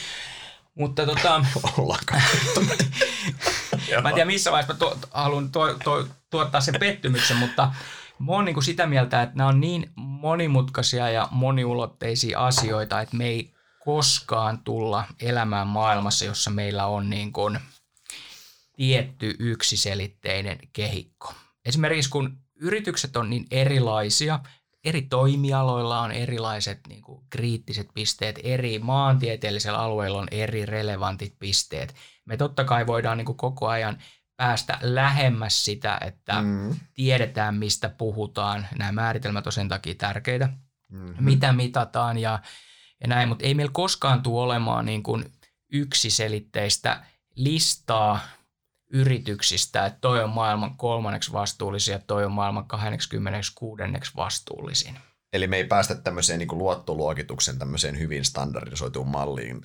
Mutta 0.75 1.07
tota, 1.07 1.45
Ollaankaan. 1.79 2.23
mä 4.03 4.09
en 4.09 4.15
tiedä 4.15 4.25
missä 4.25 4.53
vaiheessa 4.53 4.73
mä 4.73 4.79
tuo, 4.79 4.99
haluan 5.11 5.53
tuo, 5.53 5.75
tuo, 5.85 6.05
tuottaa 6.31 6.61
sen 6.61 6.75
pettymyksen, 6.81 7.37
mutta 7.37 7.73
mä 8.19 8.33
oon 8.33 8.45
niin 8.45 8.55
kuin 8.55 8.65
sitä 8.65 8.87
mieltä, 8.87 9.23
että 9.23 9.37
nämä 9.37 9.49
on 9.49 9.61
niin 9.61 9.91
monimutkaisia 9.97 11.11
ja 11.11 11.29
moniulotteisia 11.31 12.47
asioita, 12.47 13.01
että 13.01 13.17
me 13.17 13.27
ei 13.27 13.51
koskaan 13.89 14.59
tulla 14.65 15.05
elämään 15.21 15.67
maailmassa, 15.67 16.25
jossa 16.25 16.51
meillä 16.51 16.87
on 16.87 17.11
niin 17.11 17.33
kuin 17.33 17.59
tietty 18.77 19.35
yksiselitteinen 19.39 20.59
kehikko. 20.73 21.35
Esimerkiksi 21.65 22.11
kun 22.11 22.39
yritykset 22.57 23.17
on 23.17 23.31
niin 23.31 23.47
erilaisia, 23.51 24.41
eri 24.85 25.03
toimialoilla 25.03 26.01
on 26.01 26.13
erilaiset 26.13 26.81
niin 26.89 27.03
kuin, 27.03 27.27
kriittiset 27.31 27.89
pisteet, 27.95 28.41
eri 28.43 28.79
maantieteellisellä 28.79 29.79
alueella 29.79 30.19
on 30.19 30.29
eri 30.31 30.67
relevantit 30.67 31.35
pisteet. 31.39 31.95
Me 32.25 32.37
totta 32.37 32.65
kai 32.65 32.87
voidaan 32.87 33.19
niin 33.19 33.27
kuin, 33.27 33.37
koko 33.37 33.69
ajan 33.69 33.99
päästä 34.37 34.79
lähemmäs 34.83 35.65
sitä, 35.65 35.99
että 36.07 36.43
Mm. 36.43 36.77
tiedetään, 36.95 37.55
mistä 37.55 37.89
puhutaan. 37.89 38.67
Nämä 38.79 38.93
määritelmät 38.93 39.47
on 39.47 39.53
sen 39.53 39.69
takia 39.69 39.95
tärkeitä 39.95 40.49
Mm. 40.93 41.15
mitä 41.21 41.53
mitataan 41.53 42.19
ja, 42.19 42.39
ja 43.01 43.09
näin, 43.09 43.29
mutta 43.29 43.45
ei 43.45 43.55
meillä 43.55 43.73
koskaan 43.73 44.23
tule 44.23 44.43
olemaan 44.43 44.87
niin 44.87 45.03
kuin 45.03 45.33
yksiselitteistä 45.73 47.03
listaa 47.35 48.21
yrityksistä, 48.93 49.87
että 49.87 49.99
toi 50.01 50.23
on 50.25 50.31
maailman 50.31 50.77
kolmanneksi 50.77 51.33
vastuullisin 51.33 51.93
ja 51.93 51.99
toi 51.99 52.25
on 52.25 52.33
maailman 52.33 52.67
26. 52.67 53.83
vastuullisin. 54.17 54.99
Eli 55.33 55.47
me 55.47 55.57
ei 55.57 55.65
päästä 55.65 55.95
tämmöiseen 55.95 56.39
niin 56.39 56.59
luottoluokituksen 56.59 57.59
tämmöiseen 57.59 57.99
hyvin 57.99 58.25
standardisoituun 58.25 59.09
malliin 59.09 59.63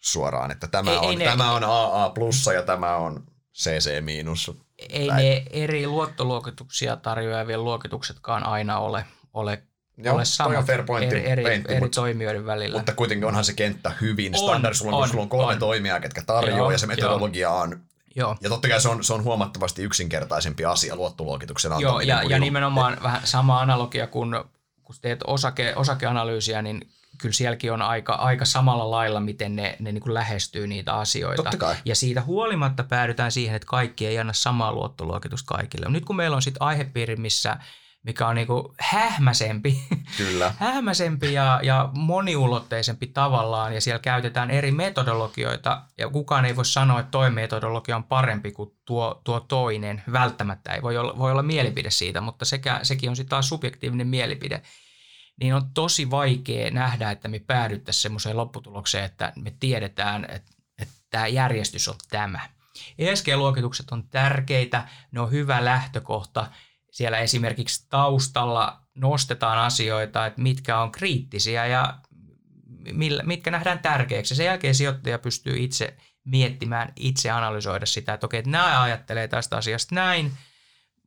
suoraan, 0.00 0.50
että 0.50 0.68
tämä, 0.68 0.90
Ei- 0.90 0.98
on, 0.98 1.04
ei 1.04 1.16
ne- 1.16 1.24
tämä 1.24 1.52
on 1.52 1.64
AA 1.64 2.10
plussa 2.10 2.52
ja 2.52 2.62
tämä 2.62 2.96
on 2.96 3.26
CC 3.54 4.00
miinus. 4.00 4.50
Ei 4.78 5.08
Näin. 5.08 5.24
ne 5.24 5.44
eri 5.50 5.86
luottoluokituksia 5.86 6.96
tarjoavien 6.96 7.64
luokituksetkaan 7.64 8.46
aina 8.46 8.78
ole, 8.78 9.04
ole, 9.32 9.62
Joo, 10.04 10.14
ole 10.14 10.24
samat 10.24 10.66
fair 10.66 10.82
pointti, 10.82 11.16
eri, 11.16 11.30
eri, 11.30 11.42
pointti, 11.42 11.72
eri 11.72 11.80
mutta, 11.80 12.00
toimijoiden 12.00 12.46
välillä. 12.46 12.78
mutta 12.78 12.92
kuitenkin 12.92 13.28
onhan 13.28 13.44
se 13.44 13.52
kenttä 13.52 13.92
hyvin 14.00 14.34
On, 14.34 14.48
standard. 14.48 14.74
Sulla 14.74 14.96
on, 14.96 15.02
on, 15.02 15.08
sulla 15.08 15.22
on 15.22 15.28
kolme 15.28 15.52
on. 15.52 15.58
toimijaa, 15.58 16.00
ketkä 16.00 16.22
tarjoaa 16.26 16.58
Joo, 16.58 16.70
ja 16.70 16.78
se 16.78 16.86
metodologia 16.86 17.50
on 17.50 17.80
Joo. 18.16 18.36
Ja 18.40 18.48
totta 18.48 18.68
kai 18.68 18.80
se 18.80 18.88
on, 18.88 19.04
se 19.04 19.14
on 19.14 19.24
huomattavasti 19.24 19.82
yksinkertaisempi 19.82 20.64
asia 20.64 20.96
luottoluokituksen 20.96 21.72
antaminen. 21.72 21.92
Joo, 21.92 22.00
ja, 22.00 22.14
ja 22.14 22.22
ilman- 22.22 22.40
nimenomaan 22.40 22.98
vähän 23.02 23.20
sama 23.24 23.60
analogia, 23.60 24.06
kun, 24.06 24.44
kun 24.84 24.96
teet 25.02 25.20
osake, 25.26 25.72
osakeanalyysiä, 25.76 26.62
niin 26.62 26.88
kyllä 27.18 27.32
sielläkin 27.32 27.72
on 27.72 27.82
aika, 27.82 28.12
aika 28.12 28.44
samalla 28.44 28.90
lailla, 28.90 29.20
miten 29.20 29.56
ne, 29.56 29.76
ne 29.78 29.92
niin 29.92 30.02
kuin 30.02 30.14
lähestyy 30.14 30.66
niitä 30.66 30.94
asioita. 30.94 31.42
Totta 31.42 31.56
kai. 31.56 31.76
Ja 31.84 31.94
siitä 31.94 32.22
huolimatta 32.22 32.84
päädytään 32.84 33.32
siihen, 33.32 33.56
että 33.56 33.66
kaikki 33.66 34.06
ei 34.06 34.18
anna 34.18 34.32
samaa 34.32 34.72
luottoluokitusta 34.72 35.54
kaikille. 35.54 35.86
Nyt 35.88 36.04
kun 36.04 36.16
meillä 36.16 36.36
on 36.36 36.42
sitten 36.42 36.62
aihepiiri, 36.62 37.16
missä, 37.16 37.56
mikä 38.02 38.28
on 38.28 38.34
niin 38.34 38.46
kuin 38.46 38.74
hähmäsempi, 38.80 39.82
Kyllä. 40.16 40.54
hähmäsempi 40.58 41.32
ja, 41.32 41.60
ja 41.62 41.88
moniulotteisempi 41.92 43.06
tavallaan, 43.06 43.74
ja 43.74 43.80
siellä 43.80 43.98
käytetään 43.98 44.50
eri 44.50 44.72
metodologioita, 44.72 45.82
ja 45.98 46.08
kukaan 46.08 46.44
ei 46.44 46.56
voi 46.56 46.64
sanoa, 46.64 47.00
että 47.00 47.10
toi 47.10 47.30
metodologia 47.30 47.96
on 47.96 48.04
parempi 48.04 48.52
kuin 48.52 48.70
tuo, 48.84 49.20
tuo 49.24 49.40
toinen. 49.40 50.02
Välttämättä 50.12 50.74
ei 50.74 50.82
voi 50.82 50.96
olla, 50.96 51.18
voi 51.18 51.32
olla 51.32 51.42
mielipide 51.42 51.90
siitä, 51.90 52.20
mutta 52.20 52.44
sekä, 52.44 52.80
sekin 52.82 53.10
on 53.10 53.16
sitten 53.16 53.30
taas 53.30 53.48
subjektiivinen 53.48 54.06
mielipide. 54.06 54.62
Niin 55.40 55.54
on 55.54 55.70
tosi 55.74 56.10
vaikea 56.10 56.70
nähdä, 56.70 57.10
että 57.10 57.28
me 57.28 57.38
päädyttäisiin 57.38 58.02
semmoiseen 58.02 58.36
lopputulokseen, 58.36 59.04
että 59.04 59.32
me 59.36 59.52
tiedetään, 59.60 60.24
että, 60.24 60.52
että 60.78 60.94
tämä 61.10 61.26
järjestys 61.26 61.88
on 61.88 61.94
tämä. 62.10 62.40
ESG-luokitukset 62.98 63.92
on 63.92 64.08
tärkeitä, 64.08 64.88
ne 65.12 65.20
on 65.20 65.30
hyvä 65.30 65.64
lähtökohta. 65.64 66.46
Siellä 66.90 67.18
esimerkiksi 67.18 67.86
taustalla 67.88 68.80
nostetaan 68.94 69.58
asioita, 69.58 70.26
että 70.26 70.40
mitkä 70.40 70.80
on 70.80 70.92
kriittisiä 70.92 71.66
ja 71.66 71.98
millä, 72.92 73.22
mitkä 73.22 73.50
nähdään 73.50 73.78
tärkeäksi. 73.78 74.34
Sen 74.34 74.46
jälkeen 74.46 74.74
sijoittaja 74.74 75.18
pystyy 75.18 75.56
itse 75.58 75.96
miettimään, 76.24 76.92
itse 76.96 77.30
analysoida 77.30 77.86
sitä, 77.86 78.14
että 78.14 78.26
okei, 78.26 78.38
että 78.38 78.50
nämä 78.50 78.82
ajattelee 78.82 79.28
tästä 79.28 79.56
asiasta 79.56 79.94
näin, 79.94 80.32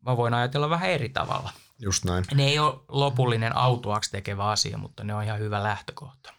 mä 0.05 0.17
voin 0.17 0.33
ajatella 0.33 0.69
vähän 0.69 0.89
eri 0.89 1.09
tavalla. 1.09 1.51
Just 1.79 2.05
näin. 2.05 2.25
Ne 2.33 2.43
ei 2.43 2.59
ole 2.59 2.79
lopullinen 2.87 3.55
autuaksi 3.55 4.11
tekevä 4.11 4.45
asia, 4.45 4.77
mutta 4.77 5.03
ne 5.03 5.13
on 5.13 5.23
ihan 5.23 5.39
hyvä 5.39 5.63
lähtökohta. 5.63 6.33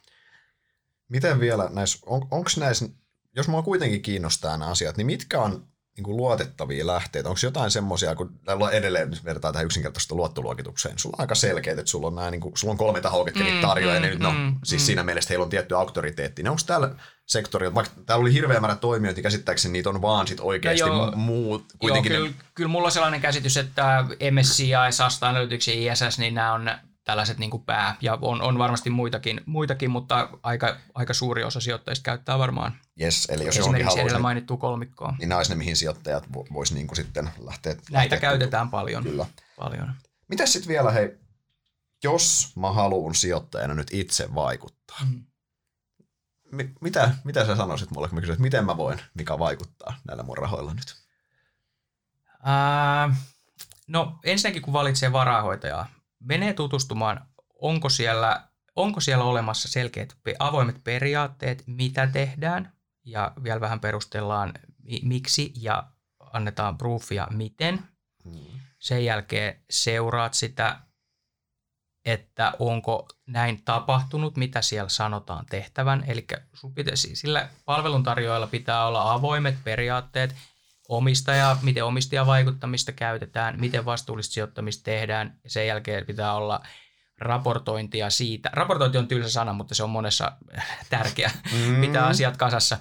Miten 1.09 1.41
vielä 1.41 1.69
näissä, 1.73 1.99
on, 2.07 2.29
onko 2.31 2.51
näissä, 2.59 2.89
jos 3.37 3.49
mua 3.49 3.63
kuitenkin 3.63 4.03
kiinnostaa 4.03 4.57
nämä 4.57 4.71
asiat, 4.71 4.97
niin 4.97 5.07
mitkä 5.07 5.41
on 5.41 5.69
niin 5.97 6.05
kuin 6.05 6.17
luotettavia 6.17 6.87
lähteitä? 6.87 7.29
Onko 7.29 7.41
jotain 7.43 7.71
semmoisia, 7.71 8.15
kun 8.15 8.41
edelleen, 8.73 9.11
jos 9.11 9.25
vertaa 9.25 9.53
tähän 9.53 9.67
yksinkertaista 9.67 10.15
luottoluokitukseen, 10.15 10.99
sulla 10.99 11.17
on 11.19 11.21
aika 11.21 11.35
selkeät, 11.35 11.79
että 11.79 11.91
sulla 11.91 12.07
on, 12.07 12.15
nämä, 12.15 12.31
niin 12.31 12.41
kuin, 12.41 12.57
sulla 12.57 12.73
on 12.73 12.79
kolme 12.79 13.01
tahoa, 13.01 13.25
ketkä 13.25 13.41
Mm, 13.41 13.47
niitä 13.47 13.67
tarjoaa, 13.67 13.95
ja 13.95 14.01
ne 14.01 14.07
mm, 14.07 14.13
nyt, 14.13 14.21
no, 14.23 14.31
mm, 14.31 14.55
siis 14.65 14.83
mm. 14.83 14.87
siinä 14.87 15.03
mielessä 15.03 15.29
heillä 15.29 15.43
on 15.43 15.51
tietty 15.51 15.77
auktoriteetti. 15.77 16.43
Niin 16.43 16.51
onko 16.51 16.63
täällä 16.67 16.91
sektorilla, 17.27 17.75
vaikka 17.75 17.95
täällä 18.07 18.23
oli 18.23 18.33
hirveä 18.33 18.61
määrä 18.61 18.77
toimijoita, 18.77 19.17
niin 19.17 19.23
käsittääkseni 19.23 19.73
niitä 19.73 19.89
on 19.89 20.03
vaan 20.03 20.27
sit 20.27 20.41
oikeasti 20.41 20.81
joo. 20.81 21.11
mu- 21.11 21.17
muut, 21.17 21.61
Joo, 21.63 21.79
kuitenkin 21.79 22.13
kyllä, 22.13 22.31
kyllä 22.55 22.69
mulla 22.69 22.87
on 22.87 22.93
sellainen 22.93 23.21
käsitys, 23.21 23.57
että 23.57 24.05
MSCI, 24.31 24.73
Sasta 24.91 25.29
Analytics 25.29 25.69
ja 25.69 25.93
ISS, 25.93 26.19
niin 26.19 26.35
nämä 26.35 26.53
on 26.53 26.71
tällaiset 27.05 27.39
niin 27.39 27.51
kuin 27.51 27.63
pää, 27.65 27.97
ja 28.01 28.19
on, 28.23 28.43
on 28.43 28.59
varmasti 28.59 28.91
muitakin, 28.91 29.41
muitakin, 29.47 29.91
mutta 29.91 30.29
aika, 30.43 30.77
aika 30.95 31.15
suuri 31.15 31.45
osa 31.45 31.61
sijoittajista 31.61 32.05
käyttää 32.05 32.39
varmaan 32.39 32.79
yes, 33.01 33.27
eli 33.31 33.45
jos 33.47 33.57
esimerkiksi 33.57 33.85
haluaisi, 33.85 34.01
edellä 34.03 34.19
mainittua 34.19 34.57
kolmikkoa. 34.57 35.15
niin 35.19 35.29
nämä 35.29 35.37
olisi 35.39 35.53
ne, 35.53 35.57
mihin 35.59 35.77
sijoittajat 35.77 36.25
vo- 36.25 36.53
vois 36.53 36.73
niin 36.73 36.87
kuin 36.87 36.97
sitten 36.97 37.31
lähteä. 37.39 37.73
Näitä 37.73 37.93
lähteä 37.93 38.21
käytetään 38.21 38.71
paljon. 38.71 39.03
Kyllä. 39.03 39.27
paljon. 39.59 39.93
Mitäs 40.29 40.53
sitten 40.53 40.69
vielä, 40.69 40.91
hei, 40.91 41.19
jos 42.05 42.53
mä 42.57 42.73
haluan 42.73 43.15
sijoittajana 43.15 43.75
nyt 43.75 43.89
itse 43.93 44.35
vaikuttaa, 44.35 44.99
Mm. 45.05 45.25
Mi- 46.53 46.73
mitä, 46.81 47.15
mitä 47.25 47.47
sä 47.47 47.57
sanoisit 47.57 47.91
mulle, 47.91 48.09
kun 48.09 48.17
mä 48.17 48.21
kysyin, 48.21 48.33
että 48.35 48.43
miten 48.43 48.65
mä 48.65 48.77
voin, 48.77 49.01
mikä 49.15 49.39
vaikuttaa 49.39 49.95
näillä 50.09 50.23
mun 50.23 50.39
rahoilla 50.39 50.75
nyt? 50.75 50.97
Ää, 52.43 53.17
no 53.89 54.19
ensinnäkin 54.25 54.63
kun 54.63 54.73
valitsee 54.73 55.13
varahoitajaa, 55.13 55.87
menee 56.25 56.53
tutustumaan, 56.53 57.29
onko 57.61 57.89
siellä, 57.89 58.49
onko 58.77 59.01
siellä 59.01 59.25
olemassa 59.25 59.69
selkeät 59.69 60.17
avoimet 60.39 60.85
periaatteet, 60.85 61.65
mitä 61.67 62.07
tehdään 62.07 62.73
ja 63.05 63.33
vielä 63.43 63.61
vähän 63.61 63.81
perustellaan 63.81 64.53
miksi 65.03 65.53
ja 65.61 65.85
annetaan 66.33 66.79
proofia 66.79 67.29
miten. 67.31 67.83
Sen 68.79 69.05
jälkeen 69.05 69.65
seuraat 69.71 70.35
sitä, 70.35 70.81
että 72.05 72.53
onko 72.59 73.09
näin 73.27 73.63
tapahtunut, 73.65 74.37
mitä 74.37 74.63
siellä 74.63 74.89
sanotaan 74.89 75.47
tehtävän. 75.47 76.05
Eli 76.07 76.27
sillä 76.95 77.49
palveluntarjoajalla 77.65 78.47
pitää 78.47 78.87
olla 78.87 79.13
avoimet 79.13 79.65
periaatteet, 79.65 80.35
omistaja, 80.97 81.57
miten 81.63 81.85
omistajavaikuttamista 81.85 82.93
käytetään, 82.93 83.61
miten 83.61 83.85
vastuullista 83.85 84.35
sijoittamista 84.35 84.85
tehdään. 84.85 85.39
Sen 85.47 85.67
jälkeen 85.67 86.07
pitää 86.07 86.35
olla 86.35 86.61
raportointia 87.19 88.11
siitä. 88.11 88.51
Raportointi 88.53 88.99
on 88.99 89.09
tylsä 89.09 89.31
sana, 89.31 89.53
mutta 89.53 89.75
se 89.75 89.83
on 89.83 89.91
monessa 89.91 90.33
tärkeä. 90.91 91.31
Mm. 91.53 91.81
Pitää 91.81 92.07
asiat 92.07 92.37
kasassa. 92.37 92.79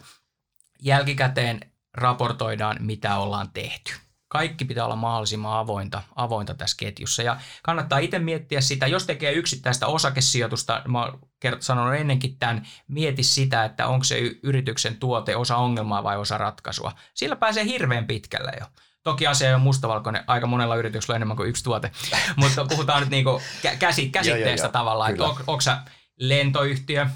Jälkikäteen 0.81 1.59
raportoidaan, 1.93 2.77
mitä 2.79 3.17
ollaan 3.17 3.49
tehty. 3.53 3.93
Kaikki 4.27 4.65
pitää 4.65 4.85
olla 4.85 4.95
mahdollisimman 4.95 5.59
avointa, 5.59 6.01
avointa 6.15 6.53
tässä 6.53 6.77
ketjussa. 6.79 7.23
Ja 7.23 7.37
kannattaa 7.63 7.99
itse 7.99 8.19
miettiä 8.19 8.61
sitä, 8.61 8.87
jos 8.87 9.05
tekee 9.05 9.31
yksittäistä 9.31 9.87
osakesijoitusta, 9.87 10.81
mä 10.87 11.13
sanonut 11.59 11.95
ennenkin 11.95 12.37
tämän, 12.39 12.67
mieti 12.87 13.23
sitä, 13.23 13.65
että 13.65 13.87
onko 13.87 14.03
se 14.03 14.19
yrityksen 14.43 14.97
tuote 14.97 15.35
osa 15.35 15.57
ongelmaa 15.57 16.03
vai 16.03 16.17
osa 16.17 16.37
ratkaisua. 16.37 16.91
Sillä 17.13 17.35
pääsee 17.35 17.65
hirveän 17.65 18.07
pitkälle 18.07 18.51
jo. 18.59 18.65
Toki 19.03 19.27
asia 19.27 19.55
on 19.55 19.61
mustavalkoinen, 19.61 20.23
aika 20.27 20.47
monella 20.47 20.75
yrityksellä 20.75 21.13
on 21.13 21.15
enemmän 21.15 21.37
kuin 21.37 21.49
yksi 21.49 21.63
tuote, 21.63 21.91
mutta 22.35 22.65
puhutaan 22.65 22.99
nyt 22.99 23.09
niinku 23.09 23.41
käsi, 23.79 24.09
käsitteestä 24.09 24.69
tavallaan, 24.69 25.11
että 25.11 25.23
on, 25.23 25.35
onko 25.47 25.61
sä 25.61 25.77
lentoyhtiö, 26.19 27.07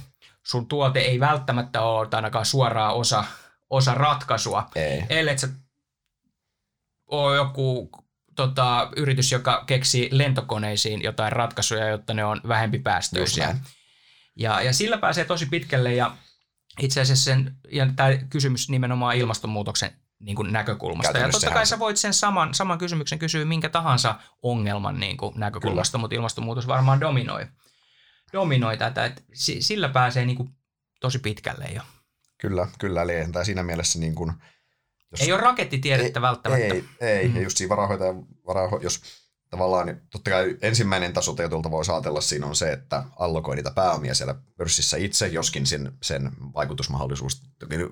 sun 0.43 0.67
tuote 0.67 0.99
ei 0.99 1.19
välttämättä 1.19 1.81
ole 1.81 2.07
ainakaan 2.11 2.45
suoraan 2.45 2.93
osa, 2.93 3.23
osa 3.69 3.93
ratkaisua, 3.93 4.69
ei. 4.75 5.03
ellei 5.09 5.37
sä 5.37 5.47
ole 7.07 7.35
joku 7.35 7.89
tota, 8.37 8.89
yritys, 8.95 9.31
joka 9.31 9.63
keksii 9.67 10.09
lentokoneisiin 10.11 11.03
jotain 11.03 11.31
ratkaisuja, 11.31 11.87
jotta 11.87 12.13
ne 12.13 12.25
on 12.25 12.41
vähempi 12.47 12.79
päästöisiä. 12.79 13.55
Ja, 14.37 14.61
ja 14.61 14.73
sillä 14.73 14.97
pääsee 14.97 15.25
tosi 15.25 15.45
pitkälle 15.45 15.93
ja 15.93 16.17
itse 16.79 17.01
asiassa 17.01 17.25
sen, 17.25 17.55
ja 17.71 17.87
tämä 17.95 18.17
kysymys 18.29 18.69
nimenomaan 18.69 19.15
ilmastonmuutoksen 19.15 19.91
niin 20.19 20.35
kuin 20.35 20.53
näkökulmasta. 20.53 21.17
Ja 21.17 21.29
totta 21.29 21.51
kai 21.51 21.65
sä 21.65 21.79
voit 21.79 21.97
sen 21.97 22.13
saman, 22.13 22.53
saman 22.53 22.77
kysymyksen 22.77 23.19
kysyä 23.19 23.45
minkä 23.45 23.69
tahansa 23.69 24.19
ongelman 24.41 24.99
niin 24.99 25.17
kuin 25.17 25.33
näkökulmasta, 25.39 25.91
Kyllä. 25.91 26.01
mutta 26.01 26.15
ilmastonmuutos 26.15 26.67
varmaan 26.67 26.99
dominoi, 26.99 27.45
dominoi 28.33 28.77
tätä. 28.77 29.05
Että 29.05 29.21
sillä 29.59 29.89
pääsee 29.89 30.25
niin 30.25 30.37
kuin 30.37 30.49
tosi 30.99 31.19
pitkälle 31.19 31.65
jo. 31.75 31.81
Kyllä, 32.37 32.67
kyllä. 32.79 33.01
Eli 33.01 33.13
tai 33.31 33.45
siinä 33.45 33.63
mielessä 33.63 33.99
niin 33.99 34.15
kuin, 34.15 34.33
jos, 35.11 35.21
ei 35.21 35.31
ole 35.31 35.41
rakettitiedettä 35.41 36.19
ei, 36.19 36.21
välttämättä. 36.21 36.73
Ei, 36.73 36.83
ei. 37.01 37.23
Mm-hmm. 37.23 37.37
Ja 37.37 37.43
just 37.43 37.57
siinä 37.57 37.69
varahoitaja, 37.69 38.13
varaho, 38.47 38.79
jos 38.83 39.01
tavallaan, 39.49 39.85
niin 39.85 40.01
totta 40.09 40.31
kai 40.31 40.57
ensimmäinen 40.61 41.13
taso 41.13 41.33
tietyltä 41.33 41.71
voi 41.71 41.83
ajatella 41.93 42.21
siinä 42.21 42.45
on 42.45 42.55
se, 42.55 42.71
että 42.71 43.03
allokoi 43.19 43.55
niitä 43.55 43.71
pääomia 43.71 44.15
siellä 44.15 44.35
pörssissä 44.57 44.97
itse, 44.97 45.27
joskin 45.27 45.65
sen, 45.65 45.93
sen 46.01 46.31
vaikutusmahdollisuus, 46.55 47.41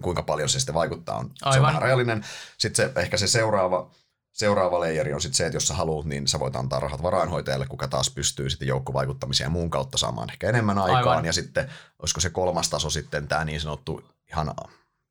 kuinka 0.02 0.24
paljon 0.24 0.50
se 0.50 0.60
sitten 0.60 0.76
vaikuttaa, 0.76 1.18
on, 1.18 1.32
Aivan. 1.42 1.54
se 1.54 1.60
on 1.60 1.66
vähän 1.66 1.82
rajallinen. 1.82 2.26
Sitten 2.58 2.90
se, 2.94 3.02
ehkä 3.02 3.18
se 3.18 3.28
seuraava, 3.28 3.92
seuraava 4.34 4.80
leijeri 4.80 5.14
on 5.14 5.22
sitten 5.22 5.38
se, 5.38 5.46
että 5.46 5.56
jos 5.56 5.68
sä 5.68 5.74
haluat, 5.74 6.06
niin 6.06 6.28
sä 6.28 6.40
voit 6.40 6.56
antaa 6.56 6.80
rahat 6.80 7.04
varainhoitajalle, 7.04 7.68
kuka 7.68 7.88
taas 7.88 8.10
pystyy 8.10 8.50
sitten 8.50 8.68
joukkovaikuttamisen 8.68 9.46
ja 9.46 9.50
muun 9.50 9.70
kautta 9.70 9.98
saamaan 9.98 10.30
ehkä 10.30 10.50
enemmän 10.50 10.78
aikaan. 10.78 11.08
Aivan. 11.08 11.26
Ja 11.26 11.34
sitten, 11.34 11.70
olisiko 12.00 12.22
se 12.22 12.30
kolmas 12.30 12.70
taso 12.70 12.90
sitten 12.90 13.28
tämä 13.28 13.46
niin 13.46 13.62
sanottu 13.62 14.04
ihan 14.30 14.54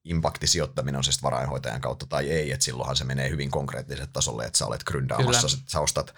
impaktisijoittaminen 0.04 0.98
on 0.98 1.04
se 1.04 1.22
varainhoitajan 1.22 1.80
kautta 1.80 2.06
tai 2.06 2.30
ei, 2.30 2.52
että 2.52 2.64
silloinhan 2.64 2.96
se 2.96 3.04
menee 3.04 3.30
hyvin 3.30 3.50
konkreettiselle 3.50 4.08
tasolle, 4.12 4.44
että 4.44 4.58
sä 4.58 4.66
olet 4.66 4.84
gründaamassa, 4.90 5.58
sä 5.66 5.80
ostat 5.80 6.14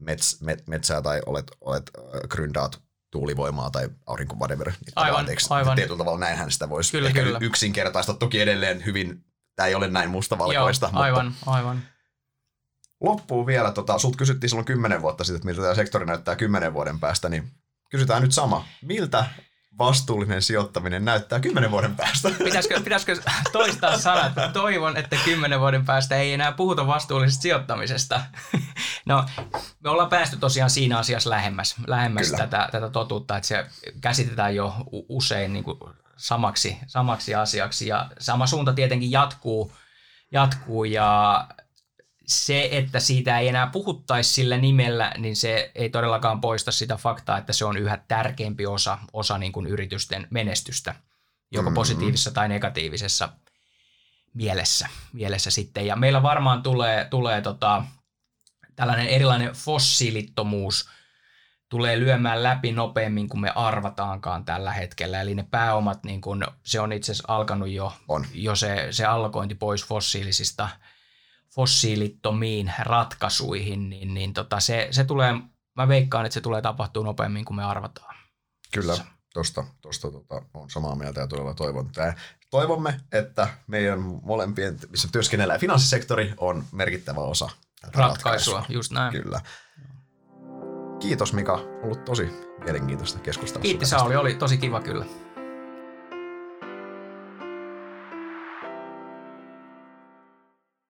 mets, 0.00 0.40
met, 0.40 0.66
metsää 0.66 1.02
tai 1.02 1.20
olet, 1.26 1.46
olet 1.60 1.90
äh, 1.98 2.04
gründaat 2.34 2.80
tuulivoimaa 3.10 3.70
tai 3.70 3.88
aurinko 4.06 4.36
whatever. 4.36 4.68
Niin 4.68 4.92
aivan, 4.96 5.26
aivan. 5.50 5.76
Tietyllä 5.76 5.98
tavalla 5.98 6.18
näinhän 6.18 6.50
sitä 6.50 6.68
voisi 6.68 6.92
kyllä, 6.92 7.08
ehkä 7.08 7.22
kyllä. 7.22 7.38
yksinkertaista. 7.42 8.14
Toki 8.14 8.40
edelleen 8.40 8.84
hyvin, 8.84 9.24
tämä 9.56 9.66
ei 9.66 9.74
ole 9.74 9.88
näin 9.88 10.10
mustavalkoista. 10.10 10.90
Joo, 10.92 11.02
aivan, 11.02 11.26
mutta 11.26 11.50
aivan. 11.50 11.82
Loppuu 13.00 13.46
vielä, 13.46 13.72
tota, 13.72 13.98
sult 13.98 14.16
kysyttiin 14.16 14.50
silloin 14.50 14.66
kymmenen 14.66 15.02
vuotta 15.02 15.24
sitten, 15.24 15.36
että 15.36 15.46
miltä 15.46 15.62
tämä 15.62 15.74
sektori 15.74 16.06
näyttää 16.06 16.36
kymmenen 16.36 16.74
vuoden 16.74 17.00
päästä, 17.00 17.28
niin 17.28 17.50
kysytään 17.90 18.22
nyt 18.22 18.32
sama. 18.32 18.64
Miltä 18.82 19.26
vastuullinen 19.80 20.42
sijoittaminen 20.42 21.04
näyttää 21.04 21.40
kymmenen 21.40 21.70
vuoden 21.70 21.96
päästä. 21.96 22.30
Pitäisikö, 22.44 22.80
pitäisikö 22.80 23.16
toistaa 23.52 23.98
sana, 23.98 24.26
että 24.26 24.48
toivon, 24.52 24.96
että 24.96 25.16
kymmenen 25.24 25.60
vuoden 25.60 25.84
päästä 25.84 26.16
ei 26.16 26.32
enää 26.32 26.52
puhuta 26.52 26.86
vastuullisesta 26.86 27.42
sijoittamisesta. 27.42 28.20
No, 29.06 29.24
me 29.80 29.90
ollaan 29.90 30.08
päästy 30.08 30.36
tosiaan 30.36 30.70
siinä 30.70 30.98
asiassa 30.98 31.30
lähemmäs, 31.30 31.76
lähemmäs 31.86 32.30
tätä, 32.30 32.68
tätä 32.72 32.90
totuutta, 32.90 33.36
että 33.36 33.48
se 33.48 33.66
käsitetään 34.00 34.54
jo 34.54 34.74
usein 35.08 35.52
niin 35.52 35.64
kuin 35.64 35.78
samaksi, 36.16 36.78
samaksi 36.86 37.34
asiaksi 37.34 37.86
ja 37.86 38.10
sama 38.18 38.46
suunta 38.46 38.72
tietenkin 38.72 39.10
jatkuu, 39.10 39.72
jatkuu 40.32 40.84
ja 40.84 41.46
se, 42.30 42.68
että 42.72 43.00
siitä 43.00 43.38
ei 43.38 43.48
enää 43.48 43.66
puhuttaisi 43.66 44.32
sillä 44.32 44.58
nimellä, 44.58 45.12
niin 45.18 45.36
se 45.36 45.72
ei 45.74 45.90
todellakaan 45.90 46.40
poista 46.40 46.72
sitä 46.72 46.96
faktaa, 46.96 47.38
että 47.38 47.52
se 47.52 47.64
on 47.64 47.76
yhä 47.76 47.98
tärkeämpi 48.08 48.66
osa, 48.66 48.98
osa 49.12 49.38
niin 49.38 49.52
kuin 49.52 49.66
yritysten 49.66 50.26
menestystä, 50.30 50.94
joko 51.52 51.62
mm-hmm. 51.62 51.74
positiivisessa 51.74 52.30
tai 52.30 52.48
negatiivisessa 52.48 53.28
mielessä, 54.34 54.88
mielessä 55.12 55.50
sitten. 55.50 55.86
Ja 55.86 55.96
meillä 55.96 56.22
varmaan 56.22 56.62
tulee, 56.62 57.04
tulee 57.04 57.40
tota, 57.40 57.84
tällainen 58.76 59.06
erilainen 59.06 59.52
fossiilittomuus 59.52 60.88
tulee 61.68 61.98
lyömään 61.98 62.42
läpi 62.42 62.72
nopeammin 62.72 63.28
kuin 63.28 63.40
me 63.40 63.52
arvataankaan 63.54 64.44
tällä 64.44 64.72
hetkellä. 64.72 65.20
Eli 65.20 65.34
ne 65.34 65.46
pääomat, 65.50 66.04
niin 66.04 66.20
kun, 66.20 66.46
se 66.62 66.80
on 66.80 66.92
itse 66.92 67.12
asiassa 67.12 67.34
alkanut 67.34 67.68
jo, 67.68 67.92
on. 68.08 68.26
jo 68.34 68.56
se, 68.56 68.88
se 68.90 69.04
allokointi 69.04 69.54
pois 69.54 69.84
fossiilisista– 69.84 70.68
fossiilittomiin 71.54 72.72
ratkaisuihin, 72.78 73.90
niin, 73.90 74.14
niin 74.14 74.32
tota 74.32 74.60
se, 74.60 74.88
se 74.90 75.04
tulee, 75.04 75.34
mä 75.76 75.88
veikkaan, 75.88 76.26
että 76.26 76.34
se 76.34 76.40
tulee 76.40 76.62
tapahtua 76.62 77.04
nopeammin 77.04 77.44
kuin 77.44 77.56
me 77.56 77.64
arvataan. 77.64 78.14
Kyllä, 78.72 78.96
tuosta 79.34 79.64
tosta, 79.80 80.10
tota, 80.10 80.42
on 80.54 80.70
samaa 80.70 80.94
mieltä 80.94 81.20
ja 81.20 81.26
todella 81.26 81.54
toivon. 81.54 81.92
Tää, 81.92 82.14
toivomme, 82.50 83.00
että 83.12 83.48
meidän 83.66 84.00
molempien, 84.22 84.78
missä 84.88 85.08
työskennellään 85.12 85.60
finanssisektori, 85.60 86.34
on 86.36 86.64
merkittävä 86.72 87.20
osa 87.20 87.50
tätä 87.80 87.98
ratkaisua. 87.98 88.54
ratkaisua. 88.54 88.74
Just 88.76 88.92
näin. 88.92 89.12
Kyllä. 89.12 89.40
Kiitos 91.00 91.32
Mika, 91.32 91.54
ollut 91.82 92.04
tosi 92.04 92.30
mielenkiintoista 92.64 93.18
keskustelua. 93.18 93.62
Kiitos 93.62 93.90
Sauli, 93.90 94.16
oli 94.16 94.34
tosi 94.34 94.58
kiva 94.58 94.80
kyllä. 94.80 95.04